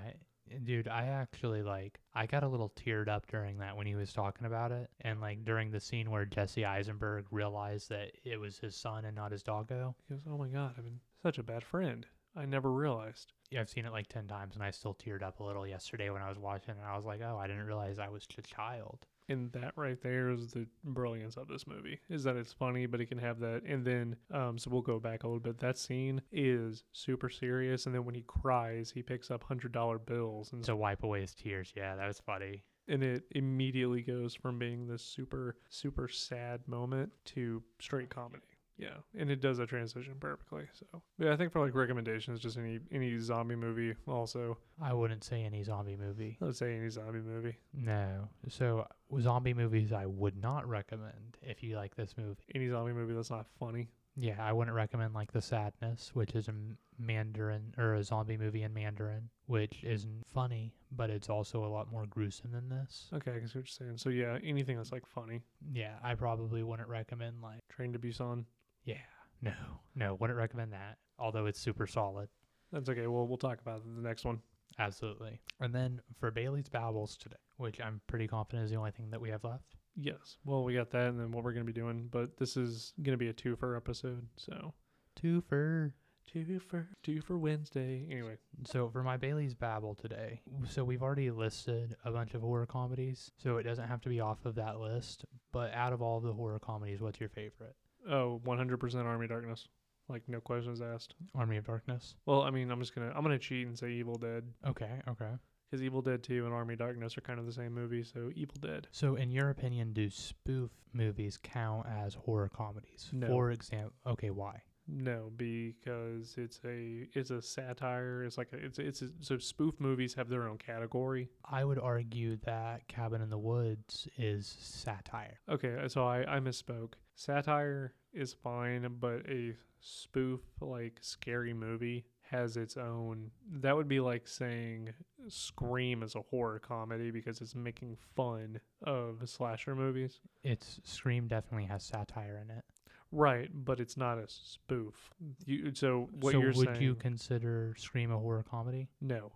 dude, 0.63 0.87
I 0.87 1.05
actually 1.05 1.61
like 1.61 1.99
I 2.13 2.25
got 2.25 2.43
a 2.43 2.47
little 2.47 2.69
teared 2.69 3.07
up 3.07 3.27
during 3.27 3.57
that 3.59 3.75
when 3.75 3.87
he 3.87 3.95
was 3.95 4.13
talking 4.13 4.45
about 4.45 4.71
it, 4.71 4.89
and 5.01 5.21
like 5.21 5.45
during 5.45 5.71
the 5.71 5.79
scene 5.79 6.09
where 6.09 6.25
Jesse 6.25 6.65
Eisenberg 6.65 7.25
realized 7.31 7.89
that 7.89 8.11
it 8.23 8.39
was 8.39 8.59
his 8.59 8.75
son 8.75 9.05
and 9.05 9.15
not 9.15 9.31
his 9.31 9.43
doggo. 9.43 9.95
He 10.07 10.15
goes, 10.15 10.23
"Oh 10.29 10.37
my 10.37 10.47
god, 10.47 10.75
I've 10.77 10.83
been 10.83 10.99
such 11.21 11.37
a 11.37 11.43
bad 11.43 11.63
friend. 11.63 12.05
I 12.35 12.45
never 12.45 12.71
realized." 12.71 13.33
Yeah, 13.49 13.59
I've 13.59 13.69
seen 13.69 13.85
it 13.85 13.91
like 13.91 14.07
ten 14.07 14.27
times, 14.27 14.55
and 14.55 14.63
I 14.63 14.71
still 14.71 14.95
teared 14.95 15.23
up 15.23 15.39
a 15.39 15.43
little 15.43 15.67
yesterday 15.67 16.09
when 16.09 16.21
I 16.21 16.29
was 16.29 16.39
watching, 16.39 16.75
and 16.77 16.87
I 16.87 16.95
was 16.95 17.05
like, 17.05 17.21
oh, 17.21 17.37
I 17.37 17.47
didn't 17.47 17.67
realize 17.67 17.99
I 17.99 18.07
was 18.07 18.25
a 18.37 18.41
child. 18.41 19.05
And 19.31 19.51
that 19.53 19.73
right 19.75 20.01
there 20.01 20.29
is 20.29 20.51
the 20.51 20.67
brilliance 20.83 21.37
of 21.37 21.47
this 21.47 21.65
movie 21.67 21.99
is 22.09 22.23
that 22.23 22.35
it's 22.35 22.53
funny, 22.53 22.85
but 22.85 22.99
it 23.01 23.05
can 23.07 23.17
have 23.17 23.39
that. 23.39 23.61
And 23.65 23.85
then, 23.85 24.15
um, 24.33 24.57
so 24.57 24.69
we'll 24.69 24.81
go 24.81 24.99
back 24.99 25.23
a 25.23 25.27
little 25.27 25.39
bit. 25.39 25.59
That 25.59 25.77
scene 25.77 26.21
is 26.31 26.83
super 26.91 27.29
serious, 27.29 27.85
and 27.85 27.95
then 27.95 28.05
when 28.05 28.15
he 28.15 28.23
cries, 28.27 28.91
he 28.91 29.01
picks 29.01 29.31
up 29.31 29.43
hundred 29.43 29.71
dollar 29.71 29.97
bills, 29.99 30.51
and 30.53 30.63
To 30.65 30.75
wipe 30.75 31.03
away 31.03 31.21
his 31.21 31.33
tears, 31.33 31.71
yeah, 31.75 31.95
that 31.95 32.07
was 32.07 32.19
funny. 32.19 32.63
and 32.87 33.03
it 33.03 33.23
immediately 33.31 34.01
goes 34.01 34.33
from 34.35 34.57
being 34.59 34.87
this 34.87 35.03
super 35.03 35.55
super 35.69 36.07
sad 36.07 36.67
moment 36.67 37.11
to 37.25 37.63
straight 37.79 38.09
comedy. 38.09 38.50
Yeah, 38.77 38.97
and 39.17 39.29
it 39.29 39.41
does 39.41 39.57
that 39.57 39.69
transition 39.69 40.15
perfectly. 40.19 40.63
So 40.73 41.01
yeah, 41.19 41.33
I 41.33 41.37
think 41.37 41.51
for 41.51 41.63
like 41.63 41.75
recommendations, 41.75 42.39
just 42.39 42.57
any 42.57 42.79
any 42.91 43.19
zombie 43.19 43.55
movie. 43.55 43.95
Also, 44.07 44.57
I 44.81 44.93
wouldn't 44.93 45.23
say 45.23 45.43
any 45.43 45.63
zombie 45.63 45.97
movie. 45.97 46.37
I 46.41 46.45
would 46.45 46.55
say 46.55 46.75
any 46.75 46.89
zombie 46.89 47.19
movie. 47.19 47.57
No. 47.73 48.29
So 48.49 48.87
zombie 49.19 49.53
movies 49.53 49.93
I 49.93 50.05
would 50.05 50.41
not 50.41 50.67
recommend 50.67 51.37
if 51.41 51.61
you 51.61 51.75
like 51.75 51.95
this 51.95 52.15
movie. 52.17 52.41
Any 52.55 52.69
zombie 52.69 52.93
movie 52.93 53.13
that's 53.13 53.29
not 53.29 53.45
funny. 53.59 53.89
Yeah, 54.17 54.43
I 54.43 54.51
wouldn't 54.51 54.75
recommend 54.75 55.13
like 55.13 55.31
The 55.31 55.41
Sadness, 55.41 56.11
which 56.13 56.35
is 56.35 56.49
a 56.49 56.53
Mandarin 56.99 57.73
or 57.77 57.93
a 57.93 58.03
zombie 58.03 58.37
movie 58.37 58.63
in 58.63 58.73
Mandarin, 58.73 59.29
which 59.45 59.83
isn't 59.83 60.25
funny, 60.27 60.73
but 60.91 61.09
it's 61.09 61.29
also 61.29 61.63
a 61.63 61.67
lot 61.67 61.89
more 61.89 62.05
gruesome 62.07 62.51
than 62.51 62.67
this. 62.67 63.09
Okay, 63.13 63.31
I 63.31 63.39
can 63.39 63.47
see 63.47 63.59
what 63.59 63.67
you're 63.79 63.87
saying. 63.87 63.97
So 63.97 64.09
yeah, 64.09 64.37
anything 64.43 64.75
that's 64.75 64.91
like 64.91 65.05
funny. 65.05 65.41
Yeah, 65.73 65.95
I 66.03 66.15
probably 66.15 66.61
wouldn't 66.61 66.89
recommend 66.89 67.41
like 67.41 67.61
Train 67.69 67.93
to 67.93 67.99
Busan. 67.99 68.45
Yeah, 68.85 68.95
no, 69.41 69.53
no, 69.95 70.15
wouldn't 70.19 70.37
recommend 70.37 70.73
that. 70.73 70.97
Although 71.19 71.45
it's 71.45 71.59
super 71.59 71.85
solid, 71.87 72.29
That's 72.71 72.89
okay. 72.89 73.07
Well, 73.07 73.27
we'll 73.27 73.37
talk 73.37 73.59
about 73.61 73.83
the 73.83 74.01
next 74.01 74.25
one. 74.25 74.39
absolutely. 74.79 75.39
And 75.59 75.73
then 75.75 76.01
for 76.19 76.31
Bailey's 76.31 76.69
Babbles 76.69 77.17
today, 77.17 77.35
which 77.57 77.79
I'm 77.79 78.01
pretty 78.07 78.27
confident 78.27 78.65
is 78.65 78.71
the 78.71 78.77
only 78.77 78.91
thing 78.91 79.09
that 79.11 79.21
we 79.21 79.29
have 79.29 79.43
left. 79.43 79.75
Yes. 79.95 80.37
Well, 80.45 80.63
we 80.63 80.73
got 80.73 80.89
that, 80.91 81.07
and 81.07 81.19
then 81.19 81.31
what 81.31 81.43
we're 81.43 81.51
gonna 81.53 81.65
be 81.65 81.73
doing. 81.73 82.07
But 82.11 82.37
this 82.37 82.55
is 82.57 82.93
gonna 83.03 83.17
be 83.17 83.27
a 83.29 83.33
twofer 83.33 83.75
episode. 83.77 84.27
So 84.37 84.73
Two 85.15 85.41
for 85.41 85.93
Two 86.31 86.59
for 86.59 86.87
two 87.03 87.19
for 87.21 87.37
Wednesday. 87.37 88.07
Anyway, 88.09 88.37
So 88.65 88.89
for 88.89 89.03
my 89.03 89.17
Bailey's 89.17 89.53
Babble 89.53 89.95
today, 89.95 90.41
so 90.69 90.83
we've 90.85 91.03
already 91.03 91.29
listed 91.29 91.97
a 92.05 92.11
bunch 92.11 92.33
of 92.35 92.41
horror 92.41 92.65
comedies, 92.65 93.31
so 93.37 93.57
it 93.57 93.63
doesn't 93.63 93.87
have 93.89 93.99
to 94.01 94.09
be 94.09 94.21
off 94.21 94.45
of 94.45 94.55
that 94.55 94.79
list. 94.79 95.25
But 95.51 95.73
out 95.73 95.91
of 95.91 96.01
all 96.01 96.21
the 96.21 96.31
horror 96.31 96.59
comedies, 96.59 97.01
what's 97.01 97.19
your 97.19 97.27
favorite? 97.29 97.75
Oh, 98.09 98.41
100% 98.45 99.05
Army 99.05 99.27
Darkness. 99.27 99.67
Like 100.09 100.23
no 100.27 100.41
questions 100.41 100.81
asked. 100.81 101.15
Army 101.35 101.57
of 101.57 101.65
Darkness. 101.65 102.15
Well, 102.25 102.41
I 102.41 102.49
mean, 102.51 102.69
I'm 102.69 102.79
just 102.79 102.93
gonna 102.93 103.11
I'm 103.15 103.21
gonna 103.23 103.39
cheat 103.39 103.67
and 103.67 103.77
say 103.77 103.91
Evil 103.91 104.15
Dead 104.15 104.43
Okay, 104.67 104.99
okay. 105.07 105.29
because 105.69 105.81
Evil 105.81 106.01
Dead 106.01 106.21
2 106.21 106.45
and 106.45 106.53
Army 106.53 106.75
Darkness 106.75 107.17
are 107.17 107.21
kind 107.21 107.39
of 107.39 107.45
the 107.45 107.53
same 107.53 107.73
movie. 107.73 108.03
So 108.03 108.29
Evil 108.35 108.57
Dead. 108.59 108.87
So 108.91 109.15
in 109.15 109.31
your 109.31 109.49
opinion, 109.51 109.93
do 109.93 110.09
spoof 110.09 110.71
movies 110.91 111.39
count 111.41 111.87
as 111.87 112.13
horror 112.13 112.49
comedies? 112.53 113.09
No. 113.13 113.27
For 113.27 113.51
example, 113.51 113.93
okay, 114.05 114.31
why? 114.31 114.61
No, 114.87 115.31
because 115.37 116.35
it's 116.37 116.59
a 116.65 117.07
it's 117.13 117.29
a 117.29 117.41
satire. 117.41 118.23
It's 118.25 118.37
like 118.37 118.49
a, 118.51 118.57
it's 118.57 118.79
it's 118.79 119.01
a, 119.03 119.09
so 119.21 119.37
spoof 119.37 119.79
movies 119.79 120.13
have 120.15 120.27
their 120.27 120.47
own 120.49 120.57
category. 120.57 121.29
I 121.49 121.63
would 121.63 121.79
argue 121.79 122.37
that 122.45 122.87
Cabin 122.89 123.21
in 123.21 123.29
the 123.29 123.37
Woods 123.37 124.09
is 124.17 124.57
satire. 124.59 125.39
Okay, 125.47 125.77
so 125.87 126.05
I 126.05 126.35
I 126.35 126.39
misspoke. 126.39 126.93
Satire 127.21 127.93
is 128.13 128.33
fine, 128.33 128.97
but 128.99 129.21
a 129.29 129.55
spoof 129.79 130.41
like 130.59 130.97
scary 131.01 131.53
movie 131.53 132.05
has 132.23 132.57
its 132.57 132.77
own. 132.77 133.29
That 133.59 133.75
would 133.75 133.87
be 133.87 133.99
like 133.99 134.27
saying 134.27 134.89
Scream 135.27 136.01
is 136.01 136.15
a 136.15 136.21
horror 136.21 136.57
comedy 136.57 137.11
because 137.11 137.39
it's 137.39 137.53
making 137.53 137.97
fun 138.15 138.59
of 138.83 139.21
slasher 139.29 139.75
movies. 139.75 140.19
It's 140.43 140.79
Scream 140.83 141.27
definitely 141.27 141.67
has 141.67 141.83
satire 141.83 142.43
in 142.43 142.49
it. 142.49 142.63
Right, 143.11 143.49
but 143.53 143.79
it's 143.79 143.97
not 143.97 144.17
a 144.17 144.25
spoof. 144.27 145.13
You 145.45 145.75
so 145.75 146.09
what 146.21 146.31
so 146.31 146.39
you're 146.39 146.53
would 146.53 146.69
saying? 146.69 146.81
you 146.81 146.95
consider 146.95 147.75
Scream 147.77 148.11
a 148.11 148.17
horror 148.17 148.45
comedy 148.49 148.87
no, 148.99 149.31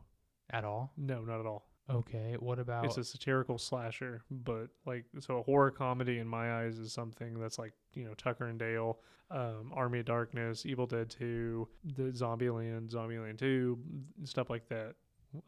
at 0.50 0.64
all? 0.64 0.92
no, 0.98 1.22
not 1.22 1.40
at 1.40 1.46
all. 1.46 1.68
Okay, 1.90 2.36
what 2.40 2.58
about 2.58 2.86
It's 2.86 2.98
a 2.98 3.04
satirical 3.04 3.58
slasher, 3.58 4.24
but 4.32 4.70
like 4.86 5.06
so 5.20 5.38
a 5.38 5.44
horror 5.44 5.72
comedy 5.72 6.18
in 6.18 6.28
my 6.28 6.64
eyes 6.64 6.80
is 6.80 6.92
something 6.92 7.40
that's 7.40 7.60
like 7.60 7.74
you 7.94 8.06
know 8.06 8.14
Tucker 8.16 8.46
and 8.46 8.58
Dale, 8.58 9.00
um, 9.30 9.72
Army 9.74 10.00
of 10.00 10.06
Darkness, 10.06 10.66
Evil 10.66 10.88
Dead 10.88 11.10
Two, 11.10 11.68
the 11.96 12.04
Zombieland, 12.12 12.92
Zombieland 12.92 13.38
Two, 13.38 13.78
stuff 14.24 14.50
like 14.50 14.68
that. 14.70 14.96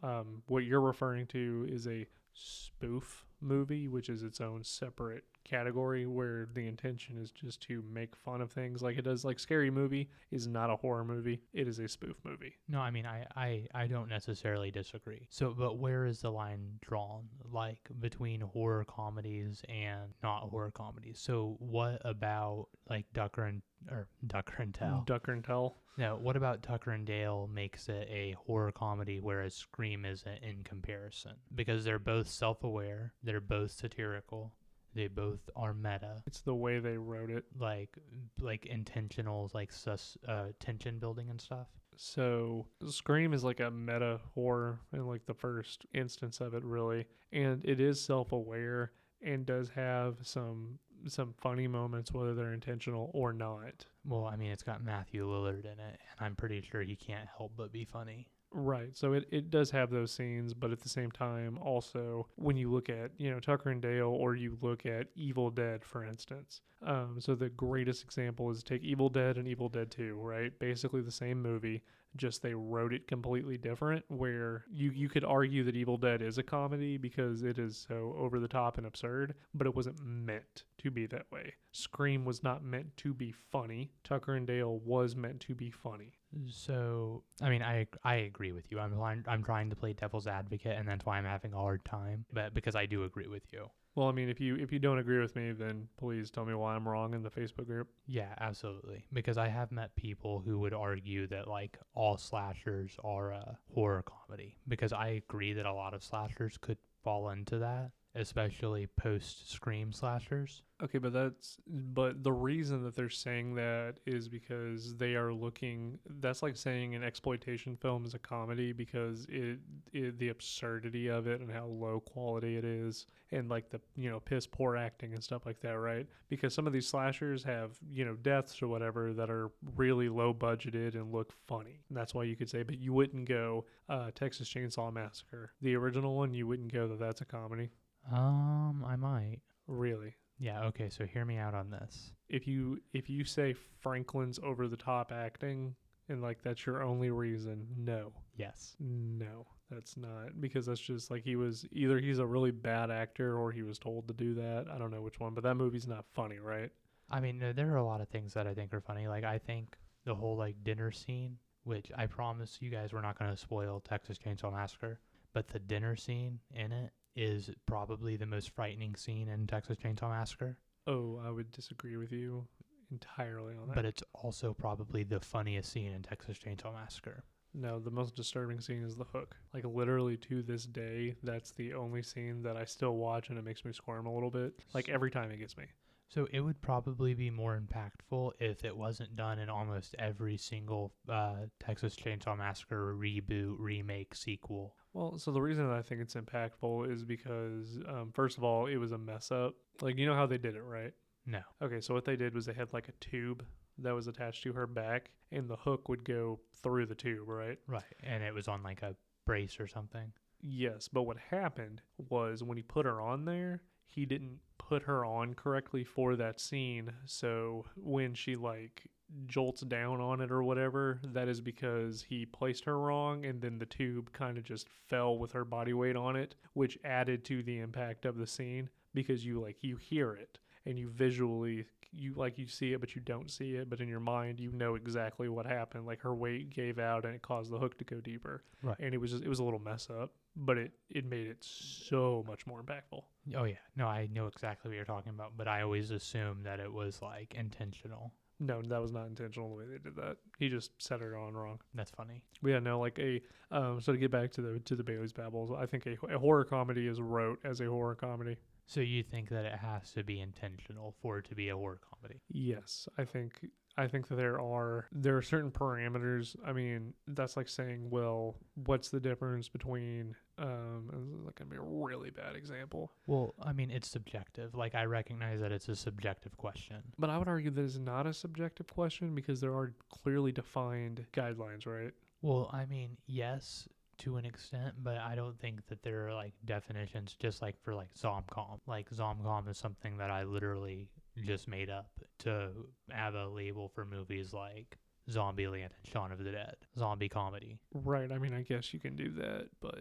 Um, 0.04 0.44
what 0.48 0.64
you're 0.64 0.82
referring 0.82 1.26
to 1.28 1.66
is 1.70 1.88
a 1.88 2.06
spoof 2.34 3.26
movie, 3.42 3.88
which 3.88 4.10
is 4.10 4.22
its 4.22 4.40
own 4.40 4.64
separate 4.64 5.24
category 5.48 6.06
where 6.06 6.48
the 6.54 6.68
intention 6.68 7.18
is 7.18 7.32
just 7.32 7.62
to 7.62 7.84
make 7.92 8.16
fun 8.16 8.42
of 8.42 8.52
things 8.52 8.82
like 8.82 8.98
it 8.98 9.04
does 9.04 9.24
like 9.26 9.40
scary 9.40 9.72
movie 9.72 10.10
is 10.32 10.48
not 10.48 10.70
a 10.70 10.76
horror 10.76 11.04
movie 11.06 11.40
it 11.54 11.68
is 11.68 11.80
a 11.80 11.88
spoof 11.88 12.18
movie 12.24 12.56
No, 12.68 12.80
I 12.80 12.92
mean 12.92 13.06
I, 13.06 13.26
I 13.36 13.68
I 13.74 13.88
don't 13.88 14.10
necessarily 14.10 14.72
disagree. 14.72 15.28
So, 15.30 15.54
but 15.58 15.78
where 15.78 16.06
is 16.06 16.22
the 16.22 16.32
line 16.32 16.80
drawn, 16.82 17.30
like 17.52 17.80
between 18.00 18.42
horror 18.42 18.86
comedies 18.86 19.62
and 19.70 20.14
not 20.22 20.42
horror 20.50 20.72
comedies? 20.72 21.20
So, 21.20 21.56
what 21.60 22.02
about 22.04 22.68
like 22.90 23.06
Ducker 23.14 23.46
and 23.46 23.62
or 23.90 24.08
Ducker 24.26 24.62
and 24.62 24.74
Tell? 24.74 25.04
ducker 25.06 25.32
and 25.32 25.44
tell 25.44 25.78
no, 25.98 26.16
what 26.16 26.36
about 26.36 26.62
Tucker 26.62 26.92
and 26.92 27.06
Dale 27.08 27.50
makes 27.52 27.90
it 27.90 28.08
a 28.12 28.36
horror 28.46 28.72
comedy, 28.72 29.20
whereas 29.20 29.56
Scream 29.56 30.06
isn't 30.06 30.44
in 30.44 30.64
comparison? 30.64 31.34
Because 31.56 31.84
they're 31.84 31.98
both 31.98 32.28
self-aware, 32.28 33.14
they're 33.24 33.42
both 33.42 33.72
satirical, 33.72 34.54
they 34.98 35.08
both 35.08 35.50
are 35.56 35.74
meta, 35.74 36.22
it's 36.26 36.42
the 36.42 36.56
way 36.56 36.80
they 36.80 36.98
wrote 36.98 37.30
it 37.30 37.46
like 37.60 37.98
like 38.40 38.66
intentional, 38.66 39.50
like 39.54 39.72
sus 39.72 40.18
uh, 40.28 40.48
tension 40.60 41.00
building 41.00 41.30
and 41.30 41.40
stuff. 41.40 41.68
So 41.96 42.68
Scream 42.88 43.34
is 43.34 43.44
like 43.44 43.60
a 43.60 43.72
meta 43.72 44.20
horror 44.34 44.80
in 44.94 45.06
like 45.08 45.26
the 45.26 45.34
first 45.34 45.86
instance 45.94 46.42
of 46.42 46.54
it 46.54 46.64
really. 46.64 47.06
And 47.32 47.64
it 47.64 47.80
is 47.80 48.04
self 48.04 48.32
aware 48.32 48.92
and 49.22 49.46
does 49.46 49.70
have 49.70 50.18
some 50.24 50.80
some 51.08 51.34
funny 51.40 51.68
moments 51.68 52.12
whether 52.12 52.34
they're 52.34 52.54
intentional 52.54 53.12
or 53.14 53.34
not. 53.34 53.86
Well, 54.04 54.26
I 54.26 54.36
mean, 54.36 54.52
it's 54.52 54.64
got 54.64 54.84
Matthew 54.84 55.28
Lillard 55.28 55.66
in 55.66 55.80
it, 55.80 56.00
and 56.00 56.20
I'm 56.20 56.36
pretty 56.36 56.62
sure 56.62 56.82
he 56.82 56.96
can't 56.96 57.28
help 57.38 57.54
but 57.56 57.72
be 57.72 57.86
funny. 57.86 58.28
Right. 58.60 58.98
So 58.98 59.14
it, 59.14 59.28
it 59.32 59.52
does 59.52 59.70
have 59.70 59.92
those 59.92 60.12
scenes, 60.12 60.56
but 60.56 60.72
at 60.72 60.80
the 60.80 60.90
same 60.90 61.12
time 61.12 61.60
also 61.60 62.28
when 62.38 62.58
you 62.58 62.72
look 62.72 62.90
at, 62.90 63.12
you 63.18 63.30
know, 63.30 63.40
Tucker 63.40 63.70
and 63.70 63.80
Dale 63.80 64.08
or 64.10 64.36
you 64.36 64.58
look 64.64 64.84
at 64.84 65.10
Evil 65.16 65.52
Dead, 65.52 65.86
for 65.86 66.04
instance. 66.04 66.62
Um, 66.84 67.18
so 67.20 67.36
the 67.36 67.50
greatest 67.50 68.04
example 68.04 68.50
is 68.50 68.64
take 68.64 68.84
Evil 68.84 69.10
Dead 69.10 69.38
and 69.38 69.48
Evil 69.48 69.70
Dead 69.70 69.92
2, 69.92 70.16
right? 70.16 70.58
Basically 70.58 71.02
the 71.02 71.12
same 71.12 71.40
movie, 71.40 71.84
just 72.18 72.42
they 72.42 72.54
wrote 72.54 72.94
it 72.94 73.08
completely 73.08 73.58
different 73.58 74.04
where 74.10 74.66
you, 74.72 74.92
you 74.92 75.10
could 75.10 75.24
argue 75.24 75.64
that 75.64 75.76
Evil 75.76 75.98
Dead 75.98 76.22
is 76.22 76.38
a 76.38 76.44
comedy 76.44 76.98
because 76.98 77.44
it 77.44 77.58
is 77.58 77.86
so 77.88 78.16
over 78.18 78.40
the 78.40 78.48
top 78.48 78.78
and 78.78 78.88
absurd, 78.88 79.36
but 79.54 79.68
it 79.68 79.76
wasn't 79.76 80.04
meant 80.04 80.64
to 80.80 80.92
be 80.92 81.06
that 81.08 81.26
way. 81.32 81.54
Scream 81.72 82.26
was 82.26 82.44
not 82.44 82.64
meant 82.64 82.96
to 82.98 83.14
be 83.14 83.32
funny. 83.32 83.92
Tucker 84.04 84.36
and 84.36 84.48
Dale 84.48 84.80
was 84.80 85.16
meant 85.16 85.40
to 85.42 85.56
be 85.56 85.70
funny. 85.70 86.14
So, 86.48 87.24
I 87.42 87.50
mean, 87.50 87.62
I 87.62 87.88
I 88.04 88.16
agree 88.16 88.52
with 88.52 88.72
you. 88.72 88.80
I'm 88.80 89.24
I'm 89.28 89.44
trying 89.44 89.70
to 89.70 89.76
play 89.76 89.94
devil's 89.94 90.28
advocate, 90.28 90.78
and 90.78 90.88
that's 90.88 91.06
why 91.06 91.18
I'm 91.18 91.26
having 91.26 91.54
a 91.54 91.58
hard 91.58 91.86
time. 91.86 92.26
But 92.34 92.54
because 92.54 92.76
I 92.76 92.86
do 92.86 93.04
agree 93.04 93.28
with 93.28 93.44
you. 93.52 93.70
Well, 93.98 94.10
I 94.10 94.12
mean, 94.12 94.30
if 94.30 94.40
you 94.40 94.56
if 94.58 94.72
you 94.72 94.78
don't 94.78 95.00
agree 95.00 95.20
with 95.20 95.36
me, 95.36 95.54
then 95.54 95.88
please 95.98 96.30
tell 96.30 96.46
me 96.46 96.54
why 96.54 96.76
I'm 96.76 96.88
wrong 96.88 97.16
in 97.16 97.24
the 97.24 97.32
Facebook 97.32 97.66
group. 97.66 97.88
Yeah, 98.06 98.32
absolutely. 98.40 99.06
Because 99.12 99.40
I 99.40 99.48
have 99.48 99.72
met 99.72 99.96
people 99.96 100.40
who 100.40 100.60
would 100.60 100.74
argue 100.76 101.26
that 101.28 101.48
like 101.48 101.80
all 101.96 102.16
slashers 102.16 102.96
are 103.04 103.32
a 103.32 103.58
horror 103.74 104.04
comedy. 104.04 104.56
Because 104.68 104.94
I 104.94 105.24
agree 105.28 105.54
that 105.54 105.66
a 105.66 105.74
lot 105.74 105.96
of 105.96 106.04
slashers 106.04 106.60
could 106.62 106.78
fall 107.04 107.32
into 107.32 107.58
that, 107.58 107.90
especially 108.18 108.88
post 108.98 109.52
Scream 109.52 109.92
slashers. 109.92 110.64
Okay, 110.84 111.00
but 111.00 111.12
that's 111.12 111.58
but 111.68 112.24
the 112.24 112.32
reason 112.32 112.84
that 112.84 112.96
they're 112.96 113.10
saying 113.10 113.56
that 113.56 113.96
is 114.06 114.30
because 114.30 114.96
they 114.96 115.16
are 115.16 115.34
looking. 115.34 115.98
That's 116.20 116.44
like 116.44 116.56
saying 116.56 116.94
an 116.94 117.04
exploitation 117.04 117.76
film 117.76 118.06
is 118.06 118.14
a 118.14 118.20
comedy 118.20 118.74
because 118.74 119.26
it, 119.28 119.60
it 119.92 120.20
the 120.20 120.30
absurdity 120.30 121.08
of 121.08 121.26
it 121.26 121.42
and 121.42 121.52
how 121.52 121.66
low 121.66 122.00
quality 122.00 122.58
it 122.58 122.64
is, 122.64 123.08
and 123.32 123.50
like 123.50 123.72
the 123.72 123.82
you 123.96 124.10
know 124.12 124.20
piss 124.20 124.46
poor 124.46 124.78
acting 124.78 125.14
and 125.14 125.24
stuff 125.24 125.48
like 125.48 125.60
that, 125.62 125.80
right? 125.80 126.06
Because 126.30 126.54
some 126.54 126.68
of 126.68 126.74
these 126.74 126.88
slashers 126.88 127.44
have 127.44 127.72
you 127.90 128.06
know 128.06 128.14
deaths 128.14 128.62
or 128.62 128.68
whatever 128.68 129.14
that 129.14 129.32
are 129.32 129.50
really 129.76 130.10
low 130.10 130.32
budgeted 130.32 130.94
and 130.94 131.12
look 131.12 131.34
funny. 131.48 131.82
And 131.90 131.98
that's 131.98 132.14
why 132.14 132.24
you 132.26 132.36
could 132.36 132.52
say, 132.52 132.62
but 132.62 132.78
you 132.78 132.94
wouldn't 132.94 133.28
go 133.28 133.66
uh, 133.90 134.12
Texas 134.14 134.48
Chainsaw 134.48 134.94
Massacre, 134.94 135.54
the 135.60 135.76
original 135.76 136.16
one. 136.16 136.36
You 136.36 136.46
wouldn't 136.46 136.72
go 136.72 136.88
that 136.88 137.00
that's 137.00 137.22
a 137.22 137.26
comedy, 137.26 137.72
Um, 138.12 138.84
I 138.88 138.96
might. 138.96 139.40
really. 139.68 140.16
Yeah, 140.40 140.66
okay, 140.66 140.90
so 140.90 141.06
hear 141.06 141.26
me 141.26 141.38
out 141.38 141.56
on 141.56 141.72
this. 141.72 142.12
if 142.30 142.48
you 142.48 142.80
if 142.94 143.10
you 143.10 143.24
say 143.26 143.56
Franklin's 143.80 144.40
over 144.44 144.68
the 144.68 144.78
top 144.78 145.12
acting 145.12 145.76
and 146.10 146.22
like 146.22 146.44
that's 146.44 146.66
your 146.66 146.84
only 146.84 147.10
reason, 147.10 147.68
no. 147.76 148.14
Yes. 148.36 148.76
No, 148.80 149.48
that's 149.72 149.98
not 149.98 150.40
because 150.40 150.68
that's 150.68 150.80
just 150.80 151.10
like 151.10 151.24
he 151.24 151.36
was 151.36 151.66
either 151.72 151.98
he's 152.00 152.20
a 152.20 152.26
really 152.26 152.52
bad 152.52 152.92
actor 152.92 153.36
or 153.36 153.52
he 153.52 153.64
was 153.64 153.80
told 153.80 154.08
to 154.10 154.14
do 154.14 154.36
that. 154.36 154.68
I 154.72 154.78
don't 154.78 154.92
know 154.92 155.02
which 155.02 155.20
one, 155.20 155.34
but 155.34 155.44
that 155.44 155.56
movie's 155.56 155.88
not 155.88 156.06
funny, 156.14 156.38
right? 156.38 156.70
I 157.10 157.20
mean, 157.20 157.42
uh, 157.42 157.54
there 157.56 157.72
are 157.74 157.78
a 157.78 157.84
lot 157.86 158.02
of 158.02 158.10
things 158.10 158.34
that 158.36 158.46
I 158.48 158.54
think 158.54 158.74
are 158.74 158.82
funny. 158.82 159.08
Like, 159.08 159.24
I 159.24 159.38
think 159.40 159.76
the 160.06 160.14
whole, 160.14 160.36
like, 160.36 160.62
dinner 160.64 160.92
scene, 160.92 161.38
which 161.64 161.90
I 161.98 162.06
promise 162.06 162.58
you 162.60 162.70
guys 162.70 162.92
we're 162.94 163.02
not 163.02 163.18
going 163.18 163.32
to 163.32 163.38
spoil 163.38 163.80
Texas 163.80 164.18
Chainsaw 164.18 164.52
Massacre, 164.54 165.00
but 165.34 165.48
the 165.48 165.60
dinner 165.60 165.96
scene 165.96 166.40
in 166.54 166.72
it 166.74 166.92
is 167.18 167.50
probably 167.66 168.16
the 168.16 168.26
most 168.26 168.52
frightening 168.52 168.96
scene 168.96 169.28
in 169.28 169.48
Texas 169.48 169.78
Chainsaw 169.84 170.10
Massacre. 170.10 170.58
Oh, 170.86 171.20
I 171.26 171.32
would 171.32 171.52
disagree 171.52 171.98
with 171.98 172.12
you 172.14 172.48
entirely 172.92 173.56
on 173.60 173.68
that. 173.68 173.76
But 173.76 173.86
it's 173.86 174.04
also 174.14 174.54
probably 174.54 175.04
the 175.04 175.20
funniest 175.20 175.72
scene 175.72 175.92
in 175.92 176.02
Texas 176.04 176.38
Chainsaw 176.38 176.74
Massacre. 176.74 177.24
no, 177.54 177.80
the 177.80 177.92
most 177.92 178.16
disturbing 178.16 178.62
scene 178.62 178.84
is 178.84 178.96
the 178.96 179.04
hook. 179.04 179.36
Like 179.54 179.66
literally 179.66 180.16
to 180.18 180.44
this 180.44 180.66
day, 180.66 181.16
that's 181.24 181.52
the 181.52 181.74
only 181.74 182.04
scene 182.04 182.44
that 182.44 182.56
I 182.56 182.66
still 182.66 182.96
watch 182.96 183.30
and 183.30 183.38
it 183.38 183.44
makes 183.44 183.66
me 183.66 183.74
squirm 183.74 184.06
a 184.06 184.14
little 184.14 184.30
bit. 184.30 184.54
Like 184.74 184.88
every 184.90 185.10
time 185.12 185.32
it 185.32 185.38
gets 185.38 185.58
me. 185.58 185.66
So 186.10 186.26
it 186.32 186.40
would 186.40 186.62
probably 186.62 187.14
be 187.16 187.30
more 187.30 187.60
impactful 187.60 188.32
if 188.40 188.64
it 188.64 188.78
wasn't 188.78 189.18
done 189.18 189.40
in 189.40 189.50
almost 189.50 189.94
every 190.00 190.38
single 190.38 190.94
uh, 191.10 191.48
Texas 191.60 191.98
Chainsaw 191.98 192.38
Massacre 192.38 192.96
reboot, 192.96 193.56
remake, 193.60 194.16
sequel. 194.16 194.76
Well, 194.98 195.20
so 195.20 195.32
the 195.32 195.42
reason 195.42 195.68
that 195.68 195.78
I 195.78 195.84
think 195.84 196.02
it's 196.02 196.16
impactful 196.16 196.92
is 196.92 197.04
because, 197.04 197.80
um, 197.88 198.12
first 198.16 198.40
of 198.40 198.44
all, 198.44 198.66
it 198.66 198.78
was 198.78 198.94
a 198.94 198.98
mess 198.98 199.32
up. 199.32 199.54
Like, 199.80 199.96
you 199.96 200.08
know 200.08 200.16
how 200.16 200.26
they 200.26 200.40
did 200.40 200.56
it, 200.56 200.64
right? 200.64 200.92
No. 201.28 201.42
Okay, 201.62 201.82
so 201.82 201.94
what 201.94 202.04
they 202.04 202.16
did 202.16 202.34
was 202.34 202.48
they 202.48 202.54
had 202.54 202.74
like 202.74 202.90
a 202.90 202.94
tube 202.94 203.46
that 203.78 203.94
was 203.94 204.08
attached 204.08 204.42
to 204.42 204.54
her 204.54 204.66
back, 204.66 205.12
and 205.32 205.48
the 205.48 205.56
hook 205.56 205.88
would 205.88 206.04
go 206.04 206.40
through 206.64 206.88
the 206.88 206.96
tube, 206.96 207.28
right? 207.30 207.60
Right. 207.68 207.84
And 208.02 208.24
it 208.24 208.34
was 208.34 208.48
on 208.48 208.64
like 208.64 208.82
a 208.82 208.96
brace 209.28 209.60
or 209.60 209.68
something. 209.68 210.12
Yes, 210.42 210.88
but 210.88 211.04
what 211.04 211.18
happened 211.30 211.84
was 212.10 212.42
when 212.42 212.58
he 212.58 212.64
put 212.64 212.88
her 212.88 213.00
on 213.00 213.26
there, 213.26 213.62
he 213.86 214.08
didn't 214.08 214.40
put 214.58 214.82
her 214.84 215.06
on 215.06 215.36
correctly 215.36 215.84
for 215.84 216.16
that 216.16 216.40
scene. 216.40 216.92
So 217.06 217.66
when 217.76 218.16
she 218.16 218.36
like 218.36 218.90
jolts 219.26 219.62
down 219.62 220.02
on 220.02 220.22
it 220.22 220.32
or 220.32 220.44
whatever, 220.44 221.00
that 221.04 221.28
is 221.28 221.42
because 221.42 222.06
he 222.08 222.26
placed 222.26 222.66
her 222.66 222.78
wrong 222.80 223.26
and 223.26 223.42
then 223.42 223.58
the 223.58 223.66
tube 223.66 224.12
kind 224.14 224.38
of 224.38 224.44
just 224.44 224.68
fell 224.88 225.18
with 225.18 225.32
her 225.32 225.46
body 225.46 225.74
weight 225.74 225.96
on 225.96 226.16
it, 226.16 226.36
which 226.54 226.78
added 226.84 227.24
to 227.26 227.42
the 227.44 227.60
impact 227.60 228.06
of 228.06 228.18
the 228.18 228.28
scene 228.28 228.70
because 228.94 229.26
you 229.26 229.40
like 229.40 229.64
you 229.64 229.78
hear 229.78 230.14
it 230.14 230.40
and 230.66 230.78
you 230.78 230.90
visually 230.90 231.66
you 231.94 232.14
like 232.16 232.38
you 232.38 232.46
see 232.46 232.74
it 232.74 232.82
but 232.82 232.96
you 232.96 233.02
don't 233.02 233.32
see 233.32 233.56
it 233.56 233.70
but 233.70 233.80
in 233.80 233.88
your 233.88 234.00
mind 234.02 234.42
you 234.42 234.52
know 234.52 234.76
exactly 234.76 235.30
what 235.30 235.46
happened 235.46 235.86
like 235.86 236.02
her 236.02 236.14
weight 236.14 236.50
gave 236.50 236.78
out 236.80 237.06
and 237.06 237.16
it 237.16 237.22
caused 237.22 237.50
the 237.50 237.58
hook 237.58 237.78
to 237.78 237.86
go 237.86 238.02
deeper 238.02 238.44
Right. 238.62 238.76
and 238.80 238.94
it 238.94 238.98
was 238.98 239.12
just, 239.12 239.24
it 239.24 239.30
was 239.30 239.40
a 239.40 239.44
little 239.44 239.60
mess 239.60 239.88
up 239.90 240.12
but 240.36 240.58
it 240.58 240.74
it 240.90 241.06
made 241.06 241.28
it 241.28 241.38
so 241.42 242.26
much 242.28 242.46
more 242.46 242.62
impactful 242.62 243.04
Oh 243.36 243.44
yeah, 243.46 243.56
no, 243.78 243.88
I 243.88 244.08
know 244.14 244.28
exactly 244.28 244.70
what 244.70 244.76
you're 244.76 244.86
talking 244.86 245.10
about, 245.12 245.34
but 245.38 245.48
I 245.48 245.62
always 245.62 245.92
assume 245.92 246.44
that 246.44 246.60
it 246.62 246.72
was 246.72 247.02
like 247.02 247.34
intentional. 247.36 248.14
No 248.40 248.62
that 248.62 248.82
was 248.82 248.92
not 248.92 249.08
intentional 249.08 249.50
the 249.50 249.56
way 249.56 249.66
they 249.66 249.78
did 249.78 249.96
that 249.96 250.18
he 250.38 250.50
just 250.50 250.72
set 250.78 251.02
her 251.02 251.18
on 251.18 251.34
wrong 251.34 251.60
That's 251.74 251.92
funny. 251.92 252.22
But 252.42 252.50
yeah, 252.50 252.60
no, 252.60 252.80
like 252.80 253.00
a 253.00 253.22
um. 253.52 253.82
So 253.82 253.92
to 253.92 253.98
get 253.98 254.12
back 254.12 254.32
to 254.34 254.42
the 254.42 254.60
to 254.60 254.76
the 254.76 254.84
Bailey's 254.84 255.14
Babbles, 255.14 255.52
I 255.52 255.66
think 255.66 255.86
a, 255.88 255.98
a 256.14 256.20
horror 256.20 256.44
comedy 256.44 256.88
is 256.88 257.02
wrote 257.02 257.40
as 257.44 257.62
a 257.62 257.66
horror 257.66 257.96
comedy. 257.96 258.38
So 258.66 258.82
you 258.82 259.04
think 259.04 259.30
that 259.30 259.46
it 259.46 259.58
has 259.58 259.92
to 259.94 260.04
be 260.04 260.20
intentional 260.20 260.94
for 261.02 261.20
it 261.20 261.26
to 261.30 261.36
be 261.36 261.50
a 261.50 261.56
horror 261.56 261.80
comedy? 261.90 262.20
Yes, 262.30 262.88
I 262.98 263.06
think 263.06 263.46
I 263.78 263.88
think 263.88 264.08
that 264.08 264.16
there 264.16 264.40
are 264.40 264.88
there 264.92 265.16
are 265.18 265.22
certain 265.22 265.52
parameters. 265.52 266.36
I 266.46 266.52
mean, 266.54 266.94
that's 267.08 267.38
like 267.38 267.48
saying, 267.48 267.90
well, 267.90 268.36
what's 268.66 268.90
the 268.90 269.00
difference 269.00 269.50
between 269.50 270.16
um? 270.40 270.90
This 270.92 271.02
is 271.20 271.26
like 271.26 271.36
gonna 271.36 271.50
be 271.50 271.58
a 271.58 271.62
really 271.62 272.10
bad 272.10 272.36
example, 272.36 272.92
Well, 273.06 273.36
I 273.42 273.54
mean, 273.54 273.70
it's 273.72 273.88
subjective. 273.90 274.56
Like 274.56 274.74
I 274.76 274.86
recognize 274.86 275.40
that 275.42 275.52
it's 275.52 275.68
a 275.70 275.76
subjective 275.76 276.36
question. 276.38 276.78
but 276.98 277.10
I 277.10 277.18
would 277.18 277.28
argue 277.28 277.52
that 277.52 277.62
it's 277.64 277.78
not 277.78 278.08
a 278.08 278.14
subjective 278.14 278.68
question 278.68 279.14
because 279.14 279.42
there 279.42 279.54
are 279.54 279.74
clearly 279.90 280.32
defined 280.32 281.06
guidelines, 281.14 281.66
right? 281.68 281.94
Well, 282.22 282.50
I 282.52 282.66
mean, 282.66 282.98
yes, 283.06 283.68
to 284.00 284.18
an 284.18 284.26
extent, 284.26 284.76
but 284.84 284.98
I 284.98 285.16
don't 285.16 285.40
think 285.40 285.66
that 285.68 285.84
there 285.84 286.08
are 286.08 286.14
like 286.14 286.34
definitions 286.46 287.16
just 287.20 287.42
like 287.42 287.60
for 287.64 287.74
like 287.76 287.94
Zomcom. 287.94 288.60
Like 288.68 288.90
Zomcom 288.90 289.48
is 289.50 289.58
something 289.58 289.98
that 289.98 290.10
I 290.10 290.24
literally 290.24 290.88
just 291.24 291.48
made 291.48 291.70
up 291.70 291.90
to 292.20 292.50
have 292.92 293.16
a 293.16 293.28
label 293.28 293.68
for 293.68 293.86
movies 293.86 294.34
like 294.34 294.78
Zombieland 295.10 295.66
and 295.66 295.72
Shaun 295.92 296.12
of 296.12 296.24
the 296.24 296.32
Dead. 296.32 296.56
Zombie 296.78 297.10
comedy. 297.10 297.60
Right. 297.74 298.12
I 298.12 298.18
mean, 298.18 298.34
I 298.34 298.42
guess 298.42 298.74
you 298.74 298.80
can 298.80 298.96
do 298.96 299.10
that, 299.14 299.48
but 299.62 299.80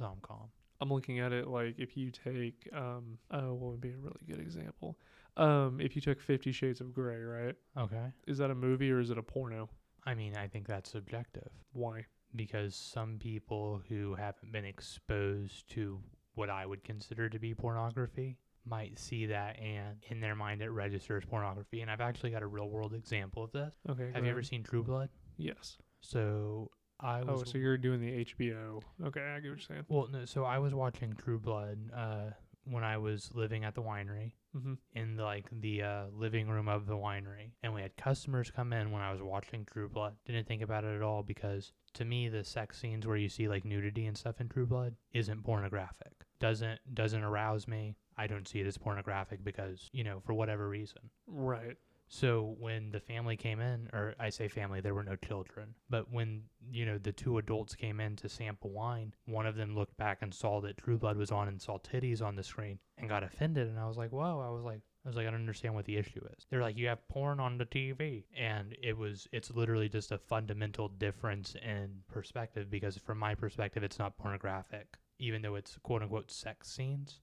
Zomcom. 0.00 0.48
I'm 0.80 0.92
looking 0.92 1.20
at 1.20 1.32
it 1.32 1.48
like 1.48 1.76
if 1.78 1.96
you 1.96 2.10
take 2.10 2.68
um 2.74 3.18
oh 3.30 3.54
what 3.54 3.70
would 3.72 3.80
be 3.80 3.92
a 3.92 3.96
really 3.96 4.20
good 4.28 4.40
example? 4.40 4.98
Um 5.36 5.80
if 5.80 5.96
you 5.96 6.02
took 6.02 6.20
50 6.20 6.52
shades 6.52 6.80
of 6.80 6.92
gray, 6.92 7.22
right? 7.22 7.54
Okay. 7.78 8.12
Is 8.26 8.38
that 8.38 8.50
a 8.50 8.54
movie 8.54 8.90
or 8.90 9.00
is 9.00 9.10
it 9.10 9.16
a 9.16 9.22
porno? 9.22 9.70
I 10.04 10.14
mean, 10.14 10.36
I 10.36 10.46
think 10.46 10.66
that's 10.66 10.90
subjective 10.90 11.48
Why? 11.72 12.04
because 12.34 12.74
some 12.76 13.18
people 13.18 13.80
who 13.88 14.14
haven't 14.14 14.52
been 14.52 14.64
exposed 14.66 15.68
to 15.70 15.98
what 16.34 16.50
I 16.50 16.66
would 16.66 16.84
consider 16.84 17.30
to 17.30 17.38
be 17.38 17.54
pornography 17.54 18.36
might 18.66 18.98
see 18.98 19.26
that 19.26 19.58
and 19.58 19.96
in 20.10 20.20
their 20.20 20.34
mind 20.34 20.60
it 20.62 20.68
registers 20.70 21.24
pornography. 21.24 21.80
And 21.82 21.90
I've 21.90 22.00
actually 22.00 22.30
got 22.30 22.42
a 22.42 22.46
real 22.46 22.68
world 22.68 22.92
example 22.94 23.44
of 23.44 23.52
this. 23.52 23.74
Okay. 23.88 24.10
Have 24.14 24.24
you 24.24 24.30
ever 24.30 24.42
seen 24.42 24.62
True 24.62 24.82
Blood? 24.82 25.08
Yes. 25.36 25.78
So 26.00 26.70
I 27.00 27.22
was. 27.22 27.42
Oh, 27.42 27.44
so 27.44 27.58
you're 27.58 27.76
doing 27.78 28.00
the 28.00 28.24
HBO. 28.24 28.80
Okay, 29.04 29.20
I 29.20 29.34
get 29.34 29.36
what 29.36 29.44
you're 29.44 29.58
saying. 29.58 29.84
well, 29.88 30.08
no. 30.10 30.24
So 30.24 30.44
I 30.44 30.58
was 30.58 30.74
watching 30.74 31.14
True 31.14 31.38
Blood 31.38 31.78
uh, 31.94 32.30
when 32.64 32.82
I 32.84 32.96
was 32.98 33.30
living 33.34 33.64
at 33.64 33.74
the 33.74 33.82
winery 33.82 34.32
Mm-hmm. 34.56 34.72
in 34.94 35.16
the, 35.16 35.22
like 35.22 35.44
the 35.60 35.82
uh, 35.82 36.04
living 36.14 36.48
room 36.48 36.66
of 36.66 36.86
the 36.86 36.94
winery, 36.94 37.50
and 37.62 37.74
we 37.74 37.82
had 37.82 37.94
customers 37.98 38.50
come 38.50 38.72
in 38.72 38.90
when 38.90 39.02
I 39.02 39.12
was 39.12 39.20
watching 39.20 39.66
True 39.70 39.86
Blood. 39.86 40.14
Didn't 40.24 40.48
think 40.48 40.62
about 40.62 40.82
it 40.82 40.96
at 40.96 41.02
all 41.02 41.22
because 41.22 41.74
to 41.92 42.06
me 42.06 42.30
the 42.30 42.42
sex 42.42 42.80
scenes 42.80 43.06
where 43.06 43.18
you 43.18 43.28
see 43.28 43.48
like 43.48 43.66
nudity 43.66 44.06
and 44.06 44.16
stuff 44.16 44.40
in 44.40 44.48
True 44.48 44.64
Blood 44.64 44.94
isn't 45.12 45.44
pornographic. 45.44 46.14
Doesn't 46.40 46.80
doesn't 46.94 47.22
arouse 47.22 47.68
me. 47.68 47.96
I 48.16 48.26
don't 48.26 48.48
see 48.48 48.60
it 48.60 48.66
as 48.66 48.78
pornographic 48.78 49.44
because 49.44 49.90
you 49.92 50.04
know 50.04 50.20
for 50.24 50.34
whatever 50.34 50.68
reason. 50.68 51.10
Right. 51.26 51.76
So 52.08 52.54
when 52.60 52.92
the 52.92 53.00
family 53.00 53.36
came 53.36 53.58
in, 53.58 53.90
or 53.92 54.14
I 54.20 54.30
say 54.30 54.46
family, 54.46 54.80
there 54.80 54.94
were 54.94 55.02
no 55.02 55.16
children, 55.16 55.74
but 55.90 56.12
when 56.12 56.44
you 56.70 56.86
know 56.86 56.98
the 56.98 57.12
two 57.12 57.38
adults 57.38 57.74
came 57.74 57.98
in 58.00 58.14
to 58.16 58.28
sample 58.28 58.70
wine, 58.70 59.12
one 59.24 59.46
of 59.46 59.56
them 59.56 59.74
looked 59.74 59.96
back 59.96 60.22
and 60.22 60.32
saw 60.32 60.60
that 60.60 60.78
True 60.78 60.98
Blood 60.98 61.16
was 61.16 61.32
on 61.32 61.48
and 61.48 61.60
saw 61.60 61.78
titties 61.78 62.22
on 62.22 62.36
the 62.36 62.44
screen 62.44 62.78
and 62.96 63.08
got 63.08 63.24
offended. 63.24 63.68
And 63.68 63.78
I 63.78 63.88
was 63.88 63.96
like, 63.96 64.12
"Whoa!" 64.12 64.40
I 64.40 64.50
was 64.50 64.64
like, 64.64 64.82
I 65.06 65.08
was 65.08 65.16
like, 65.16 65.28
I 65.28 65.30
don't 65.30 65.40
understand 65.40 65.72
what 65.76 65.84
the 65.84 65.96
issue 65.96 66.20
is. 66.36 66.46
They're 66.50 66.62
like, 66.62 66.76
you 66.76 66.88
have 66.88 67.06
porn 67.08 67.38
on 67.38 67.58
the 67.58 67.64
TV, 67.64 68.24
and 68.36 68.76
it 68.82 68.98
was, 68.98 69.28
it's 69.30 69.52
literally 69.52 69.88
just 69.88 70.10
a 70.10 70.18
fundamental 70.18 70.88
difference 70.88 71.54
in 71.62 72.02
perspective 72.08 72.68
because 72.68 72.98
from 72.98 73.18
my 73.18 73.36
perspective, 73.36 73.84
it's 73.84 74.00
not 74.00 74.18
pornographic, 74.18 74.96
even 75.20 75.42
though 75.42 75.54
it's 75.54 75.78
quote 75.84 76.02
unquote 76.02 76.32
sex 76.32 76.68
scenes, 76.72 77.20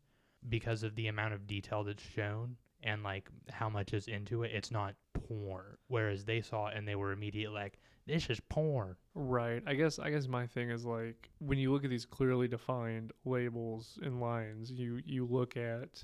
because 0.49 0.83
of 0.83 0.95
the 0.95 1.07
amount 1.07 1.33
of 1.33 1.47
detail 1.47 1.83
that's 1.83 2.03
shown 2.03 2.55
and 2.83 3.03
like 3.03 3.29
how 3.49 3.69
much 3.69 3.93
is 3.93 4.07
into 4.07 4.43
it. 4.43 4.51
It's 4.53 4.71
not 4.71 4.95
porn. 5.13 5.77
Whereas 5.87 6.25
they 6.25 6.41
saw 6.41 6.67
it 6.67 6.77
and 6.77 6.87
they 6.87 6.95
were 6.95 7.11
immediately 7.11 7.55
like, 7.55 7.79
this 8.05 8.29
is 8.29 8.39
porn. 8.49 8.95
Right. 9.15 9.63
I 9.65 9.75
guess 9.75 9.99
I 9.99 10.09
guess 10.09 10.27
my 10.27 10.45
thing 10.45 10.69
is 10.69 10.85
like 10.85 11.29
when 11.39 11.57
you 11.57 11.71
look 11.71 11.83
at 11.83 11.89
these 11.89 12.05
clearly 12.05 12.47
defined 12.47 13.13
labels 13.25 13.97
and 14.01 14.19
lines, 14.19 14.71
you 14.71 14.99
you 15.05 15.25
look 15.25 15.55
at 15.55 16.03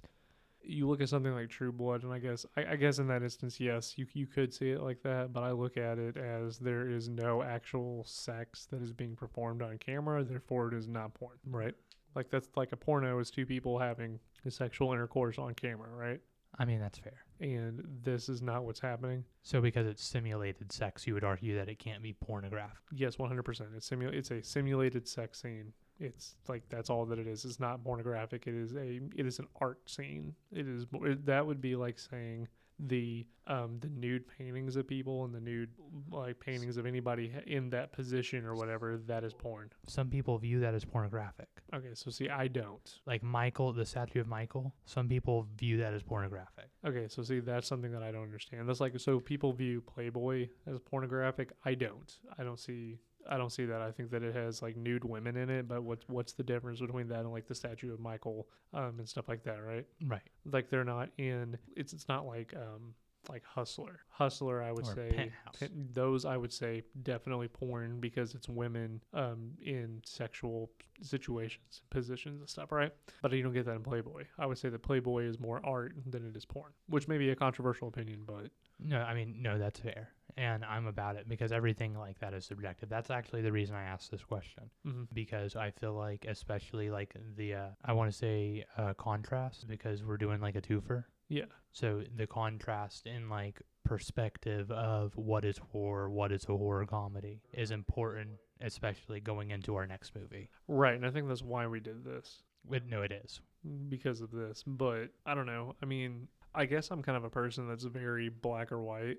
you 0.62 0.88
look 0.88 1.01
at 1.01 1.10
something 1.10 1.34
like 1.34 1.49
True 1.49 1.72
Blood, 1.72 2.03
and 2.03 2.12
I 2.14 2.20
guess 2.20 2.45
I, 2.57 2.66
I 2.72 2.76
guess 2.76 2.99
in 2.99 3.07
that 3.07 3.24
instance, 3.24 3.60
yes, 3.60 3.97
you 3.97 4.05
you 4.14 4.28
could 4.28 4.53
see 4.53 4.70
it 4.72 4.82
like 4.82 5.01
that, 5.03 5.34
but 5.34 5.43
I 5.43 5.51
look 5.51 5.78
at 5.78 5.97
it 5.97 6.18
as 6.18 6.60
there 6.60 6.89
is 6.89 7.10
no 7.10 7.41
actual 7.43 8.03
sex 8.05 8.66
that 8.72 8.82
is 8.82 8.91
being 8.93 9.16
performed 9.16 9.62
on 9.62 9.78
camera, 9.78 10.24
therefore 10.24 10.68
it 10.70 10.74
is 10.78 10.88
not 10.88 11.14
porn, 11.14 11.38
right? 11.47 11.76
Like 12.16 12.30
that's 12.30 12.49
like 12.55 12.72
a 12.72 12.78
porno 12.78 13.20
is 13.20 13.30
two 13.32 13.45
people 13.45 13.80
having 13.80 14.20
sexual 14.49 14.91
intercourse 14.93 15.38
on 15.38 15.53
camera, 15.53 15.89
right? 15.89 16.20
I 16.57 16.66
mean, 16.66 16.80
that's 16.80 16.97
fair. 16.97 17.24
And 17.39 17.82
this 18.03 18.28
is 18.28 18.41
not 18.41 18.64
what's 18.64 18.80
happening. 18.80 19.24
So 19.43 19.62
because 19.62 19.86
it's 19.86 20.03
simulated 20.03 20.72
sex, 20.72 21.05
you 21.05 21.14
would 21.14 21.24
argue 21.24 21.55
that 21.55 21.70
it 21.70 21.78
can't 21.78 22.01
be 22.01 22.14
pornographic. 22.14 22.80
Yes, 22.91 23.20
one 23.20 23.30
hundred 23.30 23.43
percent. 23.43 23.70
It's 23.78 23.89
simu- 23.89 24.14
It's 24.14 24.32
a 24.32 24.41
simulated 24.41 25.07
sex 25.07 25.41
scene. 25.41 25.74
It's 26.00 26.36
like 26.47 26.64
that's 26.70 26.89
all 26.89 27.06
that 27.06 27.20
it 27.20 27.28
is. 27.28 27.45
It's 27.45 27.60
not 27.60 27.84
pornographic. 27.84 28.47
It 28.47 28.56
is 28.56 28.74
a. 28.74 29.00
It 29.16 29.26
is 29.26 29.39
an 29.39 29.47
art 29.60 29.80
scene. 29.89 30.34
It 30.52 30.68
is. 30.68 30.86
It, 30.93 31.26
that 31.26 31.45
would 31.45 31.62
be 31.62 31.76
like 31.76 32.00
saying 32.00 32.47
the 32.88 33.26
um 33.47 33.78
the 33.82 33.89
nude 33.89 34.24
paintings 34.38 34.76
of 34.76 34.88
people 34.88 35.26
and 35.26 35.34
the 35.34 35.39
nude 35.39 35.70
like 36.12 36.39
paintings 36.39 36.78
of 36.78 36.86
anybody 36.86 37.34
in 37.45 37.70
that 37.72 37.91
position 37.91 38.45
or 38.45 38.56
whatever. 38.56 38.97
That 39.08 39.24
is 39.24 39.34
porn. 39.34 39.70
Some 39.88 40.10
people 40.10 40.38
view 40.38 40.60
that 40.62 40.74
as 40.74 40.86
pornographic. 40.86 41.50
Okay, 41.76 41.93
so 41.93 42.10
see, 42.12 42.30
I 42.30 42.47
don't. 42.47 43.00
Like 43.06 43.22
Michael, 43.22 43.74
the 43.74 43.86
statue 43.86 44.22
of 44.22 44.28
Michael, 44.28 44.74
some 44.86 45.10
people 45.10 45.47
view 45.58 45.78
that 45.78 45.93
as 45.93 46.04
pornographic. 46.04 46.70
Okay, 46.86 47.08
so 47.10 47.24
see, 47.24 47.39
that's 47.39 47.68
something 47.68 47.91
that 47.91 48.04
I 48.04 48.12
don't 48.12 48.24
understand. 48.24 48.70
That's 48.70 48.80
like 48.80 48.97
so 49.00 49.20
people 49.20 49.52
view 49.52 49.82
Playboy 49.82 50.47
as 50.66 50.80
pornographic. 50.80 51.52
I 51.66 51.74
don't. 51.74 52.14
I 52.38 52.43
don't 52.43 52.60
see. 52.60 53.00
I 53.28 53.38
don't 53.38 53.51
see 53.51 53.65
that. 53.65 53.82
I 53.82 53.91
think 53.91 54.11
that 54.11 54.24
it 54.24 54.36
has 54.36 54.61
like 54.61 54.78
nude 54.78 55.03
women 55.03 55.36
in 55.36 55.49
it. 55.49 55.67
But 55.67 55.84
what's 55.84 56.07
what's 56.07 56.34
the 56.34 56.43
difference 56.43 56.80
between 56.80 57.07
that 57.09 57.20
and 57.22 57.32
like 57.32 57.47
the 57.47 57.55
statue 57.55 57.93
of 57.93 57.99
Michael 57.99 58.47
um, 58.74 58.99
and 58.99 59.07
stuff 59.07 59.28
like 59.28 59.43
that, 59.43 59.63
right? 59.63 59.86
Right. 60.05 60.22
Like 60.45 60.70
they're 60.70 60.84
not 60.84 61.09
in. 61.17 61.57
It's 61.76 61.93
it's 61.93 62.07
not 62.07 62.26
like 62.26 62.53
um 62.55 62.93
like 63.30 63.43
Hustler. 63.43 63.99
Hustler, 64.09 64.63
I 64.63 64.72
would 64.72 64.88
Or 64.88 64.95
say. 64.95 65.32
Pen- 65.59 65.89
those 65.91 66.26
I 66.26 66.38
would 66.38 66.53
say 66.53 66.84
definitely 67.03 67.47
porn 67.49 67.99
because 67.99 68.34
it's 68.34 68.47
women 68.49 69.01
um 69.13 69.51
in 69.61 70.01
sexual 70.05 70.72
situations, 71.01 71.82
positions 71.89 72.39
and 72.39 72.49
stuff, 72.49 72.72
right? 72.72 72.91
But 73.22 73.34
you 73.34 73.43
don't 73.43 73.53
get 73.53 73.65
that 73.65 73.76
in 73.76 73.84
Playboy. 73.84 74.26
I 74.38 74.45
would 74.45 74.57
say 74.57 74.70
that 74.70 74.82
Playboy 74.82 75.24
is 75.26 75.39
more 75.39 75.61
art 75.65 75.93
than 76.09 76.26
it 76.28 76.36
is 76.36 76.45
porn, 76.45 76.72
which 76.88 77.07
may 77.07 77.17
be 77.17 77.30
a 77.30 77.36
controversial 77.36 77.88
opinion, 77.88 78.22
but 78.26 78.49
No, 78.80 79.01
I 79.01 79.13
mean, 79.13 79.41
no, 79.41 79.57
that's 79.57 79.80
fair. 79.80 80.09
And 80.38 80.63
I'm 80.65 80.88
about 80.88 81.15
it 81.15 81.27
because 81.27 81.51
everything 81.51 81.97
like 81.97 82.19
that 82.19 82.34
is 82.34 82.45
subjective. 82.45 82.89
That's 82.89 83.09
actually 83.09 83.41
the 83.41 83.51
reason 83.51 83.75
I 83.75 83.84
asked 83.84 84.11
this 84.11 84.23
question 84.23 84.69
mhm. 84.86 85.07
because 85.13 85.55
I 85.55 85.71
feel 85.71 85.93
like, 85.93 86.25
especially 86.27 86.89
like 86.89 87.15
the, 87.36 87.53
uh, 87.53 87.67
I 87.84 87.93
want 87.93 88.11
to 88.11 88.17
say 88.17 88.65
uh, 88.77 88.93
contrast 88.93 89.67
because 89.67 90.03
we're 90.03 90.17
doing 90.17 90.39
like 90.41 90.55
a 90.55 90.61
twofer. 90.61 91.03
yeah, 91.30 91.45
So 91.71 92.03
the 92.15 92.27
contrast 92.27 93.05
in 93.07 93.30
like 93.30 93.61
perspective 93.84 94.71
of 94.71 95.15
what 95.17 95.43
is 95.45 95.57
horror, 95.71 96.09
what 96.09 96.32
is 96.32 96.45
a 96.47 96.55
horror 96.55 96.86
comedy 96.86 97.41
is 97.53 97.71
important, 97.71 98.30
especially 98.61 99.19
going 99.19 99.51
into 99.51 99.75
our 99.75 99.86
next 99.88 100.15
movie. 100.15 100.49
right. 100.67 100.93
And 100.95 101.05
I 101.05 101.11
think 101.11 101.27
that's 101.27 101.43
why 101.43 101.67
we 101.67 101.80
did 101.80 102.03
this 102.03 102.43
But 102.69 102.86
no, 102.88 103.01
it 103.01 103.11
is. 103.11 103.41
because 103.89 104.21
of 104.21 104.32
this. 104.32 104.63
But 104.65 105.09
I 105.25 105.34
don't 105.36 105.45
know. 105.47 105.75
I 105.82 105.86
mean, 105.86 106.27
I 106.55 106.65
guess 106.65 106.89
I'm 106.91 107.01
kind 107.03 107.17
of 107.17 107.23
a 107.23 107.30
person 107.30 107.67
that's 107.67 107.84
very 107.84 108.30
black 108.30 108.71
or 108.71 108.82
white. 108.82 109.17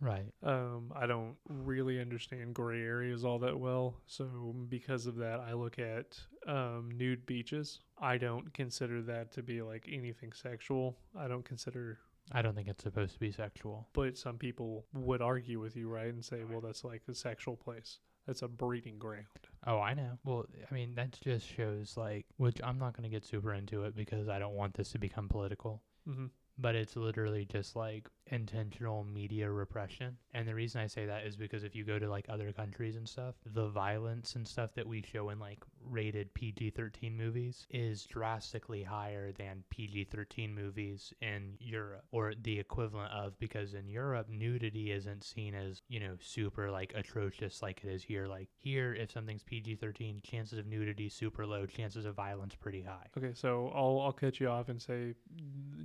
Right. 0.00 0.32
Um, 0.42 0.92
I 0.94 1.06
don't 1.06 1.34
really 1.48 2.00
understand 2.00 2.54
gray 2.54 2.82
areas 2.82 3.24
all 3.24 3.38
that 3.40 3.58
well. 3.58 3.96
So 4.06 4.54
because 4.68 5.06
of 5.06 5.16
that, 5.16 5.40
I 5.40 5.54
look 5.54 5.78
at 5.78 6.18
um, 6.46 6.90
nude 6.94 7.26
beaches. 7.26 7.80
I 8.00 8.16
don't 8.16 8.52
consider 8.54 9.02
that 9.02 9.32
to 9.32 9.42
be 9.42 9.60
like 9.60 9.88
anything 9.90 10.32
sexual. 10.32 10.96
I 11.18 11.26
don't 11.26 11.44
consider 11.44 11.98
I 12.30 12.42
don't 12.42 12.54
think 12.54 12.68
it's 12.68 12.84
supposed 12.84 13.14
to 13.14 13.20
be 13.20 13.32
sexual. 13.32 13.88
But 13.92 14.18
some 14.18 14.36
people 14.36 14.84
would 14.92 15.22
argue 15.22 15.60
with 15.60 15.76
you, 15.76 15.88
right, 15.88 16.12
and 16.12 16.24
say, 16.24 16.44
well, 16.44 16.60
that's 16.60 16.84
like 16.84 17.02
a 17.08 17.14
sexual 17.14 17.56
place. 17.56 17.98
That's 18.26 18.42
a 18.42 18.48
breeding 18.48 18.98
ground. 18.98 19.24
Oh, 19.66 19.80
I 19.80 19.94
know. 19.94 20.18
Well, 20.24 20.44
I 20.70 20.74
mean, 20.74 20.94
that 20.96 21.18
just 21.22 21.46
shows 21.46 21.96
like, 21.96 22.26
which 22.36 22.60
I'm 22.62 22.78
not 22.78 22.94
going 22.94 23.04
to 23.04 23.14
get 23.14 23.24
super 23.24 23.54
into 23.54 23.84
it 23.84 23.96
because 23.96 24.28
I 24.28 24.38
don't 24.38 24.54
want 24.54 24.74
this 24.74 24.92
to 24.92 24.98
become 24.98 25.28
political. 25.28 25.82
Mm-hmm. 26.06 26.26
But 26.58 26.74
it's 26.74 26.96
literally 26.96 27.44
just 27.44 27.76
like 27.76 28.08
intentional 28.30 29.04
media 29.04 29.50
repression. 29.50 30.16
And 30.34 30.46
the 30.46 30.54
reason 30.54 30.80
I 30.80 30.86
say 30.86 31.06
that 31.06 31.24
is 31.24 31.36
because 31.36 31.64
if 31.64 31.74
you 31.74 31.84
go 31.84 31.98
to 31.98 32.10
like 32.10 32.26
other 32.28 32.52
countries 32.52 32.96
and 32.96 33.08
stuff, 33.08 33.36
the 33.46 33.68
violence 33.68 34.34
and 34.34 34.46
stuff 34.46 34.74
that 34.74 34.86
we 34.86 35.02
show 35.02 35.30
in 35.30 35.38
like 35.38 35.64
rated 35.84 36.32
PG 36.34 36.70
13 36.70 37.16
movies 37.16 37.66
is 37.70 38.04
drastically 38.04 38.82
higher 38.82 39.32
than 39.32 39.64
PG 39.70 40.04
13 40.04 40.54
movies 40.54 41.12
in 41.22 41.54
Europe 41.58 42.04
or 42.12 42.34
the 42.42 42.58
equivalent 42.58 43.12
of 43.12 43.38
because 43.38 43.74
in 43.74 43.88
Europe, 43.88 44.28
nudity 44.28 44.92
isn't 44.92 45.24
seen 45.24 45.54
as, 45.54 45.82
you 45.88 46.00
know, 46.00 46.16
super 46.20 46.70
like 46.70 46.92
atrocious 46.94 47.62
like 47.62 47.80
it 47.84 47.88
is 47.88 48.02
here. 48.02 48.26
Like 48.26 48.48
here, 48.58 48.94
if 48.94 49.10
something's 49.10 49.42
PG 49.42 49.76
13, 49.76 50.20
chances 50.22 50.58
of 50.58 50.66
nudity 50.66 51.08
super 51.08 51.46
low, 51.46 51.66
chances 51.66 52.04
of 52.04 52.14
violence 52.14 52.54
pretty 52.54 52.82
high. 52.82 53.06
Okay, 53.16 53.32
so 53.34 53.72
I'll 53.74 54.00
I'll 54.00 54.12
cut 54.12 54.40
you 54.40 54.48
off 54.48 54.68
and 54.68 54.80
say 54.80 55.14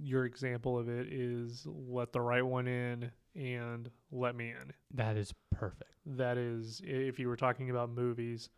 your 0.04 0.26
example 0.26 0.78
of 0.78 0.89
it 0.89 1.08
is 1.12 1.66
let 1.66 2.12
the 2.12 2.22
right 2.22 2.45
one 2.45 2.68
in 2.68 3.12
and 3.36 3.89
let 4.12 4.36
me 4.36 4.49
in. 4.49 4.74
That 4.93 5.18
is 5.18 5.34
perfect. 5.51 5.91
That 6.06 6.38
is 6.38 6.82
if 6.84 7.20
you 7.20 7.28
were 7.28 7.38
talking 7.38 7.70
about 7.70 7.89
movies, 7.89 8.49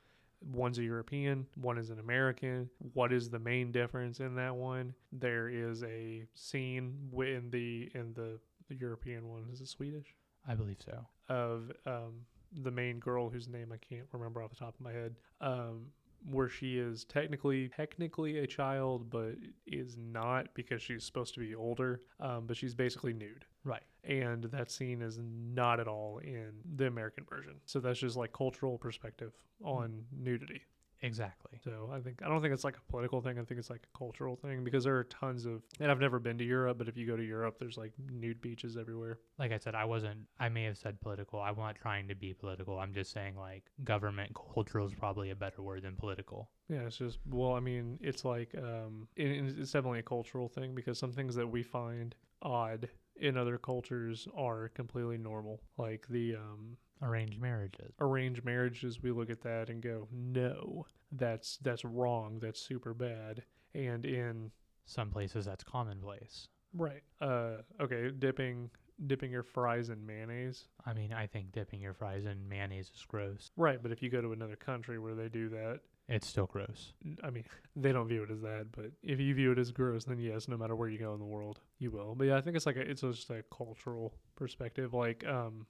one's 0.41 0.79
a 0.79 0.83
European, 0.83 1.45
one 1.55 1.77
is 1.77 1.89
an 1.89 1.99
American. 1.99 2.69
What 2.93 3.13
is 3.13 3.29
the 3.29 3.39
main 3.39 3.71
difference 3.71 4.19
in 4.19 4.35
that 4.35 4.55
one? 4.55 4.93
There 5.11 5.49
is 5.49 5.83
a 5.83 6.25
scene 6.33 7.09
in 7.13 7.49
the 7.51 7.91
in 7.93 8.13
the, 8.13 8.39
the 8.67 8.75
European 8.75 9.29
one. 9.29 9.45
Is 9.51 9.61
it 9.61 9.67
Swedish? 9.67 10.15
I 10.47 10.55
believe 10.55 10.81
so. 10.83 11.05
Of 11.29 11.71
um, 11.85 12.25
the 12.63 12.71
main 12.71 12.99
girl 12.99 13.29
whose 13.29 13.47
name 13.47 13.71
I 13.71 13.77
can't 13.77 14.07
remember 14.11 14.41
off 14.41 14.51
the 14.51 14.55
top 14.55 14.75
of 14.75 14.81
my 14.81 14.91
head. 14.91 15.15
Um, 15.41 15.87
where 16.29 16.49
she 16.49 16.77
is 16.79 17.03
technically 17.05 17.69
technically 17.69 18.39
a 18.39 18.47
child, 18.47 19.09
but 19.09 19.35
is 19.67 19.97
not 19.97 20.47
because 20.55 20.81
she's 20.81 21.03
supposed 21.03 21.33
to 21.35 21.39
be 21.39 21.55
older. 21.55 22.01
Um, 22.19 22.45
but 22.47 22.57
she's 22.57 22.73
basically 22.75 23.13
nude 23.13 23.45
Right. 23.63 23.83
and 24.03 24.43
that 24.45 24.69
scene 24.71 25.01
is 25.01 25.19
not 25.19 25.79
at 25.79 25.87
all 25.87 26.19
in 26.19 26.51
the 26.75 26.87
American 26.87 27.25
version. 27.29 27.53
So 27.65 27.79
that's 27.79 27.99
just 27.99 28.15
like 28.15 28.31
cultural 28.33 28.77
perspective 28.77 29.33
on 29.63 30.03
nudity. 30.11 30.61
Exactly. 31.01 31.59
So 31.63 31.89
I 31.93 31.99
think 31.99 32.21
I 32.23 32.29
don't 32.29 32.41
think 32.41 32.53
it's 32.53 32.63
like 32.63 32.77
a 32.77 32.91
political 32.91 33.21
thing. 33.21 33.37
I 33.37 33.43
think 33.43 33.59
it's 33.59 33.69
like 33.69 33.85
a 33.93 33.97
cultural 33.97 34.35
thing 34.35 34.63
because 34.63 34.85
there 34.85 34.97
are 34.97 35.03
tons 35.03 35.45
of 35.45 35.61
and 35.79 35.91
I've 35.91 35.99
never 35.99 36.19
been 36.19 36.37
to 36.37 36.43
Europe, 36.43 36.77
but 36.77 36.87
if 36.87 36.97
you 36.97 37.05
go 37.05 37.17
to 37.17 37.23
Europe, 37.23 37.57
there's 37.59 37.77
like 37.77 37.93
nude 38.11 38.41
beaches 38.41 38.77
everywhere. 38.77 39.19
Like 39.37 39.51
I 39.51 39.57
said, 39.57 39.75
I 39.75 39.85
wasn't, 39.85 40.19
I 40.39 40.49
may 40.49 40.63
have 40.63 40.77
said 40.77 40.99
political. 41.01 41.39
I'm 41.41 41.57
not 41.57 41.75
trying 41.75 42.07
to 42.07 42.15
be 42.15 42.33
political. 42.33 42.79
I'm 42.79 42.93
just 42.93 43.11
saying, 43.11 43.35
like, 43.35 43.63
government 43.83 44.31
cultural 44.33 44.87
is 44.87 44.93
probably 44.93 45.31
a 45.31 45.35
better 45.35 45.61
word 45.61 45.83
than 45.83 45.95
political. 45.95 46.49
Yeah, 46.69 46.81
it's 46.81 46.97
just 46.97 47.19
well, 47.29 47.53
I 47.53 47.59
mean, 47.59 47.99
it's 48.01 48.25
like 48.25 48.55
um, 48.57 49.07
it, 49.15 49.27
it's 49.57 49.71
definitely 49.71 49.99
a 49.99 50.03
cultural 50.03 50.47
thing 50.47 50.73
because 50.73 50.97
some 50.97 51.11
things 51.11 51.35
that 51.35 51.47
we 51.47 51.61
find 51.61 52.15
odd 52.41 52.89
in 53.17 53.37
other 53.37 53.57
cultures 53.57 54.27
are 54.35 54.69
completely 54.69 55.17
normal, 55.17 55.61
like 55.77 56.05
the 56.09 56.35
um, 56.35 56.77
Arranged 57.01 57.39
marriages. 57.41 57.93
arranged 57.99 58.43
marriages 58.45 59.01
we 59.03 59.11
look 59.11 59.29
at 59.29 59.41
that 59.41 59.69
and 59.69 59.81
go 59.81 60.07
no 60.11 60.85
that's 61.11 61.57
that's 61.57 61.83
wrong 61.83 62.39
that's 62.41 62.61
super 62.61 62.93
bad 62.93 63.43
and 63.73 64.05
in 64.05 64.49
Some 64.85 65.09
places 65.09 65.45
that's 65.45 65.63
commonplace. 65.63 66.47
right 66.73 67.03
uh 67.21 67.57
okay 67.81 68.11
dipping 68.17 68.69
dipping 69.07 69.29
your 69.29 69.43
fries 69.43 69.89
in 69.89 70.05
mayonnaise 70.05 70.69
I 70.85 70.93
mean, 70.93 71.11
I 71.11 71.27
think 71.27 71.51
dipping 71.51 71.81
your 71.81 71.93
fries 71.93 72.23
in 72.25 72.47
mayonnaise 72.47 72.89
is 72.95 73.03
gross. 73.05 73.51
right 73.57 73.81
but 73.83 73.91
if 73.91 74.01
you 74.01 74.09
go 74.09 74.21
to 74.21 74.31
another 74.31 74.55
country 74.55 74.97
where 74.97 75.15
they 75.15 75.27
do 75.27 75.49
that 75.49 75.81
It's 76.07 76.25
still 76.27 76.45
gross. 76.47 76.93
I 77.23 77.29
mean 77.29 77.43
they 77.75 77.91
don't 77.91 78.07
view 78.07 78.23
it 78.23 78.31
as 78.31 78.39
that 78.41 78.67
but 78.71 78.91
if 79.03 79.19
you 79.19 79.35
view 79.35 79.51
it 79.51 79.59
as 79.59 79.71
gross 79.71 80.05
then 80.05 80.17
yes 80.19 80.47
no 80.47 80.55
matter 80.55 80.75
where 80.77 80.87
you 80.87 80.97
go 80.97 81.13
in 81.13 81.19
the 81.19 81.25
world 81.25 81.59
you 81.77 81.91
will 81.91 82.15
but 82.15 82.27
yeah 82.27 82.37
i 82.37 82.41
think 82.41 82.55
it's 82.55 82.65
like 82.65 82.77
a, 82.77 82.81
it's 82.89 83.01
just 83.01 83.29
a 83.31 83.43
cultural 83.55 84.13
perspective 84.37 84.93
like 84.93 85.25
um 85.27 85.65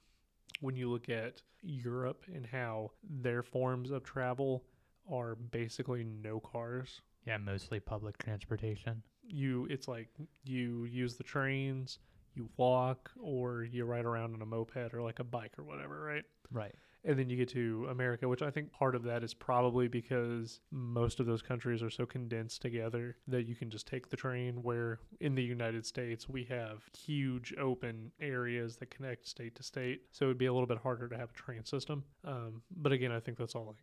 when 0.60 0.76
you 0.76 0.90
look 0.90 1.08
at 1.08 1.42
europe 1.62 2.24
and 2.32 2.46
how 2.46 2.90
their 3.08 3.42
forms 3.42 3.90
of 3.90 4.02
travel 4.04 4.64
are 5.10 5.34
basically 5.34 6.04
no 6.04 6.40
cars 6.40 7.00
Yeah, 7.26 7.38
mostly 7.38 7.80
public 7.80 8.18
transportation. 8.18 9.02
you 9.26 9.66
it's 9.70 9.88
like 9.88 10.08
you 10.44 10.84
use 10.84 11.16
the 11.16 11.24
trains 11.24 11.98
you 12.34 12.48
walk 12.56 13.10
or 13.20 13.64
you 13.64 13.84
ride 13.84 14.04
around 14.04 14.34
on 14.34 14.42
a 14.42 14.46
moped 14.46 14.92
or 14.94 15.02
like 15.02 15.18
a 15.18 15.24
bike 15.24 15.52
or 15.58 15.64
whatever 15.64 16.00
right 16.02 16.24
Right. 16.52 16.74
And 17.06 17.18
then 17.18 17.30
you 17.30 17.36
get 17.36 17.48
to 17.48 17.86
america 17.90 18.28
which 18.28 18.42
i 18.42 18.50
think 18.50 18.70
part 18.72 18.94
of 18.94 19.02
that 19.04 19.22
is 19.24 19.32
probably 19.32 19.88
because 19.88 20.60
most 20.70 21.20
of 21.20 21.26
those 21.26 21.40
countries 21.40 21.82
are 21.82 21.88
so 21.90 22.04
condensed 22.04 22.60
together 22.60 23.16
that 23.26 23.46
you 23.46 23.54
can 23.54 23.70
just 23.70 23.86
take 23.86 24.08
the 24.10 24.16
train 24.16 24.62
where 24.62 24.98
in 25.20 25.34
the 25.34 25.42
united 25.42 25.86
states 25.86 26.28
we 26.28 26.44
have 26.44 26.82
huge 26.98 27.54
open 27.58 28.10
areas 28.20 28.76
that 28.76 28.90
connect 28.90 29.26
state 29.26 29.54
to 29.54 29.62
state 29.62 30.02
so 30.12 30.26
it'd 30.26 30.36
be 30.38 30.46
a 30.46 30.52
little 30.52 30.66
bit 30.66 30.78
harder 30.78 31.08
to 31.08 31.16
have 31.16 31.30
a 31.30 31.34
train 31.34 31.64
system 31.64 32.04
um, 32.24 32.60
but 32.76 32.92
again 32.92 33.12
i 33.12 33.20
think 33.20 33.38
that's 33.38 33.54
all 33.54 33.66
like 33.66 33.82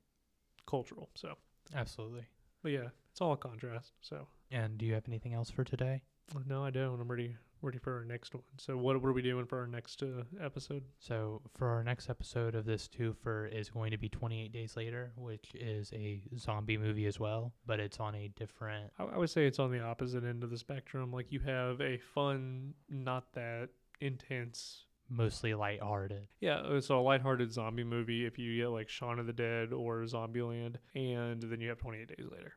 cultural 0.67 1.09
so 1.15 1.33
Absolutely. 1.75 2.25
but 2.61 2.71
yeah 2.71 2.87
it's 3.11 3.21
all 3.21 3.33
a 3.33 3.37
contrast 3.37 3.91
so 4.01 4.27
And 4.51 4.77
do 4.77 4.85
you 4.85 4.93
have 4.93 5.03
anything 5.07 5.33
else 5.33 5.49
for 5.49 5.63
today? 5.63 6.01
No, 6.47 6.63
I 6.63 6.69
don't. 6.71 6.99
I'm 7.01 7.07
ready 7.09 7.35
ready 7.63 7.79
for 7.79 7.95
our 7.97 8.05
next 8.05 8.33
one. 8.33 8.43
So 8.57 8.77
what 8.77 9.01
what 9.01 9.09
are 9.09 9.13
we 9.13 9.21
doing 9.21 9.45
for 9.45 9.59
our 9.59 9.67
next 9.67 10.03
uh, 10.03 10.23
episode? 10.41 10.83
So, 10.99 11.41
for 11.57 11.67
our 11.67 11.83
next 11.83 12.09
episode 12.09 12.55
of 12.55 12.65
this 12.65 12.87
twofer 12.87 13.51
is 13.51 13.69
going 13.69 13.91
to 13.91 13.97
be 13.97 14.09
28 14.09 14.51
Days 14.51 14.75
Later, 14.75 15.11
which 15.15 15.51
is 15.55 15.91
a 15.93 16.21
zombie 16.37 16.77
movie 16.77 17.05
as 17.05 17.19
well, 17.19 17.53
but 17.65 17.79
it's 17.79 17.99
on 17.99 18.15
a 18.15 18.27
different. 18.29 18.91
I, 18.99 19.03
I 19.03 19.17
would 19.17 19.29
say 19.29 19.45
it's 19.47 19.59
on 19.59 19.71
the 19.71 19.81
opposite 19.81 20.23
end 20.23 20.43
of 20.43 20.49
the 20.49 20.57
spectrum. 20.57 21.11
Like 21.11 21.31
you 21.31 21.39
have 21.41 21.81
a 21.81 21.97
fun, 21.97 22.73
not 22.89 23.33
that 23.33 23.69
intense. 24.01 24.85
Mostly 25.09 25.53
lighthearted. 25.53 26.27
Yeah, 26.39 26.61
it's 26.65 26.89
a 26.89 26.95
lighthearted 26.95 27.51
zombie 27.51 27.83
movie 27.83 28.25
if 28.25 28.39
you 28.39 28.57
get 28.57 28.69
like 28.69 28.89
Shaun 28.89 29.19
of 29.19 29.27
the 29.27 29.33
Dead 29.33 29.71
or 29.71 30.01
Zombieland, 30.03 30.75
and 30.95 31.41
then 31.41 31.61
you 31.61 31.69
have 31.69 31.77
28 31.77 32.07
Days 32.07 32.27
Later. 32.31 32.53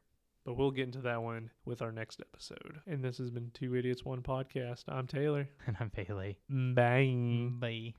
But 0.47 0.57
we'll 0.57 0.71
get 0.71 0.85
into 0.85 1.01
that 1.01 1.21
one 1.23 1.51
with 1.65 1.83
our 1.83 1.91
next 1.91 2.21
episode. 2.21 2.81
And 2.87 3.03
this 3.03 3.19
has 3.19 3.31
been 3.31 3.51
Two 3.53 3.75
Idiots 3.75 4.05
One 4.05 4.23
Podcast. 4.23 4.85
I'm 4.87 5.09
Taylor. 5.09 5.49
And 5.67 5.77
I'm 5.81 5.91
Bailey. 5.95 6.39
Bye. 6.49 7.49
Bye. 7.59 7.95